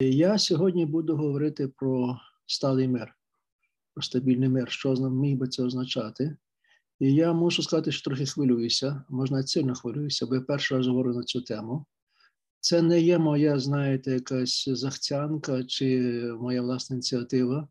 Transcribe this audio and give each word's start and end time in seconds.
Я 0.00 0.38
сьогодні 0.38 0.86
буду 0.86 1.16
говорити 1.16 1.68
про 1.68 2.20
сталий 2.46 2.88
мир, 2.88 3.14
про 3.94 4.02
стабільний 4.02 4.48
мир, 4.48 4.70
що 4.70 5.10
міг 5.10 5.36
би 5.36 5.48
це 5.48 5.62
означати. 5.62 6.36
І 7.00 7.14
я 7.14 7.32
мушу 7.32 7.62
сказати, 7.62 7.92
що 7.92 8.04
трохи 8.04 8.26
хвилююся, 8.26 9.04
можна 9.08 9.42
сильно 9.42 9.74
хвилююся, 9.74 10.26
бо 10.26 10.34
я 10.34 10.40
перший 10.40 10.76
раз 10.76 10.86
говорю 10.86 11.14
на 11.14 11.22
цю 11.22 11.40
тему. 11.40 11.86
Це 12.60 12.82
не 12.82 13.00
є 13.00 13.18
моя, 13.18 13.58
знаєте, 13.58 14.12
якась 14.12 14.68
захцянка 14.68 15.64
чи 15.64 16.00
моя 16.40 16.62
власна 16.62 16.94
ініціатива. 16.94 17.68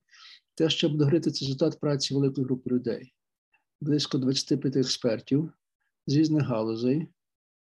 Те, 0.55 0.69
що 0.69 0.89
буду 0.89 1.03
говорити, 1.03 1.31
це 1.31 1.45
результат 1.45 1.79
праці 1.79 2.13
великої 2.13 2.45
групи 2.45 2.69
людей, 2.69 3.13
близько 3.81 4.17
25 4.17 4.75
експертів 4.75 5.53
з 6.07 6.15
різних 6.15 6.43
галузей. 6.43 7.07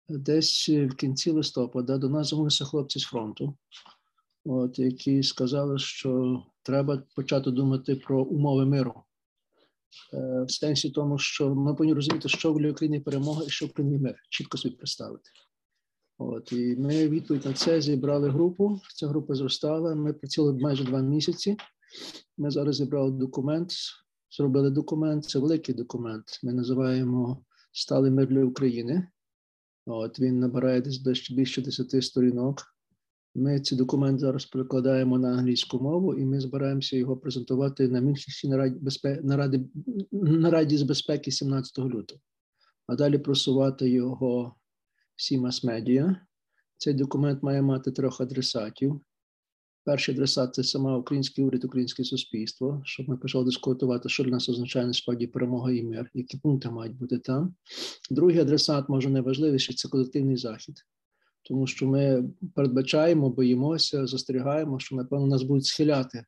Десь 0.08 0.68
в 0.68 0.94
кінці 0.94 1.30
листопада 1.30 1.98
до 1.98 2.08
нас 2.08 2.28
звернулися 2.28 2.64
хлопці 2.64 2.98
з 2.98 3.04
фронту 3.04 3.56
от, 4.44 4.78
які 4.78 5.22
сказали, 5.22 5.78
що 5.78 6.42
треба 6.62 7.02
почати 7.16 7.50
думати 7.50 7.96
про 7.96 8.22
умови 8.22 8.66
миру. 8.66 8.94
Е, 10.14 10.44
в 10.48 10.50
сенсі 10.50 10.90
тому, 10.90 11.18
що 11.18 11.54
ми 11.54 11.74
повинні 11.74 11.94
розуміти, 11.94 12.28
що 12.28 12.52
в 12.52 12.70
Україні 12.70 13.00
перемога 13.00 13.44
і 13.46 13.50
що 13.50 13.66
в 13.66 13.68
Україні 13.68 13.98
мир, 13.98 14.14
чітко 14.28 14.58
собі 14.58 14.74
представити. 14.74 15.30
От, 16.18 16.52
І 16.52 16.76
ми 16.78 17.08
відповідь 17.08 17.44
на 17.44 17.52
це 17.52 17.80
зібрали 17.80 18.28
групу. 18.30 18.80
Ця 18.94 19.08
група 19.08 19.34
зростала. 19.34 19.94
Ми 19.94 20.12
працювали 20.12 20.58
майже 20.58 20.84
два 20.84 21.00
місяці. 21.00 21.56
Ми 22.38 22.50
зараз 22.50 22.76
зібрали 22.76 23.10
документ, 23.10 23.72
зробили 24.30 24.70
документ. 24.70 25.24
Це 25.24 25.38
великий 25.38 25.74
документ. 25.74 26.40
Ми 26.42 26.52
називаємо 26.52 27.44
Сталий 27.72 28.10
мир 28.10 28.28
для 28.28 28.44
України. 28.44 29.08
От 29.86 30.20
Він 30.20 30.40
набирає 30.40 30.80
десь 30.80 31.30
більше 31.30 31.62
10 31.62 32.04
сторінок. 32.04 32.62
Ми 33.34 33.60
ці 33.60 33.76
документи 33.76 34.18
зараз 34.18 34.44
перекладаємо 34.46 35.18
на 35.18 35.28
англійську 35.28 35.80
мову, 35.80 36.14
і 36.14 36.24
ми 36.24 36.40
збираємося 36.40 36.96
його 36.96 37.16
презентувати 37.16 37.88
на 37.88 38.00
Мюнхенській 38.00 38.48
нараді 39.22 39.70
нараді 40.12 40.76
з 40.76 40.82
безпеки 40.82 41.30
17 41.30 41.78
лютого, 41.78 42.20
а 42.86 42.96
далі 42.96 43.18
просувати 43.18 43.90
його 43.90 44.54
всі 45.16 45.38
мас-медіа. 45.38 46.16
Цей 46.76 46.94
документ 46.94 47.42
має 47.42 47.62
мати 47.62 47.90
трьох 47.90 48.20
адресатів. 48.20 49.00
Перший 49.84 50.14
адресат 50.14 50.54
це 50.54 50.64
сама 50.64 50.96
український 50.96 51.44
уряд, 51.44 51.64
українське 51.64 52.04
суспільство, 52.04 52.82
щоб 52.84 53.08
ми 53.08 53.16
почали 53.16 53.44
дискутувати, 53.44 54.08
що 54.08 54.24
для 54.24 54.30
нас 54.30 54.48
означає 54.48 54.86
насправді 54.86 55.26
перемога 55.26 55.72
і 55.72 55.82
мир, 55.82 56.10
які 56.14 56.38
пункти 56.38 56.70
мають 56.70 56.96
бути 56.96 57.18
там. 57.18 57.54
Другий 58.10 58.38
адресат, 58.38 58.88
може 58.88 59.10
найважливіший, 59.10 59.76
це 59.76 59.88
колективний 59.88 60.36
захід 60.36 60.74
тому 61.50 61.66
що 61.66 61.86
ми 61.86 62.24
передбачаємо, 62.54 63.30
боїмося, 63.30 64.06
застерігаємо, 64.06 64.78
що 64.78 64.96
напевно 64.96 65.26
нас 65.26 65.42
будуть 65.42 65.66
схиляти 65.66 66.24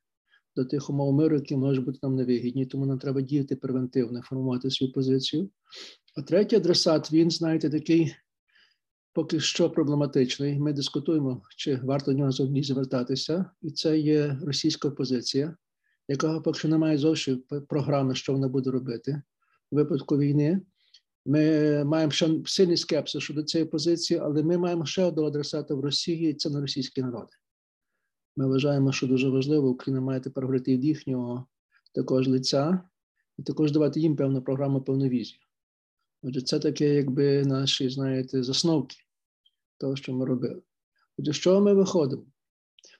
до 0.55 0.65
тих 0.65 0.89
умов 0.89 1.13
миру, 1.13 1.35
які 1.35 1.57
можуть 1.57 1.85
бути 1.85 1.99
нам 2.03 2.15
невигідні. 2.15 2.65
Тому 2.65 2.85
нам 2.85 2.99
треба 2.99 3.21
діяти 3.21 3.55
превентивно, 3.55 4.21
формувати 4.21 4.71
свою 4.71 4.93
позицію. 4.93 5.49
А 6.17 6.21
третій 6.21 6.55
адресат 6.55 7.11
він, 7.11 7.31
знаєте, 7.31 7.69
такий 7.69 8.15
поки 9.13 9.39
що 9.39 9.69
проблематичний. 9.69 10.59
Ми 10.59 10.73
дискутуємо, 10.73 11.41
чи 11.57 11.75
варто 11.75 12.11
до 12.11 12.17
нього 12.17 12.29
взагалі 12.29 12.63
звертатися, 12.63 13.45
і 13.61 13.71
це 13.71 13.99
є 13.99 14.39
російська 14.41 14.87
опозиція, 14.87 15.55
яка 16.07 16.39
поки 16.39 16.59
що 16.59 16.67
не 16.67 16.77
має 16.77 16.97
зовсім 16.97 17.43
програми, 17.69 18.15
що 18.15 18.33
вона 18.33 18.47
буде 18.47 18.71
робити 18.71 19.21
у 19.71 19.75
випадку 19.75 20.17
війни. 20.17 20.61
Ми 21.25 21.83
маємо 21.83 22.11
ще 22.11 22.29
сильний 22.45 22.77
скепсис 22.77 23.23
щодо 23.23 23.43
цієї 23.43 23.69
позиції, 23.69 24.19
але 24.19 24.43
ми 24.43 24.57
маємо 24.57 24.85
ще 24.85 25.03
одного 25.03 25.27
адресата 25.27 25.75
в 25.75 25.79
Росії, 25.79 26.33
це 26.33 26.49
на 26.49 26.61
російські 26.61 27.01
народи. 27.01 27.33
Ми 28.35 28.47
вважаємо, 28.47 28.91
що 28.91 29.07
дуже 29.07 29.29
важливо, 29.29 29.69
Україна 29.69 30.01
має 30.01 30.19
тепер 30.19 30.43
говорити 30.43 30.71
від 30.71 30.85
їхнього 30.85 31.45
також 31.93 32.27
лиця, 32.27 32.81
і 33.37 33.43
також 33.43 33.71
давати 33.71 33.99
їм 33.99 34.15
певну 34.15 34.41
програму, 34.41 34.81
певну 34.81 35.07
візію. 35.07 35.39
Отже, 36.23 36.41
це 36.41 36.59
таке, 36.59 36.95
якби 36.95 37.45
наші, 37.45 37.89
знаєте, 37.89 38.43
засновки 38.43 38.95
того, 39.77 39.95
що 39.95 40.13
ми 40.13 40.25
робили. 40.25 40.61
Отже, 41.17 41.33
що 41.33 41.61
ми 41.61 41.73
виходимо? 41.73 42.23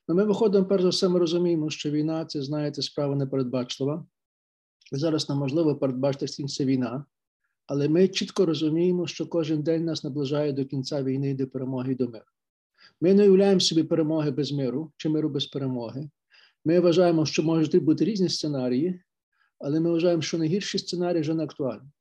Ну, 0.08 0.16
Ми 0.16 0.24
виходимо, 0.24 0.66
перш 0.66 0.84
за 0.84 0.90
все, 0.90 1.10
ми 1.10 1.20
розуміємо, 1.20 1.70
що 1.70 1.92
війна 1.92 2.26
це, 2.26 2.42
знаєте, 2.42 2.82
справа 2.82 3.16
непередбачлива. 3.16 4.06
Зараз 4.92 5.30
неможливо 5.30 5.76
передбачити, 5.76 6.28
що 6.28 6.48
це 6.48 6.66
війна. 6.66 7.06
Але 7.66 7.90
ми 7.90 8.08
чітко 8.08 8.46
розуміємо, 8.46 9.08
що 9.08 9.28
кожен 9.28 9.64
день 9.64 9.86
нас 9.86 10.04
наближає 10.04 10.54
до 10.54 10.66
кінця 10.66 11.04
війни 11.04 11.34
до 11.34 11.48
перемоги 11.48 11.92
і 11.92 11.96
до 11.96 12.10
миру. 12.10 12.26
Ми 13.02 13.14
не 13.14 13.24
уявляємо 13.24 13.60
собі 13.60 13.84
перемоги 13.84 14.32
без 14.32 14.52
миру 14.52 14.92
чи 14.98 15.10
миру 15.10 15.30
без 15.30 15.46
перемоги. 15.46 16.10
Ми 16.66 16.80
вважаємо, 16.80 17.26
що 17.26 17.44
можуть 17.44 17.84
бути 17.84 18.06
різні 18.06 18.30
сценарії, 18.30 19.04
але 19.60 19.80
ми 19.80 19.92
вважаємо, 19.92 20.22
що 20.22 20.38
найгірший 20.38 20.80
сценарій 20.80 21.22
вже 21.22 21.34
не 21.34 21.44
актуальний. 21.44 21.92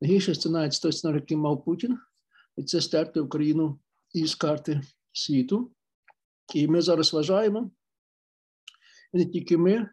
Найгірший 0.00 0.34
сценарій 0.34 0.70
це 0.70 0.80
той 0.80 0.92
сценарій, 0.92 1.20
який 1.20 1.36
мав 1.36 1.64
Путін, 1.64 1.98
і 2.56 2.62
це 2.62 2.80
стерти 2.80 3.20
Україну 3.20 3.78
із 4.12 4.34
карти 4.34 4.80
світу. 5.12 5.70
І 6.54 6.68
ми 6.68 6.82
зараз 6.82 7.12
вважаємо, 7.12 7.70
і 9.12 9.18
не 9.18 9.24
тільки 9.24 9.56
ми, 9.56 9.88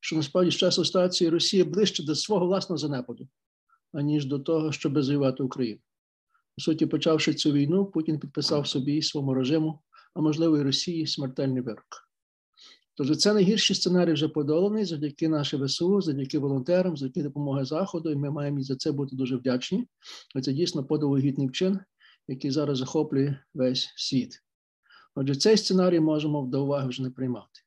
що 0.00 0.16
насправді 0.16 0.50
з 0.50 0.54
часу 0.54 0.84
стації 0.84 1.30
Росія 1.30 1.64
ближче 1.64 2.02
до 2.02 2.14
свого 2.14 2.46
власного 2.46 2.78
занепаду 2.78 3.28
аніж 3.92 4.26
до 4.26 4.38
того, 4.38 4.72
щоб 4.72 5.02
завоювати 5.02 5.42
Україну. 5.42 5.80
По 6.56 6.62
суті, 6.62 6.86
почавши 6.86 7.34
цю 7.34 7.52
війну, 7.52 7.86
Путін 7.86 8.18
підписав 8.18 8.66
собі 8.66 8.96
і 8.96 9.02
своєму 9.02 9.34
режиму, 9.34 9.80
а 10.14 10.20
можливо, 10.20 10.58
і 10.58 10.62
Росії 10.62 11.06
смертельний 11.06 11.62
вирок. 11.62 12.08
Тож 12.98 13.16
це 13.16 13.34
найгірший 13.34 13.76
сценарій 13.76 14.12
вже 14.12 14.28
подоланий 14.28 14.84
завдяки 14.84 15.28
нашій 15.28 15.56
ВСУ, 15.56 16.00
завдяки 16.00 16.38
волонтерам, 16.38 16.96
завдяки 16.96 17.22
допомоги 17.22 17.64
Заходу, 17.64 18.10
і 18.10 18.16
ми 18.16 18.30
маємо 18.30 18.62
за 18.62 18.76
це 18.76 18.92
бути 18.92 19.16
дуже 19.16 19.36
вдячні. 19.36 19.86
Це 20.42 20.52
дійсно 20.52 20.84
подовогідний 20.84 21.48
вчин, 21.48 21.80
який 22.28 22.50
зараз 22.50 22.78
захоплює 22.78 23.36
весь 23.54 23.92
світ. 23.96 24.42
Отже, 25.14 25.34
цей 25.34 25.56
сценарій 25.56 26.00
можемо 26.00 26.46
до 26.46 26.64
уваги 26.64 26.88
вже 26.88 27.02
не 27.02 27.10
приймати. 27.10 27.60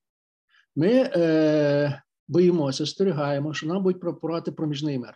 Ми 0.76 1.12
е, 1.16 2.02
боїмося, 2.28 2.86
стерігаємо, 2.86 3.54
що 3.54 3.68
нам 3.68 3.84
будуть 3.84 4.02
пропорати 4.02 4.52
проміжний 4.52 5.00
мир. 5.00 5.14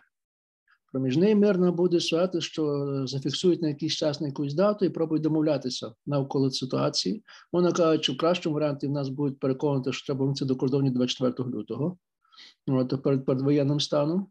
Проміжний 0.96 1.34
мир 1.34 1.58
нам 1.58 1.74
буде 1.74 2.00
сказати, 2.00 2.40
що 2.40 2.86
зафіксують 3.06 3.62
на 3.62 3.68
якийсь 3.68 3.92
час 3.92 4.20
на 4.20 4.26
якусь 4.26 4.54
дату 4.54 4.84
і 4.84 4.90
пробують 4.90 5.22
домовлятися 5.22 5.92
навколо 6.06 6.50
ситуації. 6.50 7.24
Вона 7.52 7.72
кажуть, 7.72 8.04
що 8.04 8.12
в 8.12 8.16
кращому 8.16 8.54
варіанті 8.54 8.86
в 8.86 8.90
нас 8.90 9.08
будуть 9.08 9.38
переконати, 9.38 9.92
що 9.92 10.06
треба 10.06 10.34
це 10.34 10.44
до 10.44 10.56
кордонів 10.56 10.92
24 10.92 11.50
лютого, 11.50 11.98
от, 12.66 13.02
перед 13.02 13.24
передвоєнним 13.24 13.80
станом. 13.80 14.26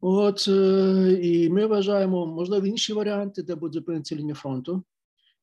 От, 0.00 0.48
е, 0.48 1.18
І 1.22 1.50
ми 1.50 1.66
вважаємо, 1.66 2.26
можливо, 2.26 2.66
інші 2.66 2.92
варіанти, 2.92 3.42
де 3.42 3.54
будуть 3.54 3.74
зупинитися 3.74 4.16
лінії 4.16 4.34
фронту. 4.34 4.82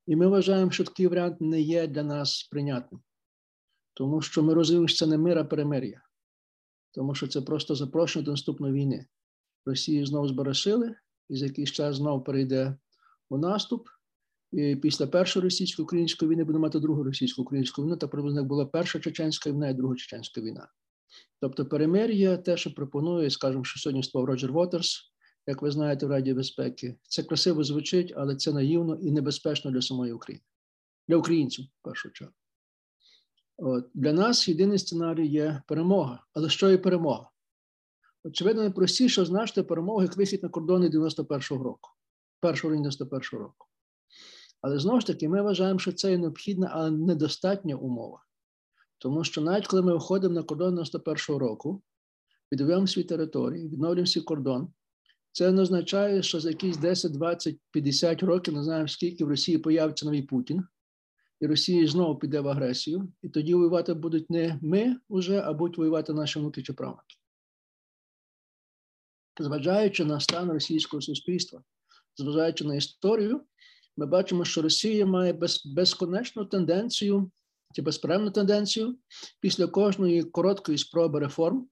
І 0.08 0.16
ми 0.16 0.28
вважаємо, 0.28 0.72
що 0.72 0.84
такий 0.84 1.08
варіант 1.08 1.42
не 1.42 1.62
є 1.62 1.88
для 1.88 2.04
нас 2.04 2.48
прийнятним, 2.52 3.02
тому 3.94 4.22
що 4.22 4.44
ми 4.44 4.54
розуміємо, 4.54 4.88
що 4.88 4.98
це 4.98 5.08
не 5.08 5.18
мир, 5.18 5.38
а 5.38 5.44
перемир'я, 5.44 6.02
тому 6.92 7.16
що 7.16 7.28
це 7.28 7.42
просто 7.42 7.76
запрошення 7.76 8.26
до 8.26 8.32
наступної 8.32 8.74
війни. 8.74 9.06
Росію 9.66 10.06
знову 10.06 10.28
збарашили, 10.28 10.96
і 11.30 11.36
за 11.36 11.46
якийсь 11.46 11.72
час 11.72 11.96
знову 11.96 12.24
перейде 12.24 12.78
у 13.30 13.38
наступ. 13.38 13.88
І 14.52 14.76
Після 14.76 15.08
першої 15.08 15.44
російсько-української 15.44 16.32
війни 16.32 16.44
буде 16.44 16.60
мати 16.60 16.80
другу 16.80 17.04
російсько-українську 17.04 17.84
війну, 17.84 17.98
та 17.98 18.08
приблизно 18.08 18.44
була 18.44 18.66
перша 18.66 19.00
чеченська 19.00 19.52
війна 19.52 19.70
і 19.70 19.74
друга 19.74 19.96
чеченська 19.96 20.42
війна. 20.42 20.68
Тобто, 21.42 21.66
перемир'я, 21.66 22.38
те, 22.38 22.58
що 22.58 22.74
пропонує, 22.74 23.30
скажімо, 23.30 23.64
що 23.64 23.80
сьогодні 23.80 24.04
став 24.04 24.26
Роджер 24.26 24.52
Вотерс, 24.52 25.12
як 25.48 25.62
ви 25.62 25.72
знаєте, 25.72 26.06
в 26.06 26.10
Раді 26.10 26.34
безпеки, 26.34 26.96
це 27.04 27.24
красиво 27.24 27.64
звучить, 27.64 28.14
але 28.16 28.36
це 28.36 28.54
наївно 28.54 28.96
і 28.96 29.12
небезпечно 29.12 29.72
для 29.72 29.82
самої 29.82 30.14
України, 30.14 30.44
для 31.08 31.18
українців 31.18 31.66
в 31.66 31.84
першу 31.84 32.12
чергу. 32.12 32.34
От. 33.58 33.90
Для 33.94 34.14
нас 34.14 34.48
єдиний 34.48 34.80
сценарій 34.80 35.28
є 35.28 35.62
перемога. 35.68 36.26
Але 36.34 36.50
що 36.50 36.72
є 36.72 36.78
перемога? 36.78 37.30
Очевидно, 38.26 38.62
найпростіше 38.62 39.22
означити 39.22 39.64
перемогу 39.64 40.02
як 40.02 40.18
вихід 40.18 40.44
на 40.44 40.50
кордони 40.50 40.90
91-го 40.90 41.64
року, 41.64 41.90
першого 42.40 42.76
91-го 42.76 43.40
року. 43.40 43.68
Але 44.62 44.80
знову 44.80 45.00
ж 45.00 45.08
таки, 45.08 45.30
ми 45.30 45.42
вважаємо, 45.42 45.80
що 45.80 45.92
це 45.92 46.12
є 46.12 46.18
необхідна, 46.18 46.70
але 46.74 46.92
недостатня 46.92 47.76
умова. 47.76 48.24
Тому 48.98 49.24
що 49.24 49.42
навіть 49.42 49.68
коли 49.68 49.82
ми 49.82 49.94
виходимо 49.94 50.34
на 50.34 50.44
кордон 50.44 50.80
91-го 50.80 51.40
року, 51.40 51.84
відвоюємо 52.52 52.88
свої 52.88 53.08
території, 53.08 53.70
відновлюємо 53.70 54.08
свій 54.08 54.22
кордон, 54.22 54.74
це 55.32 55.52
не 55.52 55.62
означає, 55.62 56.24
що 56.24 56.40
за 56.40 56.50
якісь 56.50 56.78
10, 56.78 57.12
20, 57.12 57.60
50 57.72 58.24
років 58.24 58.54
не 58.54 58.64
знаємо, 58.64 58.88
скільки 58.88 59.26
в 59.26 59.30
Росії 59.30 59.58
появиться 59.58 60.06
новий 60.06 60.22
Путін, 60.22 60.64
і 61.40 61.48
Росія 61.48 61.88
знову 61.88 62.20
піде 62.20 62.40
в 62.40 62.48
агресію, 62.48 63.14
і 63.22 63.30
тоді 63.30 63.54
воювати 63.54 63.94
будуть 63.94 64.30
не 64.30 64.60
ми 64.62 64.96
вже, 65.10 65.42
а 65.42 65.54
будуть 65.54 65.78
воювати 65.78 66.14
наші 66.14 66.40
внуки 66.40 66.64
чи 66.64 66.74
правнуки 66.74 67.16
зважаючи 69.40 70.06
на 70.06 70.20
стан 70.20 70.52
російського 70.52 71.02
суспільства, 71.02 71.62
зважаючи 72.18 72.66
на 72.66 72.76
історію, 72.76 73.42
ми 73.98 74.06
бачимо, 74.06 74.46
що 74.46 74.62
Росія 74.62 75.06
має 75.06 75.34
без, 75.34 75.66
безконечну 75.66 76.46
тенденцію 76.46 77.32
чи 77.74 77.82
безперервну 77.82 78.32
тенденцію 78.32 78.98
після 79.40 79.68
кожної 79.68 80.24
короткої 80.24 80.78
спроби 80.78 81.20
реформ, 81.20 81.68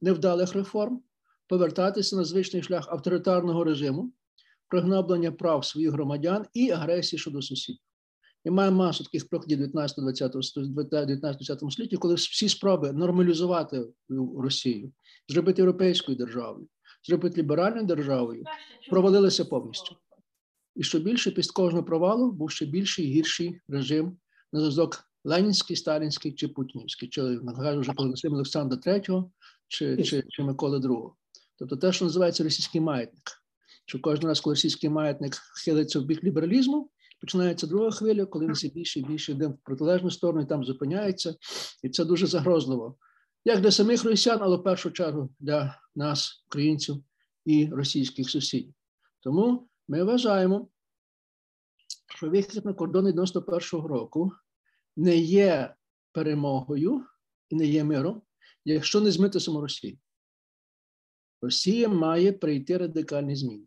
невдалих 0.00 0.52
реформ, 0.52 1.02
повертатися 1.48 2.16
на 2.16 2.24
звичний 2.24 2.62
шлях 2.62 2.88
авторитарного 2.88 3.64
режиму, 3.64 4.12
пригноблення 4.68 5.32
прав 5.32 5.64
своїх 5.64 5.90
громадян 5.90 6.46
і 6.54 6.70
агресії 6.70 7.20
щодо 7.20 7.42
сусідів. 7.42 7.80
І 8.44 8.50
маємо 8.50 8.76
масу 8.76 9.04
таких 9.04 9.28
прикладів 9.28 9.60
19-20 9.60 11.70
столітті, 11.70 11.96
коли 11.96 12.14
всі 12.14 12.48
спроби 12.48 12.92
нормалізувати 12.92 13.86
Росію, 14.38 14.92
зробити 15.28 15.62
європейською 15.62 16.18
державою, 16.18 16.68
зробити 17.04 17.40
ліберальною 17.40 17.86
державою, 17.86 18.44
провалилися 18.90 19.44
повністю. 19.44 19.96
І 20.76 20.82
що 20.82 20.98
більше 20.98 21.30
після 21.30 21.52
кожного 21.52 21.84
провалу 21.84 22.32
був 22.32 22.50
ще 22.50 22.66
більший 22.66 23.04
і 23.06 23.08
гірший 23.08 23.60
режим 23.68 24.18
на 24.52 24.60
зв'язок 24.60 25.04
Ленінський, 25.24 25.76
Сталінський 25.76 26.32
чи 26.32 26.48
Путінівський, 26.48 27.08
чи 27.08 27.22
нагадую 27.22 27.80
вже 27.80 27.92
Василя 27.96 28.34
Олександра 28.34 28.78
III 28.78 29.24
чи, 29.68 30.02
чи, 30.02 30.24
чи 30.28 30.42
Миколи 30.42 30.78
II. 30.78 31.10
Тобто 31.58 31.76
те, 31.76 31.92
що 31.92 32.04
називається 32.04 32.44
російський 32.44 32.80
маятник. 32.80 33.42
Що 33.86 34.00
кожен 34.00 34.24
раз, 34.24 34.40
коли 34.40 34.54
російський 34.54 34.90
маятник 34.90 35.36
хилиться 35.64 36.00
в 36.00 36.04
бік 36.04 36.24
лібералізму, 36.24 36.90
починається 37.20 37.66
друга 37.66 37.90
хвиля, 37.90 38.26
коли 38.26 38.46
він 38.46 38.52
все 38.52 38.68
більше 38.68 39.00
і 39.00 39.04
більше 39.04 39.32
йде 39.32 39.46
в 39.46 39.58
протилежну 39.64 40.10
сторону 40.10 40.42
і 40.42 40.46
там 40.46 40.64
зупиняється. 40.64 41.34
І 41.82 41.88
це 41.88 42.04
дуже 42.04 42.26
загрозливо. 42.26 42.96
Як 43.44 43.60
для 43.60 43.70
самих 43.70 44.04
росіян, 44.04 44.38
але 44.42 44.56
в 44.56 44.62
першу 44.62 44.90
чергу 44.90 45.34
для 45.38 45.82
нас, 45.94 46.44
українців 46.46 47.04
і 47.44 47.66
російських 47.66 48.30
сусідів. 48.30 48.74
Тому 49.20 49.68
ми 49.88 50.04
вважаємо, 50.04 50.68
що 52.06 52.30
вихід 52.30 52.64
на 52.64 52.74
кордони 52.74 53.12
91-го 53.12 53.88
року 53.88 54.32
не 54.96 55.16
є 55.16 55.74
перемогою 56.12 57.04
і 57.48 57.56
не 57.56 57.66
є 57.66 57.84
миром, 57.84 58.22
якщо 58.64 59.00
не 59.00 59.10
змити 59.10 59.40
саму 59.40 59.60
Росію. 59.60 59.98
Росія 61.42 61.88
має 61.88 62.32
прийти 62.32 62.78
радикальні 62.78 63.36
зміни. 63.36 63.66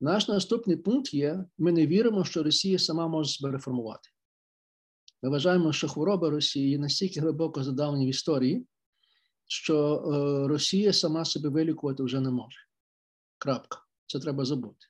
Наш 0.00 0.28
наступний 0.28 0.76
пункт 0.76 1.14
є: 1.14 1.44
ми 1.58 1.72
не 1.72 1.86
віримо, 1.86 2.24
що 2.24 2.42
Росія 2.42 2.78
сама 2.78 3.08
може 3.08 3.30
себе 3.30 3.50
реформувати. 3.50 4.08
Ми 5.22 5.30
вважаємо, 5.30 5.72
що 5.72 5.88
хвороба 5.88 6.30
Росії 6.30 6.78
настільки 6.78 7.20
глибоко 7.20 7.62
задавлені 7.62 8.06
в 8.06 8.10
історії, 8.10 8.66
що 9.46 9.94
е, 9.94 10.48
Росія 10.48 10.92
сама 10.92 11.24
себе 11.24 11.48
вилікувати 11.48 12.02
вже 12.02 12.20
не 12.20 12.30
може. 12.30 12.58
Крапка. 13.38 13.78
Це 14.06 14.18
треба 14.18 14.44
забути. 14.44 14.86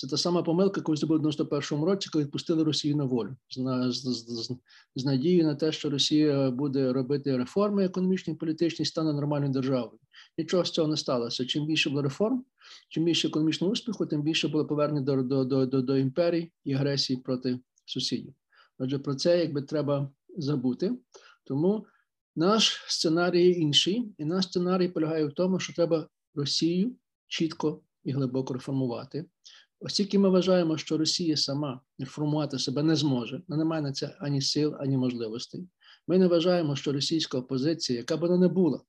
Це 0.00 0.06
та 0.06 0.16
сама 0.16 0.42
помилка, 0.42 0.80
яку 0.80 0.96
зробили 0.96 1.20
в 1.20 1.24
91-му 1.24 1.84
році, 1.86 2.08
коли 2.12 2.24
відпустили 2.24 2.64
Росію 2.64 2.96
на 2.96 3.04
волю, 3.04 3.36
з, 3.50 3.92
з, 3.92 4.02
з, 4.02 4.56
з 4.96 5.04
надією 5.04 5.44
на 5.44 5.54
те, 5.54 5.72
що 5.72 5.90
Росія 5.90 6.50
буде 6.50 6.92
робити 6.92 7.36
реформи 7.36 7.84
економічні, 7.84 8.34
політичні, 8.34 8.84
стане 8.84 9.12
нормальною 9.12 9.52
державою. 9.52 9.98
Нічого 10.38 10.64
з 10.64 10.70
цього 10.70 10.88
не 10.88 10.96
сталося. 10.96 11.46
Чим 11.46 11.66
більше 11.66 11.90
було 11.90 12.02
реформ, 12.02 12.44
чим 12.88 13.04
більше 13.04 13.28
економічного 13.28 13.72
успіху, 13.72 14.06
тим 14.06 14.22
більше 14.22 14.48
було 14.48 14.66
повернення 14.66 15.06
до 15.06 15.22
до, 15.22 15.66
до, 15.66 15.82
до, 15.82 15.96
імперій 15.96 16.52
і 16.64 16.74
агресії 16.74 17.18
проти 17.18 17.60
сусідів. 17.84 18.34
Отже, 18.80 18.98
про 18.98 19.14
це 19.14 19.38
якби 19.38 19.62
треба 19.62 20.10
забути. 20.36 20.92
Тому 21.44 21.86
наш 22.36 22.84
сценарій 22.86 23.52
інший, 23.52 24.14
і 24.18 24.24
наш 24.24 24.44
сценарій 24.44 24.88
полягає 24.88 25.26
в 25.26 25.32
тому, 25.32 25.60
що 25.60 25.72
треба 25.72 26.08
Росію 26.34 26.96
чітко 27.26 27.82
і 28.04 28.12
глибоко 28.12 28.54
реформувати. 28.54 29.24
Оскільки 29.80 30.18
ми 30.18 30.28
вважаємо, 30.28 30.78
що 30.78 30.98
Росія 30.98 31.36
сама 31.36 31.80
реформувати 31.98 32.58
себе 32.58 32.82
не 32.82 32.96
зможе, 32.96 33.42
вона 33.48 33.64
не 33.64 33.68
має 33.68 33.82
на 33.82 33.92
це 33.92 34.16
ані 34.20 34.40
сил, 34.40 34.76
ані 34.78 34.96
можливостей. 34.96 35.68
Ми 36.08 36.18
не 36.18 36.26
вважаємо, 36.26 36.76
що 36.76 36.92
російська 36.92 37.38
опозиція, 37.38 37.98
яка 37.98 38.16
б 38.16 38.20
вона 38.20 38.38
не 38.38 38.48
була, 38.48 38.80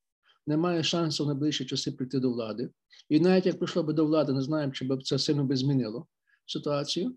не 0.47 0.57
має 0.57 0.83
шансу 0.83 1.23
в 1.23 1.27
найближчі 1.27 1.65
часи 1.65 1.91
прийти 1.91 2.19
до 2.19 2.31
влади. 2.31 2.69
І 3.09 3.19
навіть 3.19 3.45
як 3.45 3.57
прийшло 3.57 3.83
би 3.83 3.93
до 3.93 4.05
влади, 4.05 4.33
не 4.33 4.41
знаємо, 4.41 4.73
чи 4.73 4.85
б 4.85 5.03
це 5.03 5.19
сильно 5.19 5.43
би 5.43 5.55
змінило 5.55 6.07
ситуацію. 6.45 7.15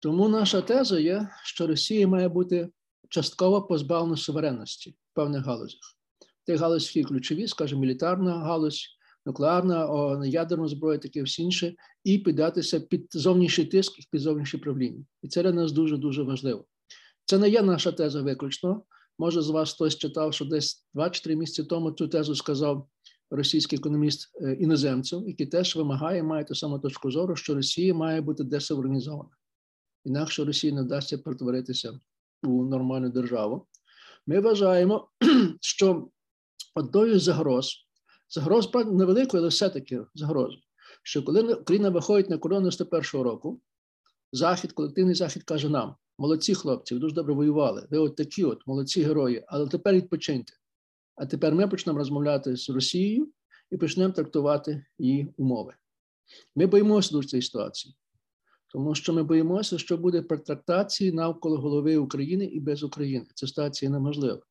Тому 0.00 0.28
наша 0.28 0.60
теза 0.60 1.00
є, 1.00 1.28
що 1.44 1.66
Росія 1.66 2.08
має 2.08 2.28
бути 2.28 2.68
частково 3.08 3.62
позбавлена 3.62 4.16
суверенності 4.16 4.90
в 4.90 5.14
певних 5.14 5.44
галузях. 5.44 5.80
Тих 6.46 6.60
галузь, 6.60 6.96
які 6.96 7.08
ключові, 7.08 7.48
скажімо, 7.48 7.80
мілітарна 7.80 8.38
галузь, 8.38 8.88
нуклеарна, 9.26 10.26
ядерна 10.26 10.68
зброя, 10.68 10.98
таке 10.98 11.22
всі 11.22 11.42
інше, 11.42 11.74
і 12.04 12.18
піддатися 12.18 12.80
під 12.80 13.06
зовнішній 13.10 13.64
тиск 13.64 13.98
і 13.98 14.02
під 14.10 14.20
зовнішнє 14.20 14.60
правління. 14.60 15.04
І 15.22 15.28
це 15.28 15.42
для 15.42 15.52
нас 15.52 15.72
дуже 15.72 15.96
дуже 15.96 16.22
важливо. 16.22 16.64
Це 17.24 17.38
не 17.38 17.48
є 17.48 17.62
наша 17.62 17.92
теза 17.92 18.22
виключно. 18.22 18.82
Може, 19.18 19.42
з 19.42 19.50
вас 19.50 19.74
хтось 19.74 19.96
читав, 19.96 20.34
що 20.34 20.44
десь 20.44 20.86
2-3 20.94 21.34
місяці 21.34 21.64
тому 21.64 21.92
цю 21.92 22.08
тезу 22.08 22.34
сказав 22.34 22.88
російський 23.30 23.78
економіст 23.78 24.30
е, 24.40 24.52
іноземців, 24.52 25.28
який 25.28 25.46
теж 25.46 25.76
вимагає, 25.76 26.22
має 26.22 26.44
ту 26.44 26.54
саму 26.54 26.78
точку 26.78 27.10
зору, 27.10 27.36
що 27.36 27.54
Росія 27.54 27.94
має 27.94 28.20
бути 28.20 28.44
десуверенізована. 28.44 29.30
Інакше 30.06 30.44
Росії 30.44 30.72
не 30.72 30.82
вдасться 30.82 31.18
перетворитися 31.18 32.00
у 32.42 32.64
нормальну 32.64 33.10
державу. 33.10 33.66
Ми 34.26 34.40
вважаємо, 34.40 35.08
що 35.60 36.08
одною 36.74 37.20
з 37.20 37.22
загроз 37.22 37.86
Загроз 38.28 38.74
невеликою, 38.74 39.40
але 39.40 39.48
все-таки 39.48 40.00
загроза. 40.14 40.56
Що 41.02 41.22
коли 41.22 41.54
Україна 41.54 41.90
виходить 41.90 42.30
на 42.30 42.38
кордон 42.38 42.64
91-го 42.64 43.22
року, 43.22 43.60
захід, 44.32 44.72
колективний 44.72 45.14
захід 45.14 45.42
каже 45.42 45.68
нам: 45.68 45.94
молодці 46.18 46.54
хлопці, 46.54 46.94
ви 46.94 47.00
дуже 47.00 47.14
добре 47.14 47.34
воювали. 47.34 47.86
Ви 47.90 47.98
от 47.98 48.16
такі, 48.16 48.44
от 48.44 48.66
молодці 48.66 49.02
герої, 49.02 49.44
але 49.48 49.68
тепер 49.68 49.94
відпочиньте. 49.94 50.52
А 51.16 51.26
тепер 51.26 51.54
ми 51.54 51.68
почнемо 51.68 51.98
розмовляти 51.98 52.56
з 52.56 52.70
Росією 52.70 53.28
і 53.70 53.76
почнемо 53.76 54.12
трактувати 54.12 54.86
її 54.98 55.34
умови. 55.36 55.74
Ми 56.56 56.66
боїмося 56.66 57.10
дуже 57.10 57.28
цієї 57.28 57.42
ситуації, 57.42 57.94
тому 58.76 58.94
що 58.94 59.12
ми 59.12 59.22
боїмося, 59.22 59.78
що 59.78 59.96
буде 59.96 60.22
пертрактації 60.22 61.12
навколо 61.12 61.56
голови 61.56 61.96
України 61.96 62.44
і 62.44 62.60
без 62.60 62.82
України. 62.82 63.26
Ця 63.34 63.46
ситуація 63.46 63.90
неможлива. 63.90 64.42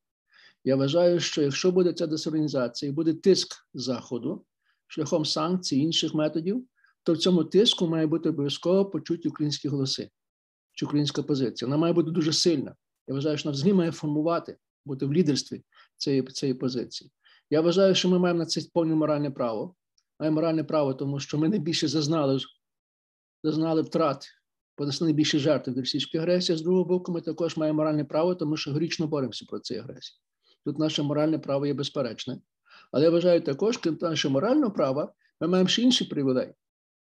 Я 0.64 0.76
вважаю, 0.76 1.20
що 1.20 1.42
якщо 1.42 1.72
буде 1.72 1.92
ця 1.92 2.06
десорганізація 2.06 2.90
і 2.90 2.94
буде 2.94 3.14
тиск 3.14 3.54
Заходу 3.74 4.44
шляхом 4.86 5.24
санкцій 5.24 5.76
інших 5.76 6.14
методів, 6.14 6.66
то 7.02 7.12
в 7.12 7.18
цьому 7.18 7.44
тиску 7.44 7.86
має 7.86 8.06
бути 8.06 8.28
обов'язково 8.28 8.84
почуті 8.84 9.28
українські 9.28 9.68
голоси 9.68 10.10
чи 10.72 10.86
українська 10.86 11.22
позиція. 11.22 11.68
Вона 11.68 11.76
має 11.76 11.92
бути 11.92 12.10
дуже 12.10 12.32
сильна. 12.32 12.74
Я 13.08 13.14
вважаю, 13.14 13.38
що 13.38 13.48
вона 13.48 13.54
взагалі 13.54 13.74
має 13.74 13.92
формувати, 13.92 14.56
бути 14.84 15.06
в 15.06 15.12
лідерстві 15.12 15.62
цієї 15.96 16.22
цієї 16.22 16.54
позиції. 16.54 17.10
Я 17.50 17.60
вважаю, 17.60 17.94
що 17.94 18.08
ми 18.08 18.18
маємо 18.18 18.38
на 18.38 18.46
це 18.46 18.60
повне 18.74 18.94
моральне 18.94 19.30
право. 19.30 19.74
Маємо 20.20 20.34
моральне 20.34 20.64
право, 20.64 20.94
тому 20.94 21.20
що 21.20 21.38
ми 21.38 21.48
найбільше 21.48 21.88
зазнали 21.88 22.40
зазнали 23.46 23.82
втрат, 23.82 24.28
понесли 24.74 25.06
найбільше 25.06 25.38
жертв 25.38 25.70
від 25.70 25.78
російської 25.78 26.20
агресії. 26.20 26.58
З 26.58 26.62
другого 26.62 26.84
боку, 26.84 27.12
ми 27.12 27.20
також 27.20 27.56
маємо 27.56 27.76
моральне 27.76 28.04
право, 28.04 28.34
тому 28.34 28.56
що 28.56 28.72
горічно 28.72 29.06
боремося 29.06 29.44
проти 29.48 29.62
цієї 29.62 29.84
агресії. 29.84 30.18
Тут 30.64 30.78
наше 30.78 31.02
моральне 31.02 31.38
право 31.38 31.66
є 31.66 31.74
безперечне. 31.74 32.38
Але 32.92 33.04
я 33.04 33.10
вважаю 33.10 33.40
також, 33.40 33.76
крім 33.76 33.98
нашого 34.00 34.32
морального 34.32 34.72
права, 34.72 35.12
ми 35.40 35.48
маємо 35.48 35.68
ще 35.68 35.82
інші 35.82 36.04
привілеї. 36.04 36.54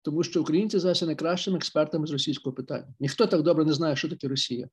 Тому 0.02 0.24
що 0.24 0.42
українці 0.42 0.80
зараз 0.80 1.02
є 1.02 1.06
найкращими 1.06 1.58
експертами 1.58 2.08
з 2.08 2.12
російського 2.12 2.56
питання. 2.56 2.94
Ніхто 3.00 3.28
так 3.28 3.42
добре 3.42 3.66
не 3.66 3.74
знає, 3.74 3.96
що 3.96 4.10
таке 4.10 4.28
Росія, 4.28 4.70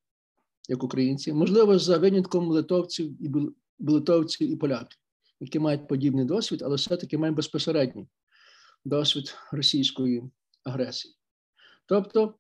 як 0.69 0.83
українці. 0.83 1.33
Можливо, 1.33 1.79
за 1.79 1.99
винятком 1.99 2.49
литовців 2.49 3.25
і 3.25 3.31
литовців 3.79 4.53
і 4.53 4.57
поляків, 4.57 4.99
які 5.41 5.59
мають 5.59 5.89
подібний 5.89 6.25
досвід, 6.25 6.63
але 6.63 6.77
все-таки 6.77 7.19
мають 7.19 7.37
безпосередній 7.37 8.09
досвід 8.85 9.35
російської 9.53 10.23
агресії. 10.65 11.18
Тобто 11.89 12.35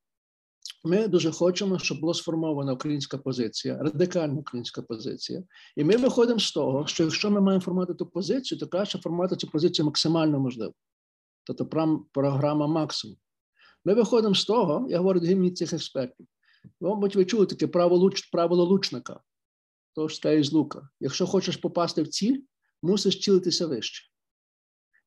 ми 0.85 1.09
дуже 1.09 1.33
хочемо, 1.33 1.79
щоб 1.79 2.01
була 2.01 2.15
сформована 2.15 2.73
українська 2.73 3.19
позиція, 3.19 3.79
радикальна 3.79 4.35
українська 4.35 4.83
позиція. 4.83 5.43
І 5.77 5.85
ми 5.85 5.97
виходимо 5.97 6.41
з 6.41 6.53
того, 6.53 6.87
що 6.87 7.05
якщо 7.05 7.31
ми 7.31 7.41
маємо 7.41 7.65
формувати 7.65 7.95
ту 7.95 8.07
позицію, 8.07 8.59
то 8.59 8.67
краще 8.67 8.99
формувати 8.99 9.37
цю 9.37 9.49
позицію 9.51 9.87
максимально 9.87 10.41
можливо. 10.41 10.75
Тобто 11.45 11.67
програма 12.13 12.67
максимум. 12.67 13.17
Ми 13.85 13.95
виходимо 13.95 14.35
з 14.35 14.45
того, 14.45 14.87
я 14.91 14.99
говорю 14.99 15.21
до 15.21 15.27
гімні 15.27 15.51
цих 15.51 15.73
експертів. 15.73 16.27
Мабуть, 16.81 17.17
ви 17.17 17.25
чули 17.25 17.47
таке 17.47 17.67
правило, 17.67 18.65
лучника, 18.65 19.21
того 19.95 20.09
ж 20.09 20.45
з 20.45 20.53
лука. 20.53 20.89
Якщо 21.01 21.27
хочеш 21.27 21.57
попасти 21.57 22.03
в 22.03 22.09
ціль, 22.09 22.41
мусиш 22.83 23.21
цілитися 23.21 23.67
вище. 23.67 24.11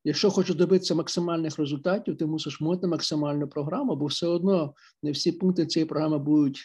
Якщо 0.04 0.30
хочеш 0.30 0.56
добитися 0.56 0.94
максимальних 0.94 1.58
результатів, 1.58 2.16
ти 2.16 2.26
мусиш 2.26 2.60
мати 2.60 2.86
максимальну 2.86 3.48
програму, 3.48 3.96
бо 3.96 4.06
все 4.06 4.26
одно 4.26 4.74
не 5.02 5.12
всі 5.12 5.32
пункти 5.32 5.66
цієї 5.66 5.88
програми 5.88 6.18
будуть 6.18 6.60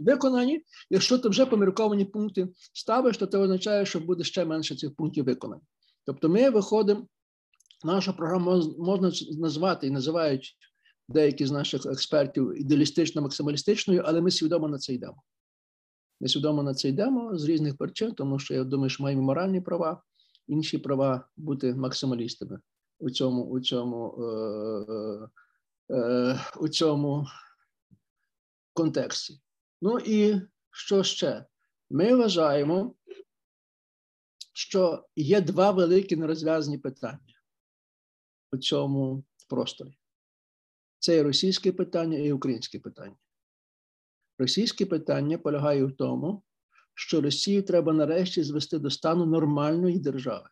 виконані. 0.01 0.63
Якщо 0.89 1.19
ти 1.19 1.29
вже 1.29 1.45
помірковані 1.45 2.05
пункти 2.05 2.47
ставиш, 2.73 3.17
то 3.17 3.25
це 3.25 3.37
означає, 3.37 3.85
що 3.85 3.99
буде 3.99 4.23
ще 4.23 4.45
менше 4.45 4.75
цих 4.75 4.95
пунктів 4.95 5.25
виконані. 5.25 5.61
Тобто, 6.05 6.29
ми 6.29 6.49
виходимо, 6.49 7.07
нашу 7.83 8.13
програму 8.13 8.75
можна 8.77 9.11
назвати 9.39 9.87
і 9.87 9.91
називають 9.91 10.57
деякі 11.09 11.45
з 11.45 11.51
наших 11.51 11.85
експертів 11.85 12.61
ідеалістично 12.61 13.21
максималістичною, 13.21 14.03
але 14.05 14.21
ми 14.21 14.31
свідомо 14.31 14.67
на 14.67 14.77
це 14.77 14.93
йдемо. 14.93 15.23
Ми 16.19 16.27
свідомо 16.27 16.63
на 16.63 16.73
це 16.73 16.89
йдемо 16.89 17.37
з 17.37 17.45
різних 17.45 17.77
причин, 17.77 18.11
тому 18.11 18.39
що 18.39 18.53
я 18.53 18.63
думаю, 18.63 18.89
що 18.89 19.03
маємо 19.03 19.21
моральні 19.21 19.61
права, 19.61 20.03
інші 20.47 20.77
права 20.77 21.27
бути 21.37 21.75
максималістами 21.75 22.59
у 22.99 23.09
цьому 23.09 23.45
у 23.45 23.59
цьому, 23.59 24.23
е, 24.23 25.29
е, 25.95 26.39
у 26.59 26.69
цьому 26.69 27.27
контексті. 28.73 29.41
Ну 29.81 29.99
і 29.99 30.41
що 30.71 31.03
ще? 31.03 31.45
Ми 31.89 32.15
вважаємо, 32.15 32.95
що 34.53 35.05
є 35.15 35.41
два 35.41 35.71
великі 35.71 36.15
нерозв'язані 36.15 36.77
питання 36.77 37.19
у 38.51 38.57
цьому 38.57 39.23
просторі. 39.47 39.97
Це 40.99 41.17
і 41.17 41.21
російське 41.21 41.71
питання, 41.71 42.17
і 42.17 42.31
українське 42.31 42.79
питання. 42.79 43.15
Російське 44.37 44.85
питання 44.85 45.37
полягає 45.37 45.85
в 45.85 45.91
тому, 45.91 46.43
що 46.93 47.21
Росію 47.21 47.63
треба 47.63 47.93
нарешті 47.93 48.43
звести 48.43 48.79
до 48.79 48.89
стану 48.89 49.25
нормальної 49.25 49.99
держави. 49.99 50.49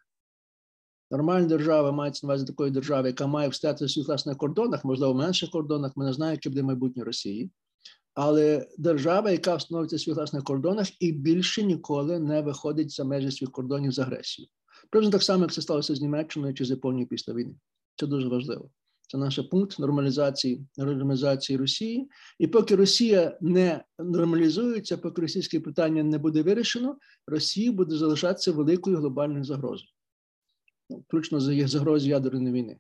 Нормальна 1.12 1.48
держава 1.48 1.92
мається 1.92 2.28
на 2.28 2.34
увазі 2.34 2.46
такої 2.46 2.72
держави, 2.72 3.08
яка 3.08 3.28
має 3.28 3.50
встати 3.50 3.86
в 3.86 3.92
своїх 3.92 4.08
власних 4.08 4.38
кордонах, 4.38 4.86
можливо, 4.86 5.14
в 5.14 5.18
менших 5.18 5.50
кордонах, 5.50 5.98
ми 5.98 6.06
не 6.06 6.14
знаємо, 6.14 6.34
яке 6.34 6.50
буде 6.50 6.64
майбутнє 6.64 7.04
Росії. 7.04 7.52
Але 8.14 8.68
держава, 8.78 9.32
яка 9.32 9.56
встановиться 9.56 9.96
в 9.96 10.00
своїх 10.00 10.18
власних 10.18 10.44
кордонах 10.44 11.02
і 11.02 11.12
більше 11.12 11.64
ніколи 11.64 12.20
не 12.20 12.42
виходить 12.42 12.92
за 12.92 13.04
межі 13.04 13.32
своїх 13.32 13.52
кордонів 13.52 13.92
з 13.92 14.00
агресією. 14.00 14.50
Приблизно 14.90 15.12
так 15.12 15.24
само, 15.24 15.44
як 15.44 15.54
це 15.54 15.62
сталося 15.62 15.96
з 15.96 16.02
Німеччиною 16.02 16.54
чи 16.54 16.66
з 16.66 16.70
Японією 16.70 17.08
після 17.08 17.34
війни. 17.34 17.56
Це 17.96 18.08
дуже 18.08 18.28
важливо. 18.28 18.70
Це 19.14 19.20
наш 19.20 19.40
пункт 19.40 19.80
нормалізації 19.80 20.68
нормалізації 20.78 21.58
Росії. 21.58 22.10
І 22.40 22.48
поки 22.48 22.76
Росія 22.76 23.38
не 23.42 23.84
нормалізується, 24.00 24.98
поки 24.98 25.22
російське 25.22 25.60
питання 25.60 26.04
не 26.04 26.18
буде 26.18 26.42
вирішено, 26.42 26.98
Росія 27.28 27.72
буде 27.72 27.98
залишатися 27.98 28.52
великою 28.52 28.98
глобальною 28.98 29.44
загрозою, 29.44 29.90
ну, 30.90 30.98
включно 30.98 31.40
з 31.40 31.68
загрозою 31.68 32.12
ядерної 32.12 32.54
війни. 32.54 32.78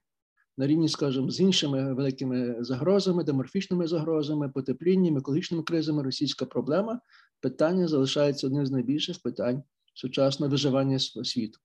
На 0.57 0.67
рівні, 0.67 0.89
скажімо, 0.89 1.31
з 1.31 1.39
іншими 1.39 1.93
великими 1.93 2.55
загрозами, 2.59 3.23
деморфічними 3.23 3.87
загрозами, 3.87 4.49
потеплінням, 4.49 5.17
екологічними 5.17 5.63
кризами, 5.63 6.03
російська 6.03 6.45
проблема 6.45 6.99
питання 7.41 7.87
залишається 7.87 8.47
одним 8.47 8.65
з 8.65 8.71
найбільших 8.71 9.21
питань 9.21 9.63
сучасного 9.93 10.49
виживання 10.49 10.99
світу. 10.99 11.59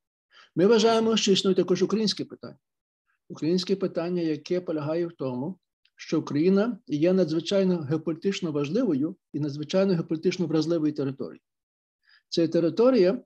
Ми 0.56 0.66
вважаємо, 0.66 1.16
що 1.16 1.32
існує 1.32 1.54
також 1.54 1.82
українське 1.82 2.25
питання 2.25 2.58
українське 3.28 3.76
питання, 3.76 4.23
яке 4.23 4.61
полягає 4.61 5.06
в 5.06 5.12
тому, 5.12 5.58
що 5.97 6.18
Україна 6.18 6.78
є 6.87 7.12
надзвичайно 7.12 7.78
геополітично 7.78 8.52
важливою 8.52 9.16
і 9.32 9.40
надзвичайно 9.40 9.94
геополітично 9.94 10.47
вразливою 10.47 10.92
територією. 10.92 11.40
Це 12.28 12.49
територія, 12.49 13.23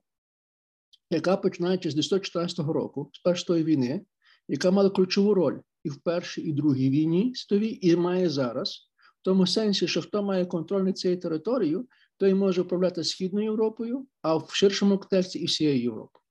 яка 1.09 1.37
починаючи 1.37 1.89
з 1.89 1.93
1914 1.93 2.59
року, 2.59 3.09
з 3.13 3.19
першої 3.19 3.63
війни, 3.63 4.05
яка 4.47 4.71
мала 4.71 4.89
ключову 4.89 5.33
роль 5.33 5.59
і 5.83 5.89
в 5.89 5.97
першій, 5.97 6.41
і 6.41 6.51
в 6.51 6.55
другій 6.55 6.89
війні 6.89 7.35
світовій, 7.35 7.79
і 7.81 7.95
має 7.95 8.29
зараз, 8.29 8.89
в 9.21 9.23
тому 9.23 9.47
сенсі, 9.47 9.87
що 9.87 10.01
хто 10.01 10.23
має 10.23 10.45
контроль 10.45 10.83
над 10.83 10.97
цією 10.97 11.19
територією, 11.19 11.87
той 12.17 12.33
може 12.33 12.61
управляти 12.61 13.03
Східною 13.03 13.45
Європою, 13.45 14.07
а 14.21 14.35
в 14.35 14.49
ширшому 14.53 14.97
контексті 14.97 15.39
і 15.39 15.45
всією 15.45 15.81
Європою. 15.81 16.22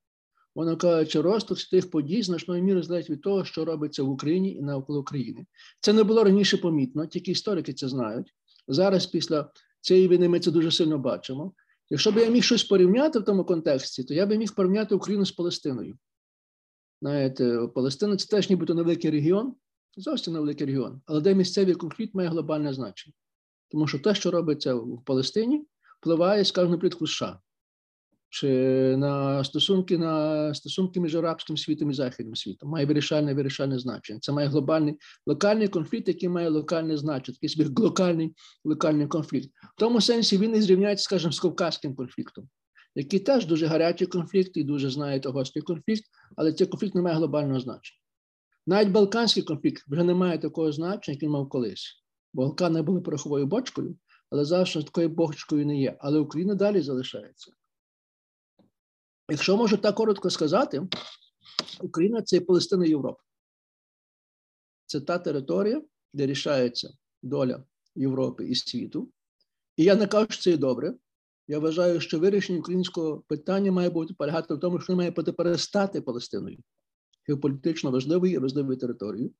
Вона 0.54 0.76
кажучи, 0.76 1.20
розвиток 1.20 1.58
тих 1.70 1.90
подій 1.90 2.22
значною 2.22 2.62
мірою 2.62 2.82
залежить 2.82 3.10
від 3.10 3.22
того, 3.22 3.44
що 3.44 3.64
робиться 3.64 4.02
в 4.02 4.10
Україні 4.10 4.54
і 4.54 4.62
навколо 4.62 5.00
України. 5.00 5.46
Це 5.80 5.92
не 5.92 6.04
було 6.04 6.24
раніше 6.24 6.56
помітно, 6.56 7.06
тільки 7.06 7.30
історики 7.30 7.72
це 7.72 7.88
знають. 7.88 8.34
Зараз, 8.68 9.06
після 9.06 9.50
цієї 9.80 10.08
війни, 10.08 10.28
ми 10.28 10.40
це 10.40 10.50
дуже 10.50 10.70
сильно 10.70 10.98
бачимо. 10.98 11.52
Якщо 11.90 12.12
б 12.12 12.16
я 12.16 12.30
міг 12.30 12.42
щось 12.42 12.64
порівняти 12.64 13.18
в 13.18 13.24
тому 13.24 13.44
контексті, 13.44 14.04
то 14.04 14.14
я 14.14 14.26
би 14.26 14.38
міг 14.38 14.54
порівняти 14.54 14.94
Україну 14.94 15.26
з 15.26 15.32
Палестиною. 15.32 15.98
Знаєте, 17.02 17.68
Палестина 17.74 18.16
це 18.16 18.26
теж 18.26 18.50
нібито 18.50 18.74
невеликий 18.74 19.10
регіон, 19.10 19.54
зовсім 19.96 20.32
невеликий 20.34 20.66
регіон, 20.66 21.00
але 21.06 21.20
де 21.20 21.34
місцевий 21.34 21.74
конфлікт 21.74 22.14
має 22.14 22.28
глобальне 22.28 22.72
значення. 22.72 23.14
Тому 23.70 23.86
що 23.86 23.98
те, 23.98 24.14
що 24.14 24.30
робиться 24.30 24.74
в 24.74 25.04
Палестині, 25.04 25.66
впливає, 26.00 26.44
скажімо, 26.44 26.72
наприклад, 26.72 27.10
США 27.10 27.40
чи 28.32 28.48
на 28.96 29.44
стосунки 29.44 29.98
на 29.98 30.54
стосунки 30.54 31.00
між 31.00 31.14
арабським 31.14 31.56
світом 31.56 31.90
і 31.90 31.94
західним 31.94 32.36
світом 32.36 32.70
має 32.70 32.86
вирішальне 32.86 33.34
вирішальне 33.34 33.78
значення. 33.78 34.18
Це 34.22 34.32
має 34.32 34.48
глобальний 34.48 34.98
локальний 35.26 35.68
конфлікт, 35.68 36.08
який 36.08 36.28
має 36.28 36.48
локальне 36.48 36.96
значення, 36.96 37.34
такий 37.34 37.48
собі 37.48 37.82
локальний 37.82 38.34
локальний 38.64 39.06
конфлікт. 39.06 39.48
В 39.76 39.80
тому 39.80 40.00
сенсі 40.00 40.38
він 40.38 40.56
і 40.56 40.60
зрівняється, 40.60 41.04
скажімо, 41.04 41.32
з 41.32 41.40
Кавказьким 41.40 41.94
конфліктом, 41.94 42.48
який 42.94 43.20
теж 43.20 43.46
дуже 43.46 43.66
гарячий 43.66 44.06
конфлікт 44.06 44.56
і 44.56 44.64
дуже 44.64 44.90
знаєте 44.90 45.28
гострий 45.28 45.62
конфлікт, 45.62 46.04
але 46.36 46.52
цей 46.52 46.66
конфлікт 46.66 46.94
не 46.94 47.02
має 47.02 47.16
глобального 47.16 47.60
значення. 47.60 47.98
Навіть 48.66 48.90
Балканський 48.90 49.42
конфлікт 49.42 49.84
вже 49.88 50.04
не 50.04 50.14
має 50.14 50.38
такого 50.38 50.72
значення, 50.72 51.14
як 51.14 51.22
він 51.22 51.30
мав 51.30 51.48
колись. 51.48 52.04
Балкани 52.34 52.82
були 52.82 53.00
пороховою 53.00 53.46
бочкою, 53.46 53.96
але 54.30 54.44
завжди 54.44 54.82
такою 54.82 55.08
бочкою 55.08 55.66
не 55.66 55.80
є. 55.80 55.96
Але 56.00 56.18
Україна 56.18 56.54
далі 56.54 56.80
залишається. 56.80 57.52
Якщо 59.30 59.56
можу 59.56 59.76
так 59.76 59.94
коротко 59.94 60.30
сказати, 60.30 60.88
Україна 61.80 62.22
це 62.22 62.40
Палестина 62.40 62.86
Європи. 62.86 63.22
Це 64.86 65.00
та 65.00 65.18
територія, 65.18 65.82
де 66.12 66.26
рішається 66.26 66.94
доля 67.22 67.64
Європи 67.94 68.48
і 68.48 68.54
світу. 68.54 69.10
І 69.76 69.84
я 69.84 69.94
не 69.94 70.06
кажу, 70.06 70.26
що 70.30 70.42
це 70.42 70.50
є 70.50 70.56
добре. 70.56 70.94
Я 71.48 71.58
вважаю, 71.58 72.00
що 72.00 72.18
вирішення 72.18 72.58
українського 72.58 73.24
питання 73.28 73.72
має 73.72 73.90
бути 73.90 74.14
полягати 74.14 74.54
в 74.54 74.60
тому, 74.60 74.80
що 74.80 74.96
має 74.96 75.10
бути 75.10 75.32
перестати 75.32 76.00
Палестиною 76.00 76.58
геополітично 77.28 77.90
важливою 77.90 78.32
і 78.32 78.38
важливою 78.38 78.78
територією. 78.78 79.30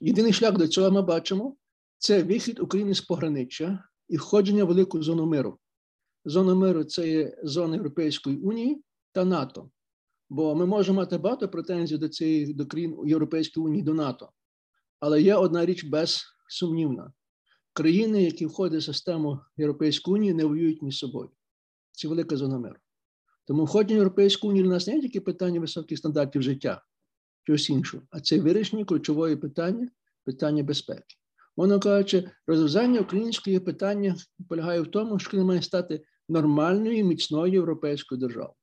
Єдиний 0.00 0.32
шлях 0.32 0.58
до 0.58 0.68
цього 0.68 0.90
ми 0.90 1.02
бачимо 1.02 1.56
це 1.98 2.22
вихід 2.22 2.60
України 2.60 2.94
з 2.94 3.00
пограниччя 3.00 3.84
і 4.08 4.16
входження 4.16 4.64
в 4.64 4.68
велику 4.68 5.02
зону 5.02 5.26
миру. 5.26 5.58
Зона 6.24 6.54
миру 6.54 6.84
це 6.84 7.08
є 7.08 7.38
зона 7.42 7.74
Європейської 7.74 8.36
Унії, 8.36 8.82
та 9.16 9.24
НАТО. 9.24 9.70
Бо 10.28 10.54
ми 10.54 10.66
можемо 10.66 10.96
мати 10.96 11.18
багато 11.18 11.48
претензій 11.48 11.98
до 11.98 12.08
цієї 12.08 12.54
до 12.54 12.66
країн 12.66 12.96
Європейської 13.06 13.66
унії 13.66 13.82
до 13.82 13.94
НАТО. 13.94 14.30
Але 15.00 15.22
є 15.22 15.34
одна 15.34 15.66
річ 15.66 15.84
безсумнівна: 15.84 17.12
країни, 17.72 18.22
які 18.22 18.46
входять 18.46 18.80
в 18.80 18.84
систему 18.84 19.40
Європейської 19.56 20.14
унії, 20.14 20.34
не 20.34 20.44
воюють 20.44 20.82
між 20.82 20.98
собою. 20.98 21.30
Це 21.92 22.08
велика 22.08 22.36
зона 22.36 22.58
миру. 22.58 22.76
Тому 23.44 23.64
входять 23.64 23.92
в 23.92 23.94
Європейську 23.94 24.48
унію 24.48 24.66
у 24.66 24.68
нас 24.68 24.86
не 24.86 25.00
тільки 25.00 25.20
питання 25.20 25.60
високих 25.60 25.98
стандартів 25.98 26.42
життя, 26.42 26.82
чогось 27.44 27.70
іншого, 27.70 28.02
а 28.10 28.20
це 28.20 28.40
вирішення 28.40 28.84
ключової 28.84 29.36
питання 29.36 29.88
питання 30.24 30.62
безпеки. 30.62 31.16
Воно 31.56 31.80
кажучи, 31.80 32.30
розв'язання 32.46 33.00
української 33.00 33.60
питання 33.60 34.16
полягає 34.48 34.80
в 34.80 34.90
тому, 34.90 35.18
що 35.18 35.28
Україна 35.28 35.46
має 35.46 35.62
стати 35.62 36.04
нормальною 36.28 37.04
міцною 37.04 37.52
європейською 37.52 38.20
державою 38.20 38.54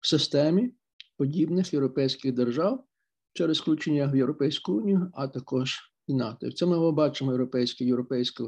в 0.00 0.08
системі 0.08 0.72
подібних 1.16 1.72
європейських 1.72 2.32
держав 2.32 2.84
через 3.32 3.60
включення 3.60 4.06
в 4.06 4.16
Європейську 4.16 4.72
унію, 4.72 5.10
а 5.14 5.28
також 5.28 5.78
і 6.06 6.14
НАТО. 6.14 6.46
І 6.46 6.50
в 6.50 6.54
цьому 6.54 6.80
ми 6.80 6.92
бачимо 6.92 7.30
європейське, 7.30 7.84
європейське 7.84 8.44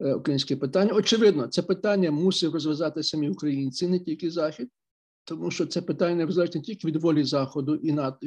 е, 0.00 0.14
українське 0.14 0.56
питання. 0.56 0.92
Очевидно, 0.92 1.46
це 1.46 1.62
питання 1.62 2.10
мусив 2.10 2.52
розв'язати 2.52 3.02
самі 3.02 3.30
українці, 3.30 3.88
не 3.88 4.00
тільки 4.00 4.30
захід. 4.30 4.68
Тому 5.24 5.50
що 5.50 5.66
це 5.66 5.82
питання 5.82 6.32
залежить 6.32 6.54
не 6.54 6.60
тільки 6.60 6.88
від 6.88 6.96
волі 6.96 7.24
заходу 7.24 7.76
і 7.76 7.92
НАТО, 7.92 8.26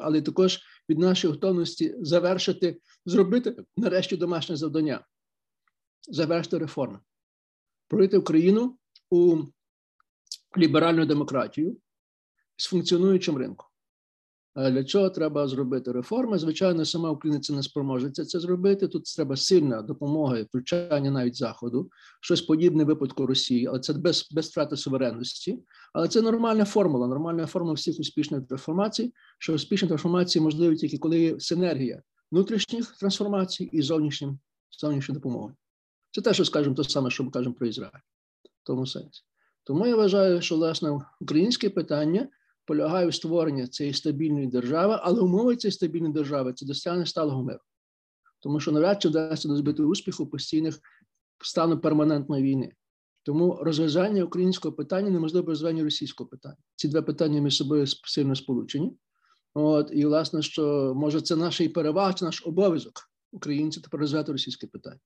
але 0.00 0.22
також 0.22 0.60
від 0.88 0.98
нашої 0.98 1.32
готовності 1.32 1.94
завершити, 1.98 2.80
зробити 3.06 3.64
нарешті 3.76 4.16
домашнє 4.16 4.56
завдання, 4.56 5.04
завершити 6.08 6.58
реформи, 6.58 6.98
пройти 7.88 8.18
Україну 8.18 8.78
у 9.10 9.42
ліберальну 10.58 11.06
демократію, 11.06 11.76
з 12.56 12.66
функціонуючим 12.66 13.36
ринком. 13.36 13.66
Для 14.56 14.84
цього 14.84 15.10
треба 15.10 15.48
зробити 15.48 15.92
реформи. 15.92 16.38
Звичайно, 16.38 16.84
сама 16.84 17.10
Україна 17.10 17.40
це 17.40 17.52
не 17.52 17.62
спроможеться 17.62 18.24
це 18.24 18.40
зробити. 18.40 18.88
Тут 18.88 19.04
треба 19.16 19.36
сильна 19.36 19.82
допомога 19.82 20.42
включання 20.42 21.10
навіть 21.10 21.36
заходу, 21.36 21.90
щось 22.20 22.42
подібне 22.42 22.84
випадку 22.84 23.26
Росії, 23.26 23.66
але 23.66 23.80
це 23.80 23.92
без 23.92 24.28
без 24.30 24.46
втрати 24.46 24.76
суверенності. 24.76 25.58
Але 25.92 26.08
це 26.08 26.22
нормальна 26.22 26.64
формула, 26.64 27.06
нормальна 27.06 27.46
формула 27.46 27.74
всіх 27.74 28.00
успішних 28.00 28.46
трансформацій. 28.46 29.12
Що 29.38 29.54
успішні 29.54 29.88
трансформації 29.88 30.42
можливі 30.42 30.76
тільки 30.76 30.98
коли 30.98 31.20
є 31.20 31.40
синергія 31.40 32.02
внутрішніх 32.32 32.96
трансформацій 32.96 33.64
і 33.72 33.82
зовнішнім 33.82 34.38
зовнішньої 34.80 35.14
допомоги. 35.14 35.54
Це 36.10 36.20
те, 36.20 36.34
що 36.34 36.44
скажемо, 36.44 36.76
те 36.76 36.84
саме, 36.84 37.10
що 37.10 37.24
ми 37.24 37.30
кажемо 37.30 37.54
про 37.54 37.66
Ізраїль 37.66 37.92
в 38.44 38.66
тому 38.66 38.86
сенсі. 38.86 39.22
Тому 39.64 39.86
я 39.86 39.96
вважаю, 39.96 40.42
що 40.42 40.56
власне 40.56 41.00
українське 41.20 41.70
питання 41.70 42.28
полягає 42.66 43.06
в 43.06 43.14
створенні 43.14 43.66
цієї 43.66 43.94
стабільної 43.94 44.46
держави, 44.46 44.98
але 45.02 45.20
умови 45.20 45.56
цієї 45.56 45.72
стабільної 45.72 46.12
держави 46.12 46.52
це 46.52 46.66
досягнення 46.66 47.06
сталого 47.06 47.42
миру. 47.42 47.60
тому 48.40 48.60
що 48.60 48.72
навряд 48.72 49.02
чи 49.02 49.08
вдасться 49.08 49.48
дозбити 49.48 49.82
успіху 49.82 50.26
постійних 50.26 50.78
стану 51.44 51.78
перманентної 51.78 52.44
війни. 52.44 52.72
Тому 53.22 53.58
розв'язання 53.62 54.24
українського 54.24 54.74
питання 54.74 55.10
неможливо 55.10 55.46
розв'язання 55.46 55.84
російського 55.84 56.30
питання. 56.30 56.56
Ці 56.76 56.88
два 56.88 57.02
питання 57.02 57.40
між 57.40 57.56
собою 57.56 57.86
сильно 57.86 58.34
сполучені. 58.34 58.92
От 59.54 59.90
і 59.92 60.04
власне, 60.06 60.42
що 60.42 60.92
може 60.96 61.20
це 61.20 61.36
наша 61.36 61.64
і 61.64 61.68
перевага, 61.68 62.12
це 62.12 62.24
наш 62.24 62.46
обов'язок 62.46 62.92
українців 63.32 63.82
тепер 63.82 64.00
розв'язати 64.00 64.32
російське 64.32 64.66
питання. 64.66 65.00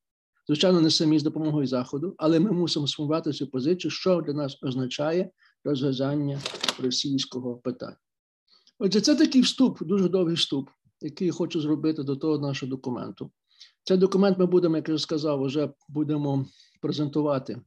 Звичайно, 0.47 0.81
не 0.81 0.91
самі 0.91 1.19
з 1.19 1.23
допомогою 1.23 1.67
заходу, 1.67 2.15
але 2.19 2.41
ми 2.41 2.53
мусимо 2.53 2.87
сформувати 2.87 3.33
цю 3.33 3.47
позицію, 3.47 3.91
що 3.91 4.21
для 4.21 4.33
нас 4.33 4.59
означає 4.63 5.31
розв'язання 5.65 6.41
російського 6.79 7.57
питання. 7.57 7.97
Отже, 8.79 9.01
це 9.01 9.17
такий 9.17 9.43
вступ, 9.43 9.83
дуже 9.83 10.09
довгий 10.09 10.35
вступ, 10.35 10.71
який 11.01 11.27
я 11.27 11.33
хочу 11.33 11.61
зробити 11.61 12.03
до 12.03 12.17
того 12.17 12.39
нашого 12.39 12.71
документу. 12.71 13.31
Цей 13.83 13.97
документ 13.97 14.39
ми 14.39 14.47
будемо, 14.47 14.77
як 14.77 14.89
я 14.89 14.95
вже 14.95 15.03
сказав, 15.03 15.43
вже 15.43 15.73
будемо 15.89 16.47
презентувати 16.81 17.53
е, 17.53 17.61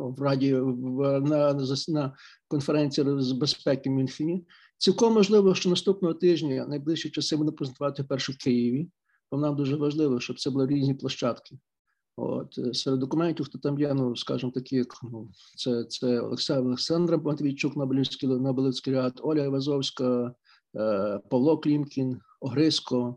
в 0.00 0.22
Раді 0.22 0.54
в, 0.54 1.20
на, 1.20 1.54
на 1.88 2.16
конференції 2.48 3.06
з 3.20 3.32
безпеки 3.32 3.90
в 3.90 3.92
Мюнхені. 3.92 4.46
Цілком 4.78 5.14
можливо, 5.14 5.54
що 5.54 5.70
наступного 5.70 6.14
тижня 6.14 6.66
найближчі 6.66 7.10
часи 7.10 7.36
будемо 7.36 7.56
презентувати 7.56 8.02
вперше 8.02 8.32
в 8.32 8.36
Києві, 8.36 8.90
бо 9.30 9.38
нам 9.38 9.56
дуже 9.56 9.76
важливо, 9.76 10.20
щоб 10.20 10.40
це 10.40 10.50
були 10.50 10.66
різні 10.66 10.94
площадки. 10.94 11.58
От 12.16 12.58
е, 12.58 12.74
серед 12.74 12.98
документів, 12.98 13.46
хто 13.46 13.58
там 13.58 13.78
є, 13.78 13.94
ну 13.94 14.16
скажімо, 14.16 14.52
такі 14.52 14.76
як 14.76 15.02
ну, 15.02 15.28
це 15.56 15.84
це 15.84 16.20
Олександра 16.20 17.16
Матвійчук, 17.16 17.76
Нобелівський 17.76 18.28
Нобелівський 18.28 18.94
ряд, 18.94 19.20
Оля 19.22 19.44
Івазовська, 19.44 20.34
е, 20.76 21.20
Павло 21.30 21.58
Клімкін, 21.58 22.20
Огриско. 22.40 23.16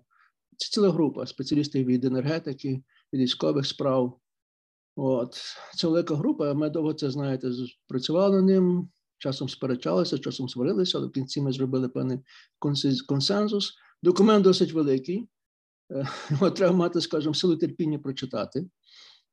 Це 0.58 0.70
ціла 0.70 0.89
група 0.89 1.25
спеціалістів 1.25 1.86
від 1.86 2.06
енергетики, 2.06 2.84
від 3.13 3.22
військових 3.22 3.65
справ. 3.65 4.20
От 4.96 5.38
це 5.77 5.88
велика 5.88 6.15
група. 6.15 6.53
Ми 6.53 6.70
довго 6.70 6.94
це 6.94 7.12
знаєте, 7.12 7.51
працювали 7.88 8.41
ним. 8.41 8.89
Часом 9.22 9.50
сперечалися, 9.50 10.18
часом 10.18 10.50
сварилися, 10.50 10.98
але 10.98 11.08
в 11.08 11.12
кінці 11.12 11.41
ми 11.41 11.51
зробили 11.51 11.89
певний 11.89 12.20
консенсус. 13.08 13.74
Документ 14.03 14.44
досить 14.44 14.74
великий. 14.74 15.27
Його 16.29 16.51
треба 16.51 16.75
мати, 16.75 17.01
скажімо, 17.01 17.34
силу 17.34 17.58
терпіння 17.58 18.00
прочитати. 18.00 18.69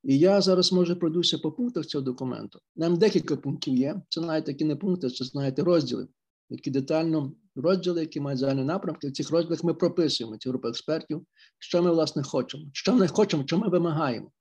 І 0.03 0.19
я 0.19 0.41
зараз 0.41 0.71
може 0.71 0.95
пройдуся 0.95 1.37
по 1.37 1.51
пунктах 1.51 1.85
цього 1.85 2.01
документу. 2.01 2.59
Нам 2.75 2.97
декілька 2.97 3.37
пунктів 3.37 3.75
є. 3.75 4.01
Це 4.09 4.21
навіть 4.21 4.45
такі 4.45 4.65
не 4.65 4.75
пункти, 4.75 5.09
це 5.09 5.25
знаєте 5.25 5.63
розділи, 5.63 6.07
які 6.49 6.71
детально 6.71 7.31
розділи, 7.55 8.01
які 8.01 8.19
мають 8.19 8.39
загальні 8.39 8.63
напрямки. 8.63 9.07
В 9.07 9.11
цих 9.11 9.31
розділах 9.31 9.63
ми 9.63 9.73
прописуємо 9.73 10.37
ці 10.37 10.49
групи 10.49 10.69
експертів, 10.69 11.25
що 11.59 11.83
ми 11.83 11.91
власне 11.91 12.23
хочемо, 12.23 12.63
що 12.73 12.93
ми 12.93 13.07
хочемо, 13.07 13.43
що 13.45 13.57
ми 13.57 13.69
вимагаємо. 13.69 14.31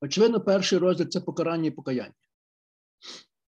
Очевидно, 0.00 0.40
перший 0.40 0.78
розділ 0.78 1.06
це 1.06 1.20
покарання 1.20 1.66
і 1.66 1.70
покаяння. 1.70 2.14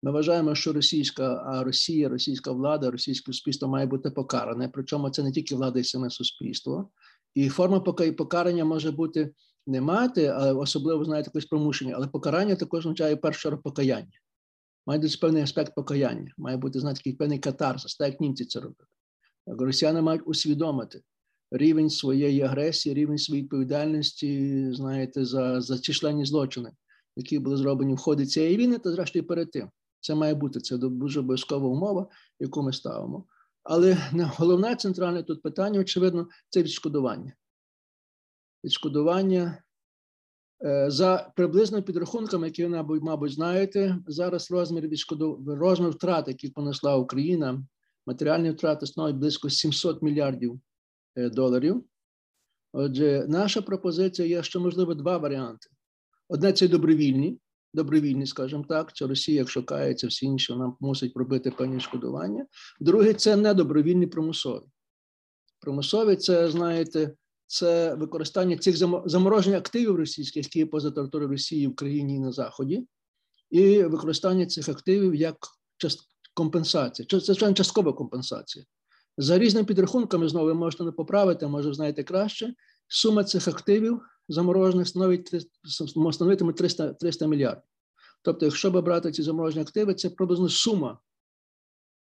Ми 0.03 0.13
вважаємо, 0.13 0.55
що 0.55 0.73
російська 0.73 1.45
а 1.47 1.65
Росія, 1.65 2.09
російська 2.09 2.53
влада, 2.53 2.91
російське 2.91 3.33
суспільство 3.33 3.69
має 3.69 3.87
бути 3.87 4.11
покаране. 4.11 4.71
Причому 4.73 5.11
це 5.11 5.23
не 5.23 5.33
тільки 5.33 5.55
влада 5.55 5.81
і 5.81 5.85
саме 5.85 6.11
суспільство. 6.11 6.91
І 7.37 7.49
форма 7.49 7.81
покарання 8.17 8.65
може 8.65 8.91
бути 8.91 9.35
не 9.67 9.81
мати, 9.81 10.27
а 10.27 10.53
особливо 10.53 11.05
знаєте, 11.05 11.29
якось 11.29 11.45
промушення, 11.45 11.95
але 11.97 12.07
покарання 12.07 12.57
також 12.57 12.87
означає 12.87 13.17
перше 13.17 13.51
покаяння. 13.51 14.19
Має 14.87 15.01
бути 15.01 15.17
певний 15.21 15.43
аспект 15.43 15.75
покаяння, 15.75 16.33
має 16.39 16.57
бути 16.57 16.81
знаєте, 16.81 16.99
такий 16.99 17.13
певний 17.13 17.39
катарсис, 17.39 17.97
так 17.97 18.09
як 18.09 18.21
німці 18.21 18.45
це 18.45 18.61
роблять. 18.61 18.89
Росіяни 19.47 20.03
мають 20.03 20.23
усвідомити 20.27 21.01
рівень 21.51 21.91
своєї 21.91 22.43
агресії, 22.43 22.95
рівень 22.95 23.19
своєї 23.19 23.43
відповідальності, 23.43 24.65
знаєте, 24.73 25.25
за 25.25 25.61
за 25.61 25.79
численні 25.79 26.25
злочини, 26.25 26.71
які 27.17 27.39
були 27.39 27.57
зроблені 27.57 27.95
в 27.95 27.99
ході 27.99 28.27
цієї 28.27 28.57
війни, 28.57 28.79
та 28.79 28.93
зрештою 28.93 29.27
перед 29.27 29.51
тим. 29.51 29.71
Це 30.01 30.15
має 30.15 30.35
бути 30.35 30.61
це 30.61 30.77
дуже 30.79 31.21
обов'язкова 31.21 31.69
умова, 31.69 32.09
яку 32.41 32.63
ми 32.63 32.73
ставимо. 32.73 33.25
Але 33.69 33.97
головне 34.37 34.77
центральне 34.77 35.23
тут 35.23 35.43
питання, 35.43 35.81
очевидно, 35.81 36.29
це 36.49 36.63
відшкодування. 36.63 37.33
Відшкодування 38.65 39.63
е, 40.65 40.91
за 40.91 41.33
приблизними 41.37 41.83
підрахунками, 41.83 42.47
які 42.47 42.67
ви, 42.67 43.01
мабуть, 43.01 43.33
знаєте, 43.33 43.99
зараз 44.07 44.51
розмір 44.51 44.89
відшкодов... 44.89 45.49
розмір 45.49 45.91
втрат, 45.91 46.29
які 46.29 46.49
понесла 46.49 46.97
Україна, 46.97 47.67
матеріальні 48.07 48.51
втрати 48.51 48.87
становить 48.87 49.17
близько 49.17 49.51
700 49.51 50.03
мільярдів 50.03 50.61
е, 51.17 51.31
доларів. 51.31 51.85
Отже, 52.73 53.27
наша 53.29 53.63
пропозиція 53.63 54.29
є, 54.29 54.43
що 54.43 54.61
можливо 54.61 54.95
два 54.95 55.19
варіанти: 55.19 55.69
одне 56.29 56.53
це 56.53 56.69
добровільні, 56.69 57.39
добровільні, 57.77 58.27
скажімо 58.27 58.65
так, 58.69 58.97
це 58.97 59.07
Росія, 59.07 59.39
якщо 59.39 59.63
кається, 59.63 60.07
всі 60.07 60.27
інші 60.27 60.55
нам 60.55 60.77
мусить 60.81 61.17
робити 61.17 61.51
певні 61.51 61.81
шкодування. 61.81 62.47
Друге, 62.81 63.15
це 63.15 63.37
недобровільні 63.37 64.07
примусові. 64.07 64.65
Примусові 65.61 66.17
це, 66.17 66.51
знаєте, 66.51 67.15
це 67.47 67.95
використання 67.95 68.57
цих 68.57 68.77
замороження 69.07 69.59
активів 69.59 69.97
російських, 69.97 70.45
які 70.45 70.59
є 70.59 70.67
поза 70.67 70.91
територією 70.91 71.31
Росії 71.31 71.67
в 71.67 71.75
країні 71.75 72.17
і 72.17 72.19
на 72.19 72.33
Заході, 72.33 72.87
і 73.51 73.83
використання 73.83 74.47
цих 74.47 74.69
активів 74.69 75.15
як 75.15 75.37
компенсація. 76.35 77.21
Це 77.21 77.53
часткова 77.55 77.93
компенсація. 77.93 78.65
За 79.19 79.39
різними 79.39 79.67
підрахунками, 79.67 80.29
знову 80.29 80.47
ви 80.47 80.55
можете 80.55 80.85
не 80.85 80.93
поправити, 80.93 81.47
може, 81.47 81.75
знаєте 81.75 82.03
краще. 82.05 82.55
Сума 82.89 83.25
цих 83.25 83.49
активів 83.49 84.01
заморожених 84.29 84.89
становить 84.89 85.51
становитиме 86.13 86.53
300 86.53 86.93
300 86.93 87.27
мільярдів. 87.27 87.63
Тобто, 88.23 88.47
якщо 88.47 88.71
би 88.71 88.81
брати 88.81 89.13
ці 89.13 89.23
заморожені 89.23 89.63
активи, 89.63 89.95
це 89.95 90.11
приблизно 90.11 90.49
сума, 90.49 90.99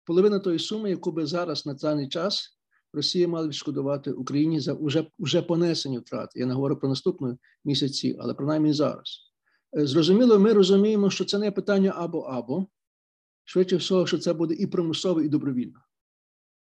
половина 0.06 0.40
тої 0.40 0.60
суми, 0.60 0.90
яку 0.90 1.12
би 1.12 1.26
зараз 1.26 1.66
на 1.66 1.74
даний 1.74 2.10
час 2.10 2.56
Росія 2.96 3.28
мала 3.28 3.48
відшкодувати 3.48 4.12
Україні 4.12 4.60
за 4.60 4.74
вже, 4.74 5.06
вже 5.20 5.42
понесені 5.42 6.00
втрати. 6.00 6.40
Я 6.40 6.46
не 6.46 6.54
говорю 6.54 6.76
про 6.76 6.90
наступні 6.90 7.38
місяці, 7.66 8.18
але 8.20 8.34
принаймні 8.34 8.74
зараз. 8.74 9.20
Е, 9.78 9.88
зрозуміло, 9.88 10.40
ми 10.40 10.54
розуміємо, 10.54 11.10
що 11.10 11.26
це 11.26 11.38
не 11.38 11.52
питання 11.52 11.94
або-або. 11.96 12.68
Швидше 13.44 13.76
всього, 13.76 14.08
що 14.08 14.18
це 14.18 14.34
буде 14.34 14.54
і 14.54 14.68
примусово, 14.68 15.22
і 15.22 15.30
добровільно. 15.30 15.80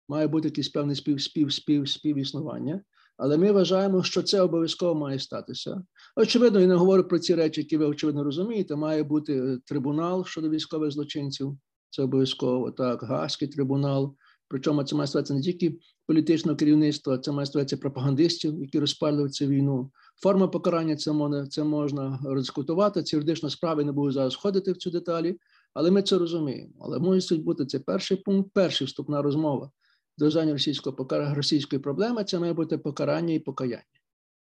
Має 0.10 0.28
бути 0.28 0.48
якийсь 0.48 0.70
певний 0.70 0.96
спів, 0.96 1.22
спів, 1.22 1.54
спів, 1.54 1.90
співіснування. 1.90 2.84
Але 3.18 3.38
ми 3.38 3.52
вважаємо, 3.52 4.04
що 4.04 4.24
це 4.24 4.42
обов'язково 4.42 4.96
має 4.96 5.20
статися. 5.20 5.84
Очевидно, 6.16 6.60
я 6.60 6.68
не 6.68 6.76
говорю 6.76 7.04
про 7.04 7.20
ці 7.20 7.36
речі, 7.36 7.62
які 7.62 7.78
ви 7.78 7.86
очевидно 7.86 8.24
розумієте. 8.24 8.76
Має 8.76 9.04
бути 9.04 9.34
е, 9.34 9.60
трибунал 9.66 10.26
щодо 10.26 10.50
військових 10.50 10.92
злочинців. 10.92 11.58
Це 11.90 12.04
обов'язково 12.04 12.72
так, 12.72 13.04
Гаазький 13.04 13.48
трибунал. 13.48 14.16
Причому 14.48 14.84
це 14.84 14.96
має 14.96 15.08
статися 15.08 15.34
не 15.34 15.42
тільки 15.42 15.78
політичного 16.08 16.58
керівництва, 16.58 17.18
це 17.18 17.32
має 17.32 17.46
статися 17.46 17.78
пропагандистів, 17.78 18.62
які 18.62 18.80
розпалюють 18.80 19.34
цю 19.34 19.46
війну. 19.46 19.92
Форма 20.24 20.48
покарання 20.48 20.96
це 20.96 21.12
можна 21.12 21.48
це 21.48 21.64
можна 21.64 22.20
роздискутувати. 22.24 23.04
Ці 23.04 23.16
юридичні 23.16 23.50
справи 23.50 23.84
не 23.84 23.92
буду 23.92 24.12
зараз 24.12 24.34
входити 24.34 24.72
в 24.72 24.78
цю 24.78 24.92
деталі, 24.92 25.38
але 25.74 25.92
ми 25.92 26.02
це 26.02 26.18
розуміємо. 26.18 26.74
Але 26.80 27.00
мусить 27.00 27.44
бути 27.44 27.66
це 27.66 27.80
перший 27.80 28.18
пункт, 28.18 28.50
перша 28.54 28.86
вступна 28.86 29.22
розмова 29.22 29.72
розв'язання 30.18 30.54
російського 30.54 30.96
покарання 30.96 31.36
російської 31.36 31.82
проблеми, 31.82 32.24
це 32.24 32.40
має 32.40 32.54
бути 32.54 32.78
покарання 32.78 33.34
і 33.34 33.40
покаяння 33.40 33.84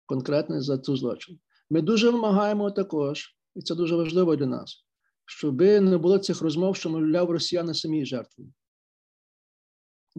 конкретне 0.05 0.61
за 0.61 0.77
цю 0.77 0.97
злочин. 0.97 1.39
Ми 1.69 1.81
дуже 1.81 2.09
вимагаємо 2.09 2.71
також, 2.71 3.37
і 3.55 3.61
це 3.61 3.75
дуже 3.75 3.95
важливо 3.95 4.35
для 4.35 4.45
нас, 4.45 4.85
щоб 5.25 5.61
не 5.61 5.97
було 5.97 6.17
цих 6.17 6.41
розмов, 6.41 6.75
що 6.75 6.89
мовляв, 6.89 7.31
росіяни 7.31 7.73
самі 7.73 8.05
жертвою 8.05 8.53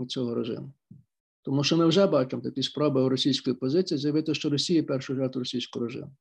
цього 0.06 0.34
режиму. 0.34 0.72
Тому 1.42 1.64
що 1.64 1.76
ми 1.76 1.86
вже 1.86 2.06
бачимо 2.06 2.42
такі 2.42 2.62
спроби 2.62 3.08
російської 3.08 3.56
позиції 3.56 3.98
заявити, 3.98 4.34
що 4.34 4.50
Росія 4.50 4.82
перша 4.82 5.14
жертва 5.14 5.38
російського 5.38 5.86
режиму. 5.86 6.12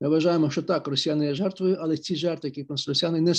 Ми 0.00 0.08
вважаємо, 0.08 0.50
що 0.50 0.62
так, 0.62 0.88
росіяни 0.88 1.26
є 1.26 1.34
жертвою, 1.34 1.76
але 1.80 1.96
ці 1.96 2.16
жертви, 2.16 2.48
які 2.48 2.64
понесли 2.64 2.90
росіяни, 2.90 3.20
не 3.20 3.34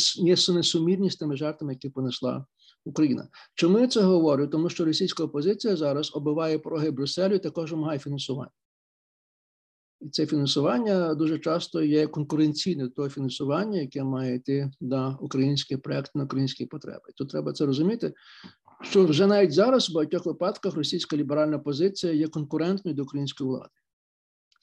несумірні 0.54 1.10
з 1.10 1.16
тими 1.16 1.38
жертвами, 1.38 1.74
які 1.74 1.90
понесла 1.90 2.46
Україна. 2.86 3.28
Чому 3.56 3.80
я 3.80 3.88
це 3.88 4.02
говорю? 4.02 4.48
Тому 4.48 4.70
що 4.70 4.86
російська 4.86 5.24
опозиція 5.24 5.76
зараз 5.76 6.12
оббиває 6.16 6.60
пороги 6.60 6.92
Брюсселю 6.92 7.36
і 7.36 7.40
також 7.40 7.72
вимагає 7.72 8.00
фінансування. 8.00 8.52
І 10.02 10.10
це 10.10 10.26
фінансування 10.26 11.14
дуже 11.14 11.40
часто 11.40 11.84
є 11.84 12.08
конкуренційне 12.08 12.90
того 12.90 13.10
фінансування, 13.10 13.80
яке 13.80 14.04
має 14.04 14.36
йти 14.36 14.72
на 14.82 15.18
український 15.22 15.78
проект, 15.78 16.16
на 16.16 16.24
українські 16.24 16.66
потреби. 16.66 17.04
Тут 17.16 17.30
треба 17.30 17.54
це 17.54 17.66
розуміти, 17.66 18.14
що 18.82 19.06
вже 19.06 19.28
навіть 19.28 19.54
зараз 19.54 19.90
в 19.90 19.94
багатьох 19.94 20.26
випадках 20.26 20.76
російська 20.76 21.18
ліберальна 21.18 21.60
позиція 21.60 22.14
є 22.14 22.28
конкурентною 22.28 22.96
до 22.96 23.04
української 23.04 23.50
влади. 23.50 23.70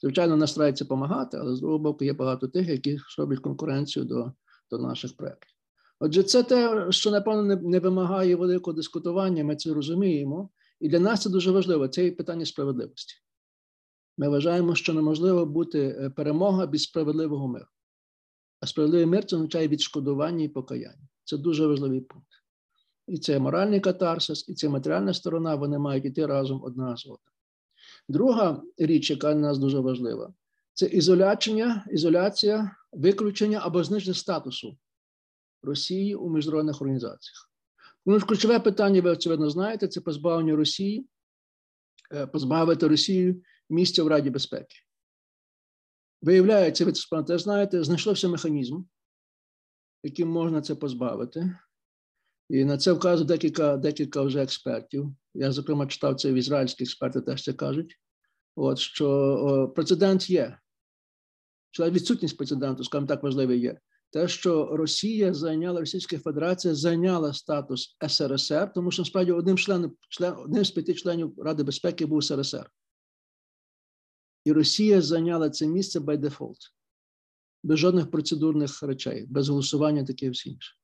Звичайно, 0.01 0.37
нас 0.37 0.51
старається 0.51 0.83
допомагати, 0.83 1.37
але 1.37 1.55
з 1.55 1.59
другого 1.59 1.79
боку 1.79 2.05
є 2.05 2.13
багато 2.13 2.47
тих, 2.47 2.67
які 2.67 2.99
роблять 3.17 3.39
конкуренцію 3.39 4.05
до, 4.05 4.31
до 4.71 4.77
наших 4.77 5.17
проєктів. 5.17 5.52
Отже, 5.99 6.23
це 6.23 6.43
те, 6.43 6.87
що 6.91 7.11
напевно 7.11 7.55
не, 7.55 7.79
вимагає 7.79 8.35
великого 8.35 8.75
дискутування. 8.75 9.43
Ми 9.43 9.55
це 9.55 9.73
розуміємо, 9.73 10.49
і 10.79 10.89
для 10.89 10.99
нас 10.99 11.21
це 11.21 11.29
дуже 11.29 11.51
важливо. 11.51 11.87
Це 11.87 12.03
є 12.05 12.11
питання 12.11 12.45
справедливості. 12.45 13.15
Ми 14.17 14.29
вважаємо, 14.29 14.75
що 14.75 14.93
неможливо 14.93 15.45
бути 15.45 16.11
перемога 16.15 16.67
без 16.67 16.83
справедливого 16.83 17.47
миру. 17.47 17.65
А 18.59 18.67
справедливий 18.67 19.05
мир 19.05 19.25
це 19.25 19.35
означає 19.35 19.67
відшкодування 19.67 20.43
і 20.43 20.47
покаяння. 20.47 21.07
Це 21.23 21.37
дуже 21.37 21.67
важливий 21.67 22.01
пункт. 22.01 22.27
І 23.07 23.17
це 23.17 23.39
моральний 23.39 23.79
катарсис, 23.79 24.49
і 24.49 24.53
це 24.53 24.69
матеріальна 24.69 25.13
сторона, 25.13 25.55
вони 25.55 25.79
мають 25.79 26.05
йти 26.05 26.25
разом 26.25 26.63
одна 26.63 26.97
з 26.97 27.05
одна. 27.05 27.17
Друга 28.09 28.61
річ, 28.77 29.09
яка 29.09 29.33
для 29.33 29.39
нас 29.39 29.57
дуже 29.57 29.79
важлива, 29.79 30.33
це 30.73 30.85
ізоляція, 30.85 31.85
ізоляція, 31.91 32.75
виключення 32.91 33.59
або 33.63 33.83
зниження 33.83 34.13
статусу 34.13 34.77
Росії 35.63 36.15
у 36.15 36.29
міжнародних 36.29 36.81
організаціях. 36.81 37.49
Ну, 38.05 38.19
ключове 38.19 38.59
питання, 38.59 39.01
ви 39.01 39.09
очевидно 39.09 39.49
знаєте, 39.49 39.87
це 39.87 40.01
позбавлення 40.01 40.55
Росії, 40.55 41.07
е, 42.13 42.27
позбавити 42.27 42.87
Росію 42.87 43.41
місця 43.69 44.03
в 44.03 44.07
Раді 44.07 44.29
безпеки. 44.29 44.75
Виявляється, 46.21 46.85
ви 46.85 46.91
це 46.91 47.37
знаєте, 47.37 47.83
знайшовся 47.83 48.27
механізм, 48.27 48.83
яким 50.03 50.29
можна 50.29 50.61
це 50.61 50.75
позбавити. 50.75 51.59
І 52.49 52.65
на 52.65 52.77
це 52.77 52.91
вказує 52.91 53.27
декілька 53.27 53.77
декілька 53.77 54.21
вже 54.21 54.43
експертів. 54.43 55.15
Я, 55.33 55.51
зокрема, 55.51 55.87
читав 55.87 56.15
це 56.15 56.31
в 56.31 56.35
ізраїльські 56.35 56.83
експерти, 56.83 57.21
теж 57.21 57.43
це 57.43 57.53
кажуть. 57.53 57.99
От 58.55 58.79
що 58.79 59.09
о, 59.09 59.67
прецедент 59.69 60.29
є. 60.29 60.59
Відсутність 61.79 62.37
прецеденту, 62.37 62.83
скажімо 62.83 63.07
так, 63.07 63.23
важливий 63.23 63.59
є. 63.59 63.79
Те, 64.13 64.27
що 64.27 64.65
Росія 64.77 65.33
зайняла, 65.33 65.79
Російська 65.79 66.17
Федерація 66.17 66.75
зайняла 66.75 67.33
статус 67.33 67.97
СРСР, 68.07 68.73
тому 68.73 68.91
що 68.91 69.01
насправді 69.01 69.31
одним 69.31 69.57
членом, 69.57 69.95
член, 70.09 70.33
одним 70.37 70.65
з 70.65 70.71
п'яти 70.71 70.93
членів 70.93 71.33
Ради 71.37 71.63
безпеки 71.63 72.05
був 72.05 72.23
СРСР. 72.23 72.69
І 74.45 74.51
Росія 74.51 75.01
зайняла 75.01 75.49
це 75.49 75.67
місце 75.67 75.99
by 75.99 76.17
default, 76.17 76.57
без 77.63 77.79
жодних 77.79 78.11
процедурних 78.11 78.83
речей, 78.83 79.25
без 79.29 79.49
голосування 79.49 80.03
таке 80.03 80.29
все 80.29 80.49
інше. 80.49 80.75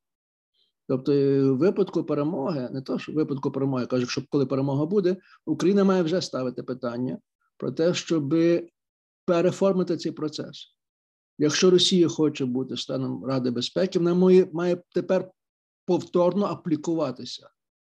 Тобто, 0.88 1.12
в 1.12 1.58
випадку 1.58 2.04
перемоги, 2.04 2.70
не 2.72 2.82
то 2.82 3.00
що 3.00 3.12
в 3.12 3.16
випадку 3.16 3.52
перемоги, 3.52 3.86
кажу, 3.86 4.08
що 4.08 4.22
коли 4.30 4.46
перемога 4.46 4.86
буде, 4.86 5.18
Україна 5.46 5.84
має 5.84 6.04
вже 6.04 6.22
ставити 6.22 6.64
питання 6.64 7.20
про 7.58 7.72
те, 7.72 7.94
щоб 7.94 8.36
переформити 9.26 9.98
цей 9.98 10.12
процес. 10.12 10.79
Якщо 11.42 11.70
Росія 11.70 12.08
хоче 12.08 12.46
бути 12.46 12.76
членом 12.76 13.26
Ради 13.26 13.52
безпеки, 13.52 14.00
вона 14.00 14.16
має, 14.54 14.84
тепер 14.94 15.32
повторно 15.86 16.46
аплікуватися, 16.46 17.50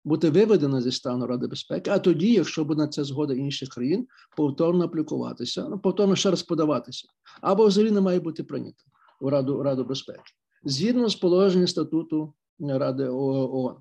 бути 0.05 0.29
виведена 0.29 0.81
зі 0.81 0.91
стану 0.91 1.27
Ради 1.27 1.47
безпеки, 1.47 1.91
а 1.91 1.99
тоді, 1.99 2.33
якщо 2.33 2.65
буде 2.65 2.81
на 2.81 2.87
це 2.87 3.03
згода 3.03 3.33
інших 3.33 3.69
країн, 3.69 4.07
повторно 4.37 4.85
аплікуватися, 4.85 5.67
ну, 5.69 5.79
повторно 5.79 6.15
ще 6.15 6.29
раз 6.29 6.43
подаватися, 6.43 7.07
або 7.41 7.65
взагалі 7.65 7.91
не 7.91 8.01
має 8.01 8.19
бути 8.19 8.43
прийнято 8.43 8.83
у 9.21 9.29
Раду, 9.29 9.63
Раду 9.63 9.83
безпеки. 9.83 10.33
Згідно 10.63 11.09
з 11.09 11.15
положенням 11.15 11.67
статуту 11.67 12.33
Ради 12.59 13.07
ООН. 13.07 13.75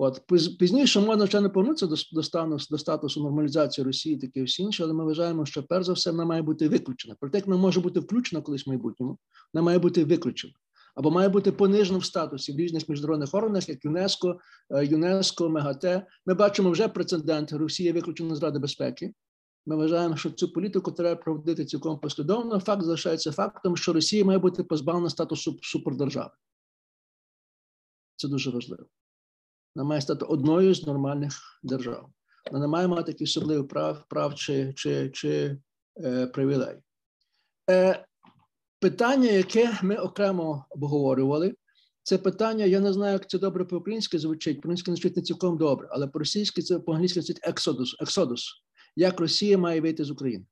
От 0.00 0.22
пізніше 0.58 1.00
можна 1.00 1.26
ще 1.26 1.40
не 1.40 1.48
повернутися 1.48 1.86
до, 1.86 1.96
до 2.12 2.22
стану 2.22 2.58
до 2.70 2.78
статусу 2.78 3.22
нормалізації 3.22 3.84
Росії, 3.84 4.16
таке 4.16 4.42
всі 4.42 4.62
інше, 4.62 4.84
але 4.84 4.92
ми 4.92 5.04
вважаємо, 5.04 5.46
що 5.46 5.62
перш 5.62 5.86
за 5.86 5.92
все 5.92 6.10
вона 6.10 6.24
має 6.24 6.42
бути 6.42 6.68
виключена. 6.68 7.16
Проте 7.20 7.38
як 7.38 7.46
вона 7.46 7.58
може 7.58 7.80
бути 7.80 8.00
включена 8.00 8.42
колись 8.42 8.66
в 8.66 8.68
майбутньому, 8.68 9.18
вона 9.54 9.64
має 9.64 9.78
бути 9.78 10.04
виключена 10.04 10.54
або 10.98 11.10
має 11.10 11.28
бути 11.28 11.52
понижена 11.52 11.98
в 11.98 12.04
статусі 12.04 12.52
в 12.52 12.56
різних 12.56 12.88
міжнародних 12.88 13.34
органах, 13.34 13.68
як 13.68 13.84
ЮНЕСКО, 13.84 14.40
е, 14.70 14.86
ЮНЕСКО, 14.86 15.48
МЕГАТЕ. 15.48 16.06
Ми 16.26 16.34
бачимо 16.34 16.70
вже 16.70 16.88
прецедент. 16.88 17.52
Росія 17.52 17.92
виключена 17.92 18.34
з 18.34 18.42
Ради 18.42 18.58
безпеки. 18.58 19.14
Ми 19.66 19.76
вважаємо, 19.76 20.16
що 20.16 20.30
цю 20.30 20.52
політику 20.52 20.92
треба 20.92 21.22
проводити 21.22 21.64
цілком 21.64 21.98
послідовно. 21.98 22.60
Факт 22.60 22.82
залишається 22.82 23.32
фактом, 23.32 23.76
що 23.76 23.92
Росія 23.92 24.24
має 24.24 24.38
бути 24.38 24.64
позбавлена 24.64 25.10
статусу 25.10 25.58
супердержави. 25.62 26.30
Це 28.16 28.28
дуже 28.28 28.50
важливо. 28.50 28.84
Вона 29.78 29.88
має 29.88 30.00
стати 30.00 30.24
одною 30.24 30.74
з 30.74 30.86
нормальних 30.86 31.60
держав. 31.62 32.10
Вона 32.46 32.60
не 32.60 32.66
має 32.66 32.88
мати 32.88 33.12
таких 33.12 33.28
особливих 33.28 33.68
прав 33.68 34.04
прав 34.08 34.34
чи 34.34 34.72
чи, 34.76 35.10
чи 35.10 35.58
е, 36.04 36.26
привілей. 36.26 36.76
Е, 37.70 38.06
Питання, 38.80 39.30
яке 39.30 39.78
ми 39.82 39.96
окремо 39.96 40.66
обговорювали, 40.70 41.54
це 42.02 42.18
питання, 42.18 42.64
я 42.64 42.80
не 42.80 42.92
знаю, 42.92 43.12
як 43.12 43.30
це 43.30 43.38
добре 43.38 43.64
по-українськи 43.64 44.18
звучить, 44.18 44.56
по-українськи 44.56 44.90
звучить 44.90 45.16
не 45.16 45.22
цілком 45.22 45.58
добре, 45.58 45.88
але 45.90 46.06
по-російськи 46.06 46.62
це 46.62 46.78
по-англійськи 46.78 47.20
звучить 47.20 47.48
ексодус, 47.48 47.96
ексодус. 48.00 48.62
Як 48.96 49.20
Росія 49.20 49.58
має 49.58 49.80
вийти 49.80 50.04
з 50.04 50.10
України? 50.10 50.46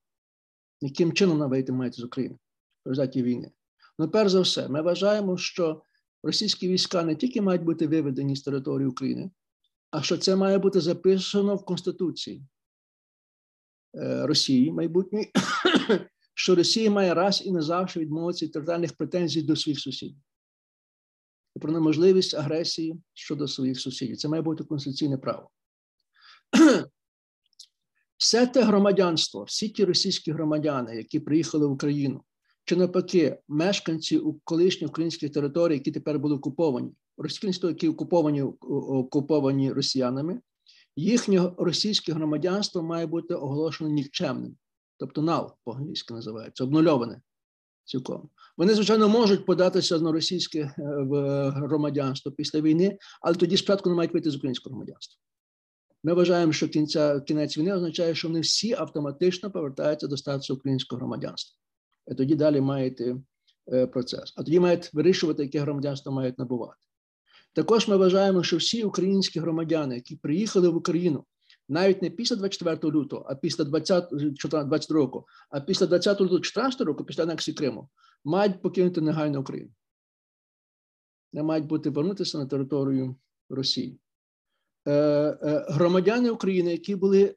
Яким 0.80 1.12
чином 1.12 1.36
вона 1.36 1.46
вийти 1.46 1.72
має 1.72 1.92
з 1.92 2.04
України 2.04 2.36
в 2.84 2.88
результаті 2.88 3.22
війни? 3.22 3.50
Ну, 3.98 4.08
перш 4.08 4.30
за 4.30 4.40
все, 4.40 4.68
ми 4.68 4.82
вважаємо, 4.82 5.36
що 5.36 5.82
російські 6.22 6.68
війська 6.68 7.02
не 7.02 7.16
тільки 7.16 7.40
мають 7.40 7.62
бути 7.62 7.86
виведені 7.86 8.36
з 8.36 8.42
території 8.42 8.88
України, 8.88 9.30
а 9.90 10.02
що 10.02 10.18
це 10.18 10.36
має 10.36 10.58
бути 10.58 10.80
записано 10.80 11.56
в 11.56 11.64
Конституції 11.64 12.42
е, 13.94 14.26
Росії 14.26 14.72
майбутньої, 14.72 15.32
що 16.34 16.54
Росія 16.54 16.90
має 16.90 17.14
раз 17.14 17.42
і 17.44 17.52
назавжди 17.52 18.00
відмовитися 18.00 18.46
від 18.46 18.52
територіальних 18.52 18.96
претензій 18.96 19.42
до 19.42 19.56
своїх 19.56 19.80
сусідів. 19.80 20.22
Про 21.60 21.72
неможливість 21.72 22.34
агресії 22.34 23.02
щодо 23.14 23.48
своїх 23.48 23.80
сусідів. 23.80 24.16
Це 24.16 24.28
має 24.28 24.42
бути 24.42 24.64
конституційне 24.64 25.18
право. 25.18 25.50
Все 28.16 28.46
те 28.46 28.62
громадянство, 28.62 29.44
всі 29.44 29.68
ті 29.68 29.84
російські 29.84 30.32
громадяни, 30.32 30.96
які 30.96 31.20
приїхали 31.20 31.66
в 31.66 31.70
Україну, 31.70 32.24
чи 32.66 32.76
навпаки, 32.76 33.38
мешканці 33.48 34.18
у 34.18 34.34
колишніх 34.44 34.90
українських 34.90 35.32
територій, 35.32 35.74
які 35.74 35.92
тепер 35.92 36.18
були 36.18 36.34
окуповані, 36.34 36.92
російські, 37.16 37.66
які 37.66 37.88
окуповані 37.88 38.42
окуповані 38.42 39.72
росіянами, 39.72 40.40
їхнє 40.96 41.52
російське 41.58 42.12
громадянство 42.12 42.82
має 42.82 43.06
бути 43.06 43.34
оголошено 43.34 43.90
нікчемним, 43.90 44.56
тобто 44.98 45.22
нал 45.22 45.54
по-англійськи 45.64 46.14
називається, 46.14 46.64
обнульоване 46.64 47.20
цілком. 47.84 48.28
Вони, 48.56 48.74
звичайно, 48.74 49.08
можуть 49.08 49.46
податися 49.46 49.98
на 49.98 50.12
російське 50.12 50.58
е, 50.58 50.74
громадянство 51.50 52.32
після 52.32 52.60
війни, 52.60 52.98
але 53.20 53.34
тоді 53.34 53.56
спочатку 53.56 53.90
не 53.90 53.96
мають 53.96 54.12
вийти 54.12 54.30
з 54.30 54.36
українського 54.36 54.74
громадянства. 54.74 55.20
Ми 56.04 56.14
вважаємо, 56.14 56.52
що 56.52 56.68
кінця 56.68 57.20
кінець 57.20 57.58
війни 57.58 57.74
означає, 57.74 58.14
що 58.14 58.28
вони 58.28 58.40
всі 58.40 58.72
автоматично 58.72 59.50
повертаються 59.50 60.06
до 60.06 60.16
статусу 60.16 60.54
українського 60.54 60.98
громадянства 60.98 61.65
тоді 62.14 62.34
далі 62.34 62.60
маєте 62.60 63.16
е, 63.72 63.86
процес. 63.86 64.34
А 64.36 64.42
тоді 64.42 64.60
мають 64.60 64.94
вирішувати, 64.94 65.42
яке 65.42 65.60
громадянство 65.60 66.12
мають 66.12 66.38
набувати. 66.38 66.86
Також 67.52 67.88
ми 67.88 67.96
вважаємо, 67.96 68.42
що 68.42 68.56
всі 68.56 68.84
українські 68.84 69.40
громадяни, 69.40 69.94
які 69.94 70.16
приїхали 70.16 70.68
в 70.68 70.76
Україну 70.76 71.24
навіть 71.68 72.02
не 72.02 72.10
після 72.10 72.36
24 72.36 72.92
лютого, 72.92 73.26
а 73.28 73.34
після 73.34 73.64
20, 73.64 74.08
22 74.10 74.96
року, 74.96 75.26
а 75.50 75.60
після 75.60 75.86
20 75.86 76.20
лютого 76.20 76.40
14 76.40 76.80
року, 76.80 77.04
після 77.04 77.22
анексії 77.22 77.54
Криму, 77.54 77.88
мають 78.24 78.62
покинути 78.62 79.00
негайно 79.00 79.40
Україну. 79.40 79.70
Не 81.32 81.42
мають 81.42 81.66
бути 81.66 81.90
повернутися 81.90 82.38
на 82.38 82.46
територію 82.46 83.16
Росії. 83.50 84.00
Е, 84.86 84.92
е, 84.92 85.66
громадяни 85.68 86.30
України, 86.30 86.70
які 86.70 86.96
були 86.96 87.36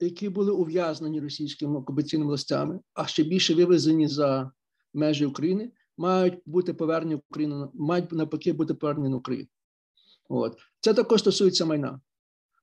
які 0.00 0.28
були 0.28 0.52
ув'язнені 0.52 1.20
російськими 1.20 1.78
окупаційними 1.78 2.28
властями, 2.28 2.80
а 2.94 3.06
ще 3.06 3.22
більше 3.22 3.54
вивезені 3.54 4.08
за 4.08 4.50
межі 4.94 5.26
України, 5.26 5.72
мають 5.96 6.42
бути 6.46 6.74
повернені 6.74 7.14
в 7.14 7.20
Україну, 7.30 7.70
мають 7.74 8.12
навпаки 8.12 8.52
бути 8.52 8.74
повернені 8.74 9.08
на 9.08 9.16
Україну. 9.16 9.48
От 10.28 10.58
це 10.80 10.94
також 10.94 11.20
стосується 11.20 11.66
майна. 11.66 12.00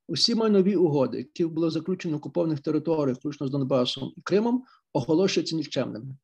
Усі 0.08 0.36
майнові 0.36 0.76
угоди, 0.76 1.17
які 1.17 1.46
були 1.46 1.69
заключені 1.69 2.12
на 2.12 2.17
окупованих 2.17 2.60
територіях, 2.60 3.17
включно 3.17 3.48
з 3.48 3.52
Донбасом 3.52 4.13
і 4.17 4.22
Кримом, 4.22 4.63
оголошуються 4.93 5.56
нікчемними. 5.56 6.15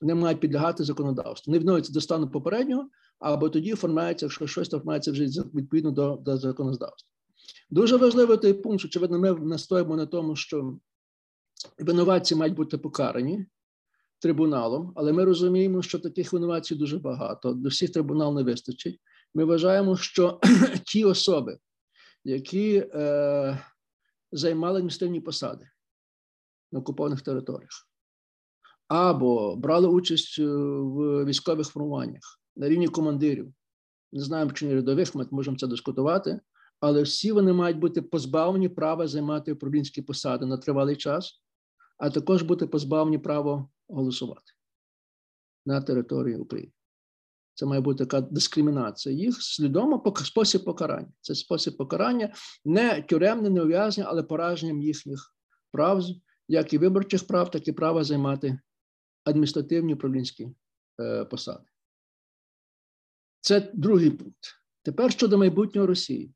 Вони 0.00 0.14
мають 0.14 0.40
підлягати 0.40 0.84
законодавству. 0.84 1.52
Не 1.52 1.58
відновиться 1.58 1.92
до 1.92 2.00
стану 2.00 2.30
попереднього, 2.30 2.88
або 3.18 3.48
тоді 3.48 3.72
оформляється, 3.72 4.26
якщо 4.26 4.46
щось 4.46 4.68
оформляється 4.68 5.12
вже 5.12 5.24
відповідно 5.54 5.90
до, 5.90 6.16
до 6.16 6.36
законодавства. 6.36 7.11
Дуже 7.70 7.96
важливий 7.96 8.38
той 8.38 8.52
пункт, 8.52 8.78
що, 8.78 8.88
очевидно, 8.88 9.18
ми 9.18 9.32
настоїмо 9.32 9.96
на 9.96 10.06
тому, 10.06 10.36
що 10.36 10.78
винуватці 11.78 12.34
мають 12.34 12.54
бути 12.54 12.78
покарані 12.78 13.46
трибуналом, 14.18 14.92
але 14.96 15.12
ми 15.12 15.24
розуміємо, 15.24 15.82
що 15.82 15.98
таких 15.98 16.32
винуватців 16.32 16.78
дуже 16.78 16.98
багато. 16.98 17.52
До 17.52 17.68
всіх 17.68 17.92
трибунал 17.92 18.34
не 18.34 18.42
вистачить. 18.42 19.00
Ми 19.34 19.44
вважаємо, 19.44 19.96
що 19.96 20.40
ті 20.86 21.04
особи, 21.04 21.58
які 22.24 22.76
е, 22.76 23.58
займали 24.32 24.78
адміністративні 24.78 25.20
посади 25.20 25.68
на 26.72 26.78
окупованих 26.78 27.22
територіях, 27.22 27.88
або 28.88 29.56
брали 29.56 29.88
участь 29.88 30.38
е, 30.38 30.46
в 30.46 31.24
військових 31.24 31.66
формуваннях 31.66 32.40
на 32.56 32.68
рівні 32.68 32.88
командирів, 32.88 33.52
не 34.12 34.22
знаємо, 34.22 34.50
чи 34.50 34.66
не 34.66 34.74
рядових, 34.74 35.14
ми 35.14 35.26
можемо 35.30 35.56
це 35.56 35.66
дискутувати 35.66 36.40
але 36.82 37.02
всі 37.02 37.32
вони 37.32 37.52
мають 37.52 37.78
бути 37.78 38.02
позбавлені 38.02 38.68
права 38.68 39.08
займати 39.08 39.52
управлінські 39.52 40.02
посади 40.02 40.46
на 40.46 40.56
тривалий 40.56 40.96
час, 40.96 41.42
а 41.98 42.10
також 42.10 42.42
бути 42.42 42.66
позбавлені 42.66 43.18
права 43.18 43.68
голосувати 43.88 44.52
на 45.66 45.80
території 45.80 46.36
України. 46.36 46.72
Це 47.54 47.66
має 47.66 47.80
бути 47.80 48.04
така 48.04 48.20
дискримінація 48.20 49.14
їх 49.14 49.42
свідомо 49.42 50.14
спосіб 50.24 50.64
покарання. 50.64 51.12
Це 51.20 51.34
спосіб 51.34 51.76
покарання 51.76 52.34
не 52.64 53.02
тюремне, 53.02 53.50
не 53.50 53.62
ув'язнення, 53.62 54.10
але 54.10 54.22
пораженням 54.22 54.82
їхніх 54.82 55.34
прав, 55.72 56.02
як 56.48 56.72
і 56.72 56.78
виборчих 56.78 57.26
прав, 57.26 57.50
так 57.50 57.68
і 57.68 57.72
права 57.72 58.04
займати 58.04 58.58
адміністративні 59.24 59.94
управлінські 59.94 60.48
е, 61.00 61.24
посади. 61.24 61.64
Це 63.40 63.70
другий 63.74 64.10
пункт. 64.10 64.54
Тепер 64.82 65.12
щодо 65.12 65.38
майбутнього 65.38 65.86
Росії. 65.86 66.34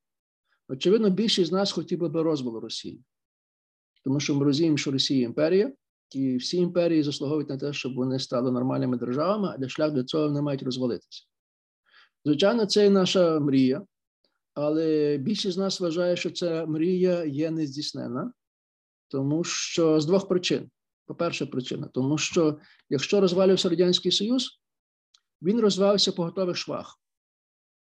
Очевидно, 0.69 1.11
більшість 1.11 1.51
з 1.51 1.53
нас 1.53 1.73
хотів 1.73 1.99
би 1.99 2.23
розвалу 2.23 2.61
Росії, 2.61 3.01
тому 4.05 4.21
що 4.21 4.35
ми 4.35 4.45
розуміємо, 4.45 4.77
що 4.77 4.91
Росія 4.91 5.25
імперія, 5.25 5.73
і 6.15 6.37
всі 6.37 6.57
імперії 6.57 7.03
заслуговують 7.03 7.49
на 7.49 7.59
те, 7.59 7.73
щоб 7.73 7.95
вони 7.95 8.19
стали 8.19 8.53
нормальними 8.53 8.97
державами, 8.97 9.49
а 9.55 9.59
для 9.59 9.69
шлях 9.69 9.93
для 9.93 10.05
цього 10.05 10.25
вони 10.25 10.43
мають 10.43 10.63
розвалитися. 10.63 11.25
Звичайно, 12.25 12.67
це 12.67 12.87
і 12.87 12.91
наша 12.91 13.41
мрія, 13.41 13.87
але 14.55 15.17
більшість 15.19 15.55
з 15.55 15.59
нас 15.59 15.81
вважає, 15.81 16.17
що 16.17 16.31
ця 16.31 16.67
мрія 16.67 17.25
є 17.25 17.51
нездійснена, 17.51 18.33
тому 19.09 19.45
що 19.45 20.01
з 20.01 20.07
двох 20.07 20.29
причин. 20.29 20.71
По-перше, 21.07 21.47
причина, 21.47 21.89
тому 21.95 22.19
що 22.19 22.59
якщо 22.91 23.21
розвалювався 23.21 23.69
Радянський 23.69 24.13
Союз, 24.13 24.61
він 25.43 25.61
розвивався 25.61 26.13
по 26.13 26.25
готових 26.25 26.57
швах. 26.57 27.01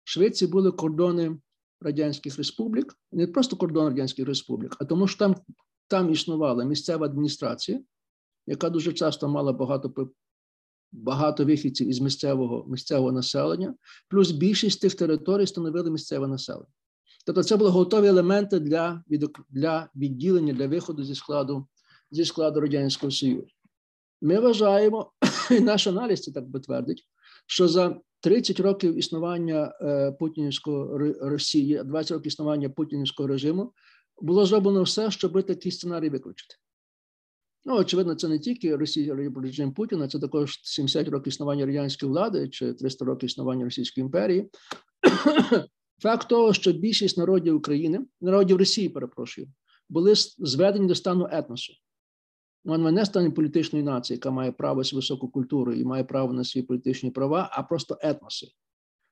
Швеції 0.04 0.50
були 0.50 0.72
кордони 0.72 1.38
Радянських 1.80 2.37
Республік, 2.38 2.98
не 3.12 3.26
просто 3.26 3.56
кордон 3.56 3.88
Радянських 3.88 4.26
Республік, 4.26 4.76
а 4.80 4.84
тому, 4.84 5.06
що 5.06 5.18
там 5.18 5.37
там 5.88 6.12
існувала 6.12 6.64
місцева 6.64 7.06
адміністрація, 7.06 7.80
яка 8.46 8.70
дуже 8.70 8.92
часто 8.92 9.28
мала 9.28 9.52
багато 9.52 10.10
багато 10.92 11.44
вихідців 11.44 11.88
із 11.88 12.00
місцевого 12.00 12.64
місцевого 12.68 13.12
населення, 13.12 13.74
плюс 14.08 14.30
більшість 14.30 14.80
тих 14.80 14.94
територій 14.94 15.46
становили 15.46 15.90
місцеве 15.90 16.28
населення. 16.28 16.72
Тобто 17.26 17.42
це 17.42 17.56
були 17.56 17.70
готові 17.70 18.06
елементи 18.06 18.60
для 18.60 19.04
для 19.50 19.88
відділення, 19.96 20.52
для 20.52 20.66
виходу 20.66 21.04
зі 21.04 21.14
складу 21.14 21.66
зі 22.10 22.24
складу 22.24 22.60
Радянського 22.60 23.10
Союзу. 23.10 23.46
Ми 24.22 24.40
вважаємо, 24.40 25.12
і 25.50 25.60
наш 25.60 25.87
аналіз 25.87 26.22
це 26.22 26.32
так 26.32 26.52
підтвердить, 26.52 27.04
що 27.46 27.68
за 27.68 28.00
30 28.24 28.60
років 28.60 28.98
існування 28.98 29.74
е, 29.80 30.12
Путінського 30.12 30.98
Росії, 31.20 31.82
20 31.84 32.10
років 32.10 32.26
існування 32.26 32.70
путінського 32.70 33.26
режиму 33.26 33.72
було 34.22 34.46
зроблено 34.46 34.82
все, 34.82 35.10
щоб 35.10 35.46
такий 35.46 35.72
сценарій 35.72 36.08
виключити. 36.08 36.54
Ну, 37.64 37.76
очевидно, 37.76 38.14
це 38.14 38.28
не 38.28 38.38
тільки 38.38 38.76
Росія 38.76 39.16
режим 39.37 39.72
Путіна, 39.72 40.08
це 40.08 40.18
також 40.18 40.60
70 40.62 41.08
років 41.08 41.28
існування 41.28 41.66
радянської 41.66 42.12
влади 42.12 42.48
чи 42.48 42.72
300 42.72 43.04
років 43.04 43.26
існування 43.26 43.64
Російської 43.64 44.04
імперії. 44.04 44.50
Факт 46.02 46.28
того, 46.28 46.52
що 46.52 46.72
більшість 46.72 47.18
народів 47.18 47.56
України, 47.56 48.00
народів 48.20 48.56
Росії, 48.56 48.88
перепрошую, 48.88 49.48
були 49.88 50.14
зведені 50.38 50.87
до 50.87 50.94
стану 50.94 51.28
етносу. 51.32 51.72
Вона 52.64 52.90
не 52.90 53.05
стане 53.05 53.31
політичної 53.31 53.85
нації, 53.85 54.16
яка 54.16 54.31
має 54.31 54.53
право 54.53 54.83
на 54.83 54.96
високу 54.96 55.29
культуру 55.29 55.72
і 55.72 55.85
має 55.85 56.05
право 56.05 56.33
на 56.33 56.44
свої 56.44 56.66
політичні 56.66 57.11
права, 57.11 57.50
а 57.53 57.62
просто 57.62 57.98
етноси, 58.03 58.48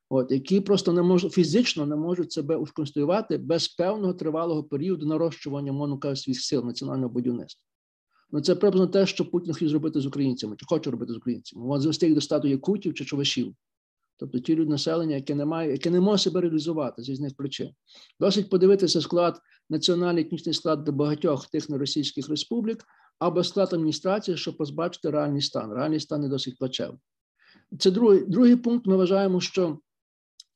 от 0.08 0.30
які 0.30 0.60
просто 0.60 0.92
не 0.92 1.02
можуть 1.02 1.32
фізично 1.32 1.86
не 1.86 1.96
можуть 1.96 2.32
себе 2.32 2.56
усконструювати 2.56 3.38
без 3.38 3.68
певного 3.68 4.14
тривалого 4.14 4.64
періоду 4.64 5.06
нарощування 5.06 5.72
мовно 5.72 6.16
своїх 6.16 6.40
сил 6.40 6.64
національного 6.64 7.12
будівництва. 7.12 7.64
Ну 8.30 8.40
це 8.40 8.54
приблизно 8.54 8.86
те, 8.86 9.06
що 9.06 9.30
Путін 9.30 9.52
хотів 9.52 9.68
зробити 9.68 10.00
з 10.00 10.06
українцями, 10.06 10.56
чи 10.58 10.66
хоче 10.68 10.90
робити 10.90 11.12
з 11.12 11.16
українцями. 11.16 11.74
Він 11.74 11.80
звести 11.80 12.06
їх 12.06 12.14
до 12.14 12.20
стату 12.20 12.48
якутів 12.48 12.94
чи 12.94 13.04
чувашів. 13.04 13.54
Тобто 14.16 14.38
ті 14.38 14.56
люди 14.56 14.70
населення, 14.70 15.14
яке 15.16 15.34
не 15.34 15.44
має, 15.44 15.72
яке 15.72 15.90
не 15.90 16.00
може 16.00 16.22
себе 16.22 16.40
реалізувати 16.40 17.02
з 17.02 17.08
різних 17.08 17.36
причин. 17.36 17.70
Досить 18.20 18.50
подивитися 18.50 19.00
склад, 19.00 19.40
національний 19.70 20.24
етнічний 20.24 20.54
склад 20.54 20.84
до 20.84 20.92
багатьох 20.92 21.46
тих 21.46 21.68
неросійських 21.68 22.28
республік, 22.28 22.84
або 23.26 23.44
склад 23.44 23.72
адміністрації, 23.72 24.36
щоб 24.36 24.56
позбачити 24.56 25.10
реальний 25.10 25.42
стан. 25.42 25.72
Реальний 25.72 26.00
стан 26.00 26.20
не 26.20 26.28
досить 26.28 26.58
плачевний. 26.58 27.00
Це 27.78 27.90
другий 27.90 28.24
другий 28.26 28.56
пункт. 28.56 28.86
Ми 28.86 28.96
вважаємо, 28.96 29.40
що 29.40 29.78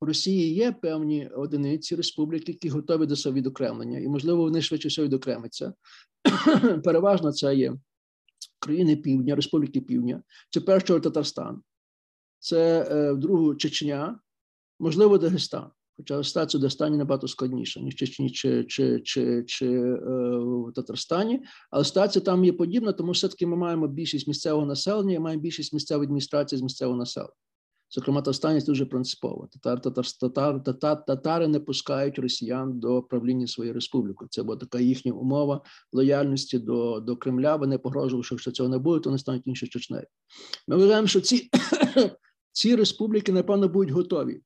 в 0.00 0.04
Росії 0.04 0.54
є 0.54 0.72
певні 0.72 1.28
одиниці 1.28 1.96
республіки, 1.96 2.52
які 2.52 2.68
готові 2.68 3.06
до 3.06 3.16
свого 3.16 3.36
відокремлення, 3.36 3.98
і, 3.98 4.08
можливо, 4.08 4.42
вони 4.42 4.62
швидше 4.62 4.88
всього 4.88 5.06
відокремиться. 5.06 5.74
Переважно 6.84 7.32
це 7.32 7.54
є 7.54 7.76
країни 8.58 8.96
Півдня, 8.96 9.34
Республіки 9.34 9.80
Півдня, 9.80 10.22
це 10.50 10.60
першого 10.60 11.00
Татарстан, 11.00 11.62
це 12.38 12.88
е, 12.90 13.14
другу 13.14 13.54
Чечня, 13.54 14.20
можливо, 14.80 15.18
Дагестан. 15.18 15.70
Хоча 15.96 16.20
в 16.20 16.46
Дагестані 16.60 16.96
набагато 16.96 17.28
складніша, 17.28 17.80
ніж 17.80 17.94
в 17.94 17.96
Чечні 17.96 18.30
чи 18.30 18.64
чи, 18.64 19.00
чи, 19.00 19.44
чи 19.46 19.66
е, 19.66 19.98
в 20.38 20.72
Татарстані, 20.74 21.40
але 21.70 21.84
ситуація 21.84 22.24
там 22.24 22.44
є 22.44 22.52
подібна, 22.52 22.92
тому 22.92 23.12
все-таки 23.12 23.46
ми 23.46 23.56
маємо 23.56 23.88
більшість 23.88 24.28
місцевого 24.28 24.66
населення 24.66 25.14
і 25.14 25.18
маємо 25.18 25.42
більшість 25.42 25.72
місцевої 25.72 26.06
адміністрації 26.06 26.58
з 26.58 26.62
місцевого 26.62 26.98
населення. 26.98 27.32
Зокрема, 27.90 28.20
Татарстані 28.20 28.60
дуже 28.60 28.86
принципово. 28.86 29.48
Татар, 29.52 29.80
татар, 29.80 30.04
татар, 30.20 30.62
татар, 30.64 31.04
татари 31.04 31.48
не 31.48 31.60
пускають 31.60 32.18
росіян 32.18 32.80
до 32.80 33.02
правління 33.02 33.46
своєї 33.46 33.74
республіки. 33.74 34.26
Це 34.30 34.42
була 34.42 34.56
така 34.56 34.80
їхня 34.80 35.12
умова 35.12 35.60
лояльності 35.92 36.58
до 36.58 37.00
до 37.00 37.16
Кремля. 37.16 37.56
Вони 37.56 37.78
погрожували, 37.78 38.24
що 38.24 38.34
якщо 38.34 38.50
цього 38.50 38.68
не 38.68 38.78
буде, 38.78 39.00
то 39.00 39.10
вони 39.10 39.18
стануть 39.18 39.46
інші 39.46 39.66
Чечнею. 39.66 40.06
Ми 40.68 40.76
вважаємо, 40.76 41.06
що 41.06 41.20
ці, 41.20 41.50
ці 42.52 42.76
республіки, 42.76 43.32
напевно, 43.32 43.68
будуть 43.68 43.90
готові 43.90 44.40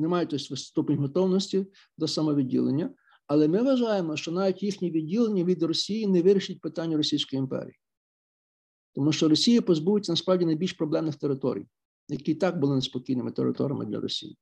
не 0.00 0.08
мають 0.08 0.40
ступень 0.40 0.96
готовності 0.96 1.66
до 1.98 2.08
самовідділення. 2.08 2.90
Але 3.26 3.48
ми 3.48 3.62
вважаємо, 3.62 4.16
що 4.16 4.32
навіть 4.32 4.62
їхнє 4.62 4.90
відділення 4.90 5.44
від 5.44 5.62
Росії 5.62 6.06
не 6.06 6.22
вирішить 6.22 6.60
питання 6.60 6.96
Російської 6.96 7.40
імперії, 7.40 7.78
тому 8.94 9.12
що 9.12 9.28
Росія 9.28 9.62
позбудеться 9.62 10.12
насправді 10.12 10.44
найбільш 10.44 10.72
проблемних 10.72 11.16
територій, 11.16 11.66
які 12.08 12.32
і 12.32 12.34
так 12.34 12.60
були 12.60 12.74
неспокійними 12.74 13.32
територіями 13.32 13.86
для 13.86 14.00
Росії. 14.00 14.36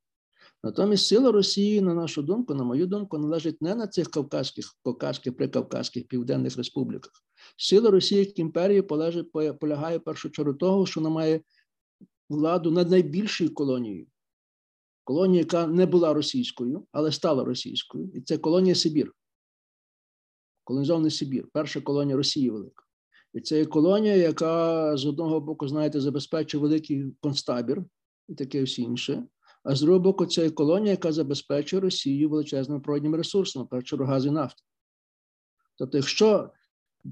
Натомість 0.65 1.07
сила 1.07 1.33
Росії, 1.33 1.81
на 1.81 1.95
нашу 1.95 2.23
думку, 2.23 2.55
на 2.55 2.65
мою 2.65 2.87
думку, 2.87 3.19
належить 3.19 3.63
не 3.63 3.75
на 3.75 3.87
цих 3.87 4.11
кавказьких, 4.11 4.77
кавказьких, 4.85 5.37
прикавказьких 5.37 6.09
південних 6.09 6.57
республіках. 6.57 7.13
Сила 7.57 7.91
Росії 7.91 8.21
як 8.21 8.39
імперії 8.39 8.83
полягає 9.61 9.99
в 9.99 10.05
першу 10.05 10.31
чергу 10.31 10.55
того, 10.55 10.87
що 10.87 11.01
вона 11.01 11.15
має 11.15 11.41
владу 12.29 12.71
над 12.71 12.91
найбільшою 12.91 13.55
колонією 13.55 14.07
колонія, 15.09 15.41
яка 15.41 15.67
не 15.67 15.87
була 15.87 16.15
російською, 16.15 16.87
але 16.93 17.13
стала 17.13 17.45
російською. 17.45 18.11
І 18.15 18.21
це 18.21 18.39
колонія 18.39 18.75
Сибір. 18.75 19.15
Колонізований 20.65 21.11
Сибір, 21.11 21.49
перша 21.53 21.81
колонія 21.81 22.17
Росії 22.17 22.51
велика. 22.51 22.85
І 23.35 23.41
це 23.41 23.65
колонія, 23.65 24.17
яка 24.17 24.97
з 24.97 25.07
одного 25.07 25.41
боку, 25.41 25.69
знаєте, 25.69 26.01
забезпечує 26.01 26.63
великий 26.63 27.13
концтабір 27.21 27.85
і 28.29 28.35
таке 28.35 28.63
всі 28.63 28.83
інше. 28.83 29.25
А 29.65 29.75
з 29.75 29.81
другого 29.81 30.01
боку, 30.01 30.27
це 30.27 30.51
колонія, 30.51 30.91
яка 30.91 31.13
забезпечує 31.13 31.81
Росію 31.81 32.29
величезними 32.29 32.81
природніми 32.81 33.17
ресурсами, 33.17 33.67
першу 33.67 33.97
газ 33.97 34.27
і 34.27 34.31
нафти. 34.31 34.63
Тобто, 35.77 35.99
якщо 35.99 36.51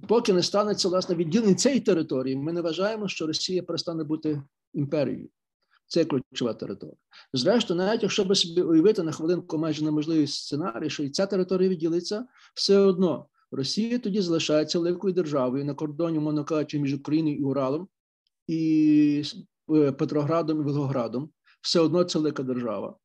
поки 0.09 0.33
не 0.33 0.43
станеться 0.43 0.89
власне 0.89 1.15
відділення 1.15 1.55
цієї 1.55 1.81
території, 1.81 2.37
ми 2.37 2.53
не 2.53 2.61
вважаємо, 2.61 3.09
що 3.09 3.27
Росія 3.27 3.63
перестане 3.63 4.05
бути 4.05 4.43
імперією. 4.75 5.29
Це 5.87 6.05
ключова 6.05 6.55
територія. 6.55 6.97
Зрештою, 7.33 7.79
навіть 7.79 8.03
якщо 8.03 8.25
би 8.25 8.35
собі 8.35 8.63
уявити 8.63 9.03
на 9.03 9.13
хвилинку 9.13 9.59
майже 9.59 9.85
неможливий 9.85 10.27
сценарій, 10.27 10.91
що 10.91 11.03
і 11.03 11.11
ця 11.11 11.27
територія 11.27 11.69
відділиться, 11.69 12.27
все 12.55 12.79
одно 12.79 13.27
Росія 13.51 13.99
тоді 13.99 14.21
залишається 14.21 14.79
великою 14.79 15.15
державою 15.15 15.65
на 15.65 15.75
кордоні, 15.75 16.19
мовно 16.19 16.45
кажучи, 16.45 16.79
між 16.79 16.95
Україною 16.95 17.37
і 17.37 17.43
Уралом, 17.43 17.89
і 18.47 19.23
е, 19.71 19.93
Петроградом 19.93 20.61
і 20.61 20.65
Волгоградом. 20.65 21.31
Все 21.61 21.81
одно 21.81 22.05
це 22.05 22.19
велика 22.19 22.43
держава. 22.43 22.97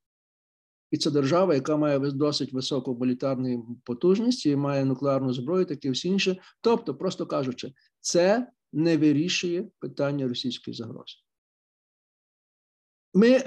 І 0.91 0.97
це 0.97 1.11
держава, 1.11 1.55
яка 1.55 1.77
має 1.77 1.99
досить 1.99 2.53
високу 2.53 2.97
мілітарну 3.01 3.77
потужність 3.83 4.45
і 4.45 4.55
має 4.55 4.85
нуклеарну 4.85 5.33
зброю, 5.33 5.65
таке 5.65 5.91
всі 5.91 6.07
інше. 6.07 6.37
Тобто, 6.61 6.95
просто 6.95 7.25
кажучи, 7.25 7.73
це 7.99 8.47
не 8.73 8.97
вирішує 8.97 9.69
питання 9.79 10.27
російської 10.27 10.75
загрози. 10.75 11.15
Ми 13.13 13.43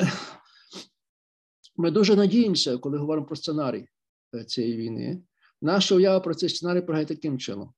ми 1.77 1.91
дуже 1.91 2.17
надіємося, 2.17 2.79
коли 2.79 2.99
говоримо 2.99 3.27
про 3.27 3.37
сценарій 3.37 3.89
е, 4.35 4.45
цієї 4.45 4.77
війни. 4.77 5.23
Наша 5.63 5.95
уява 5.95 6.21
про 6.21 6.35
цей 6.35 6.49
сценарій 6.49 6.81
полягає 6.81 7.07
таким 7.07 7.39
чином. 7.39 7.73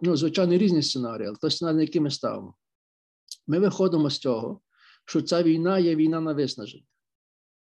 Ну, 0.00 0.16
звичайно, 0.16 0.56
різні 0.56 0.82
сценарії, 0.82 1.28
але 1.28 1.36
той 1.36 1.50
сценарій, 1.50 1.76
на 1.76 1.82
який 1.82 2.00
ми 2.00 2.10
ставимо. 2.10 2.54
Ми 3.46 3.58
виходимо 3.58 4.10
з 4.10 4.18
цього, 4.18 4.60
що 5.04 5.22
ця 5.22 5.42
війна 5.42 5.78
є 5.78 5.96
війна 5.96 6.20
на 6.20 6.32
виснаження. 6.32 6.84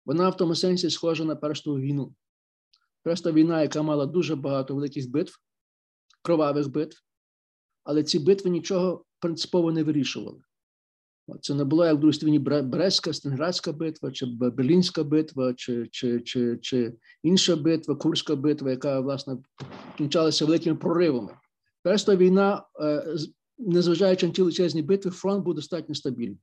Вона 0.07 0.29
в 0.29 0.37
тому 0.37 0.55
сенсі 0.55 0.91
схожа 0.91 1.25
на 1.25 1.37
першу 1.37 1.75
війну. 1.75 2.15
Перша 3.03 3.33
війна, 3.33 3.62
яка 3.62 3.83
мала 3.83 4.07
дуже 4.07 4.37
багато 4.37 4.75
великих 4.75 5.11
битв, 5.11 5.41
кровавих 6.23 6.69
битв, 6.69 7.05
але 7.85 8.05
ці 8.05 8.19
битви 8.19 8.51
нічого 8.51 9.05
принципово 9.19 9.73
не 9.73 9.83
вирішували. 9.83 10.43
Це 11.40 11.55
не 11.55 11.64
було 11.64 11.85
як 11.85 11.97
в 11.97 11.99
Другій 12.01 12.12
світовій 12.12 12.62
Брестська, 12.62 13.12
Стенградська 13.12 13.73
битва, 13.73 14.11
чи 14.11 14.27
Берлінська 14.27 15.05
битва, 15.05 15.55
чи 15.55 15.88
чи, 15.90 16.21
чи, 16.21 16.59
чи 16.62 16.95
інша 17.23 17.57
битва, 17.57 17.95
Курська 17.95 18.37
битва, 18.37 18.71
яка 18.71 19.01
власне 19.01 19.37
кінчалася 19.99 20.45
великими 20.45 20.77
проривами. 20.77 21.37
Перша 21.83 22.16
війна, 22.16 22.64
е, 22.81 23.16
незважаючи 23.59 24.27
на 24.27 24.33
ті 24.33 24.42
величезні 24.42 24.83
битви, 24.83 25.11
фронт 25.11 25.45
був 25.45 25.55
достатньо 25.55 25.95
стабільний. 25.95 26.38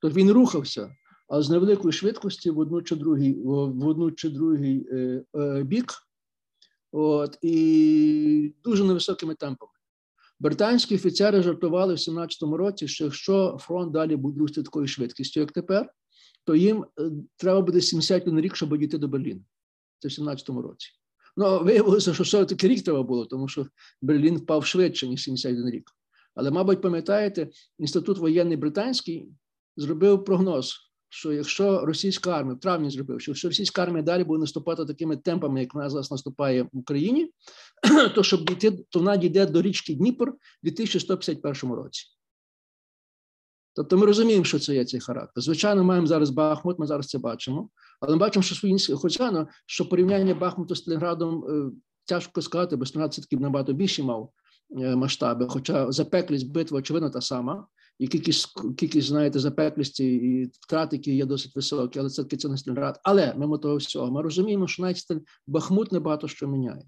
Тобто 0.00 0.18
він 0.18 0.30
рухався, 0.30 0.96
але 1.28 1.42
з 1.42 1.50
невеликою 1.50 1.92
швидкості 1.92 2.50
в 2.50 2.58
одну 2.58 2.82
чи 2.82 2.96
другий, 2.96 3.42
в 3.44 3.86
одну 3.86 4.12
чи 4.12 4.30
другий 4.30 4.88
е, 4.92 5.24
е, 5.36 5.62
бік, 5.62 5.92
от, 6.92 7.38
і 7.42 8.54
дуже 8.64 8.84
невисокими 8.84 9.34
темпами. 9.34 9.72
Британські 10.40 10.94
офіцери 10.94 11.42
жартували 11.42 11.94
в 11.94 11.96
17-му 11.96 12.56
році, 12.56 12.88
що 12.88 13.04
якщо 13.04 13.58
фронт 13.60 13.92
далі 13.92 14.16
буде 14.16 14.40
рости 14.40 14.62
такою 14.62 14.86
швидкістю, 14.86 15.40
як 15.40 15.52
тепер, 15.52 15.92
то 16.44 16.54
їм 16.54 16.84
е, 17.00 17.10
треба 17.36 17.60
буде 17.60 17.80
71 17.80 18.40
рік, 18.40 18.56
щоб 18.56 18.78
дійти 18.78 18.98
до 18.98 19.08
Берліна. 19.08 19.40
Це 19.98 20.08
в 20.08 20.10
17-му 20.10 20.62
році. 20.62 20.88
Ну, 21.36 21.64
виявилося, 21.64 22.14
що 22.14 22.22
все 22.22 22.44
таки 22.44 22.68
рік 22.68 22.84
треба 22.84 23.02
було, 23.02 23.26
тому 23.26 23.48
що 23.48 23.66
Берлін 24.02 24.36
впав 24.36 24.66
швидше, 24.66 25.08
ніж 25.08 25.22
71 25.22 25.70
рік. 25.70 25.90
Але, 26.34 26.50
мабуть, 26.50 26.80
пам'ятаєте, 26.80 27.48
інститут 27.78 28.18
воєнний 28.18 28.56
британський 28.56 29.28
зробив 29.76 30.24
прогноз, 30.24 30.85
що 31.08 31.32
якщо 31.32 31.86
російська 31.86 32.30
армія 32.30 32.54
в 32.54 32.60
травні 32.60 32.90
зробив, 32.90 33.20
що 33.20 33.30
якщо 33.30 33.48
російська 33.48 33.82
армія 33.82 34.02
далі 34.02 34.24
буде 34.24 34.40
наступати 34.40 34.84
такими 34.84 35.16
темпами, 35.16 35.60
як 35.60 35.74
вона 35.74 35.90
зараз 35.90 36.10
наступає 36.10 36.62
в 36.62 36.68
Україні, 36.72 37.32
то 38.14 38.22
щоб 38.22 38.44
дійти, 38.44 38.70
то 38.70 38.98
вона 38.98 39.16
дійде 39.16 39.46
до 39.46 39.62
річки 39.62 39.94
Дніпр 39.94 40.28
у 40.28 40.36
2151 40.62 41.72
році. 41.72 42.04
Тобто 43.74 43.96
ми 43.96 44.06
розуміємо, 44.06 44.44
що 44.44 44.58
це 44.58 44.74
є 44.74 44.84
цей 44.84 45.00
характер. 45.00 45.42
Звичайно, 45.42 45.84
маємо 45.84 46.06
зараз 46.06 46.30
Бахмут, 46.30 46.78
ми 46.78 46.86
зараз 46.86 47.06
це 47.06 47.18
бачимо, 47.18 47.68
але 48.00 48.12
ми 48.12 48.18
бачимо, 48.18 48.42
що 48.42 48.54
свої 48.54 48.78
хоча 48.94 49.46
що 49.66 49.88
порівняння 49.88 50.34
Бахмуту 50.34 50.74
з 50.74 50.78
Сталінградом 50.78 51.44
е, 51.44 51.70
тяжко 52.04 52.42
сказати, 52.42 52.76
бо 52.76 52.86
Сталінград 52.86 53.12
все 53.12 53.22
таки 53.22 53.36
набагато 53.36 53.72
більші 53.72 54.02
мав 54.02 54.32
е, 54.80 54.96
масштаби. 54.96 55.46
Хоча 55.48 55.92
запеклість 55.92 56.52
битва, 56.52 56.78
очевидно, 56.78 57.10
та 57.10 57.20
сама 57.20 57.66
і 57.98 58.08
кількість, 58.08 58.76
кількість, 58.76 59.08
знаєте, 59.08 59.38
запеклості 59.38 60.14
і 60.14 60.44
втрат, 60.44 60.92
які 60.92 61.16
є 61.16 61.26
досить 61.26 61.56
високі, 61.56 61.98
але 61.98 62.10
це 62.10 62.22
таки 62.22 62.36
це 62.36 62.48
не 62.48 62.56
Сталінград. 62.56 63.00
Але 63.02 63.34
мимо 63.34 63.58
того 63.58 63.76
всього, 63.76 64.10
ми 64.10 64.22
розуміємо, 64.22 64.66
що 64.66 64.82
навіть 64.82 65.04
Бахмут 65.46 65.92
не 65.92 66.00
багато 66.00 66.28
що 66.28 66.48
міняє. 66.48 66.82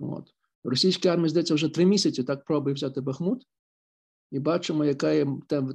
От. 0.00 0.34
Російська 0.64 1.08
армія, 1.08 1.28
здається, 1.28 1.54
вже 1.54 1.68
три 1.68 1.86
місяці 1.86 2.24
так 2.24 2.44
пробує 2.44 2.74
взяти 2.74 3.00
Бахмут, 3.00 3.46
і 4.30 4.38
бачимо, 4.38 4.84
яка 4.84 5.12
є 5.12 5.26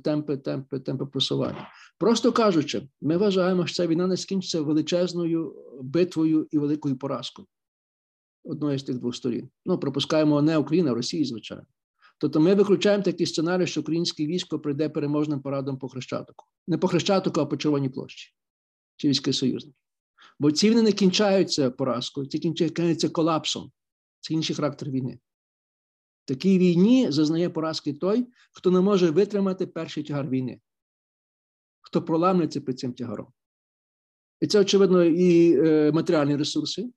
темпи, 0.04 0.38
темпи, 0.38 0.80
темпи 0.80 1.06
просування. 1.06 1.68
Просто 1.98 2.32
кажучи, 2.32 2.90
ми 3.02 3.18
вважаємо, 3.18 3.68
що 3.68 3.76
ця 3.76 3.88
війна 3.88 4.08
не 4.08 4.18
скінчиться 4.18 4.62
величезною 4.62 5.56
битвою 5.82 6.48
і 6.52 6.58
великою 6.58 6.98
поразкою 6.98 7.48
одної 8.44 8.80
з 8.80 8.84
тих 8.84 8.98
двох 8.98 9.16
сторін. 9.16 9.50
Ну, 9.66 9.80
пропускаємо 9.80 10.42
не 10.42 10.58
Україна, 10.58 10.92
а 10.92 10.94
Росії, 10.94 11.26
звичайно. 11.26 11.64
Тобто 12.18 12.40
ми 12.40 12.56
виключаємо 12.56 13.04
такий 13.04 13.26
сценарій, 13.26 13.68
що 13.68 13.82
українське 13.82 14.26
військо 14.26 14.60
прийде 14.60 14.90
переможним 14.90 15.42
парадом 15.42 15.78
по 15.78 15.90
Хрещатику. 15.90 16.46
Не 16.68 16.78
по 16.78 16.88
Хрещатику, 16.88 17.42
а 17.42 17.46
по 17.46 17.58
Червоній 17.58 17.90
площі 17.90 18.34
чи 18.96 19.10
військові 19.10 19.34
союзники. 19.34 19.78
Бо 20.40 20.52
ці 20.52 20.70
війни 20.70 20.82
не 20.82 20.92
кінчаються 20.92 21.72
поразкою, 21.72 22.28
ці 22.28 22.40
кінчаються 22.40 23.10
колапсом. 23.10 23.72
Це 24.20 24.34
інший 24.34 24.56
характер 24.56 24.90
війни. 24.90 25.20
В 26.26 26.28
такій 26.28 26.60
війні 26.60 27.12
зазнає 27.12 27.50
поразки 27.50 27.94
той, 27.94 28.28
хто 28.52 28.72
не 28.72 28.82
може 28.82 29.10
витримати 29.10 29.68
перший 29.68 30.04
тягар 30.04 30.30
війни, 30.30 30.62
хто 31.82 32.02
проламлюється 32.02 32.62
під 32.62 32.80
цим 32.80 32.94
тягаром. 32.94 33.28
І 34.42 34.48
це, 34.48 34.60
очевидно, 34.60 35.04
і 35.04 35.58
е, 35.58 35.92
матеріальні 35.92 36.36
ресурси, 36.36 36.90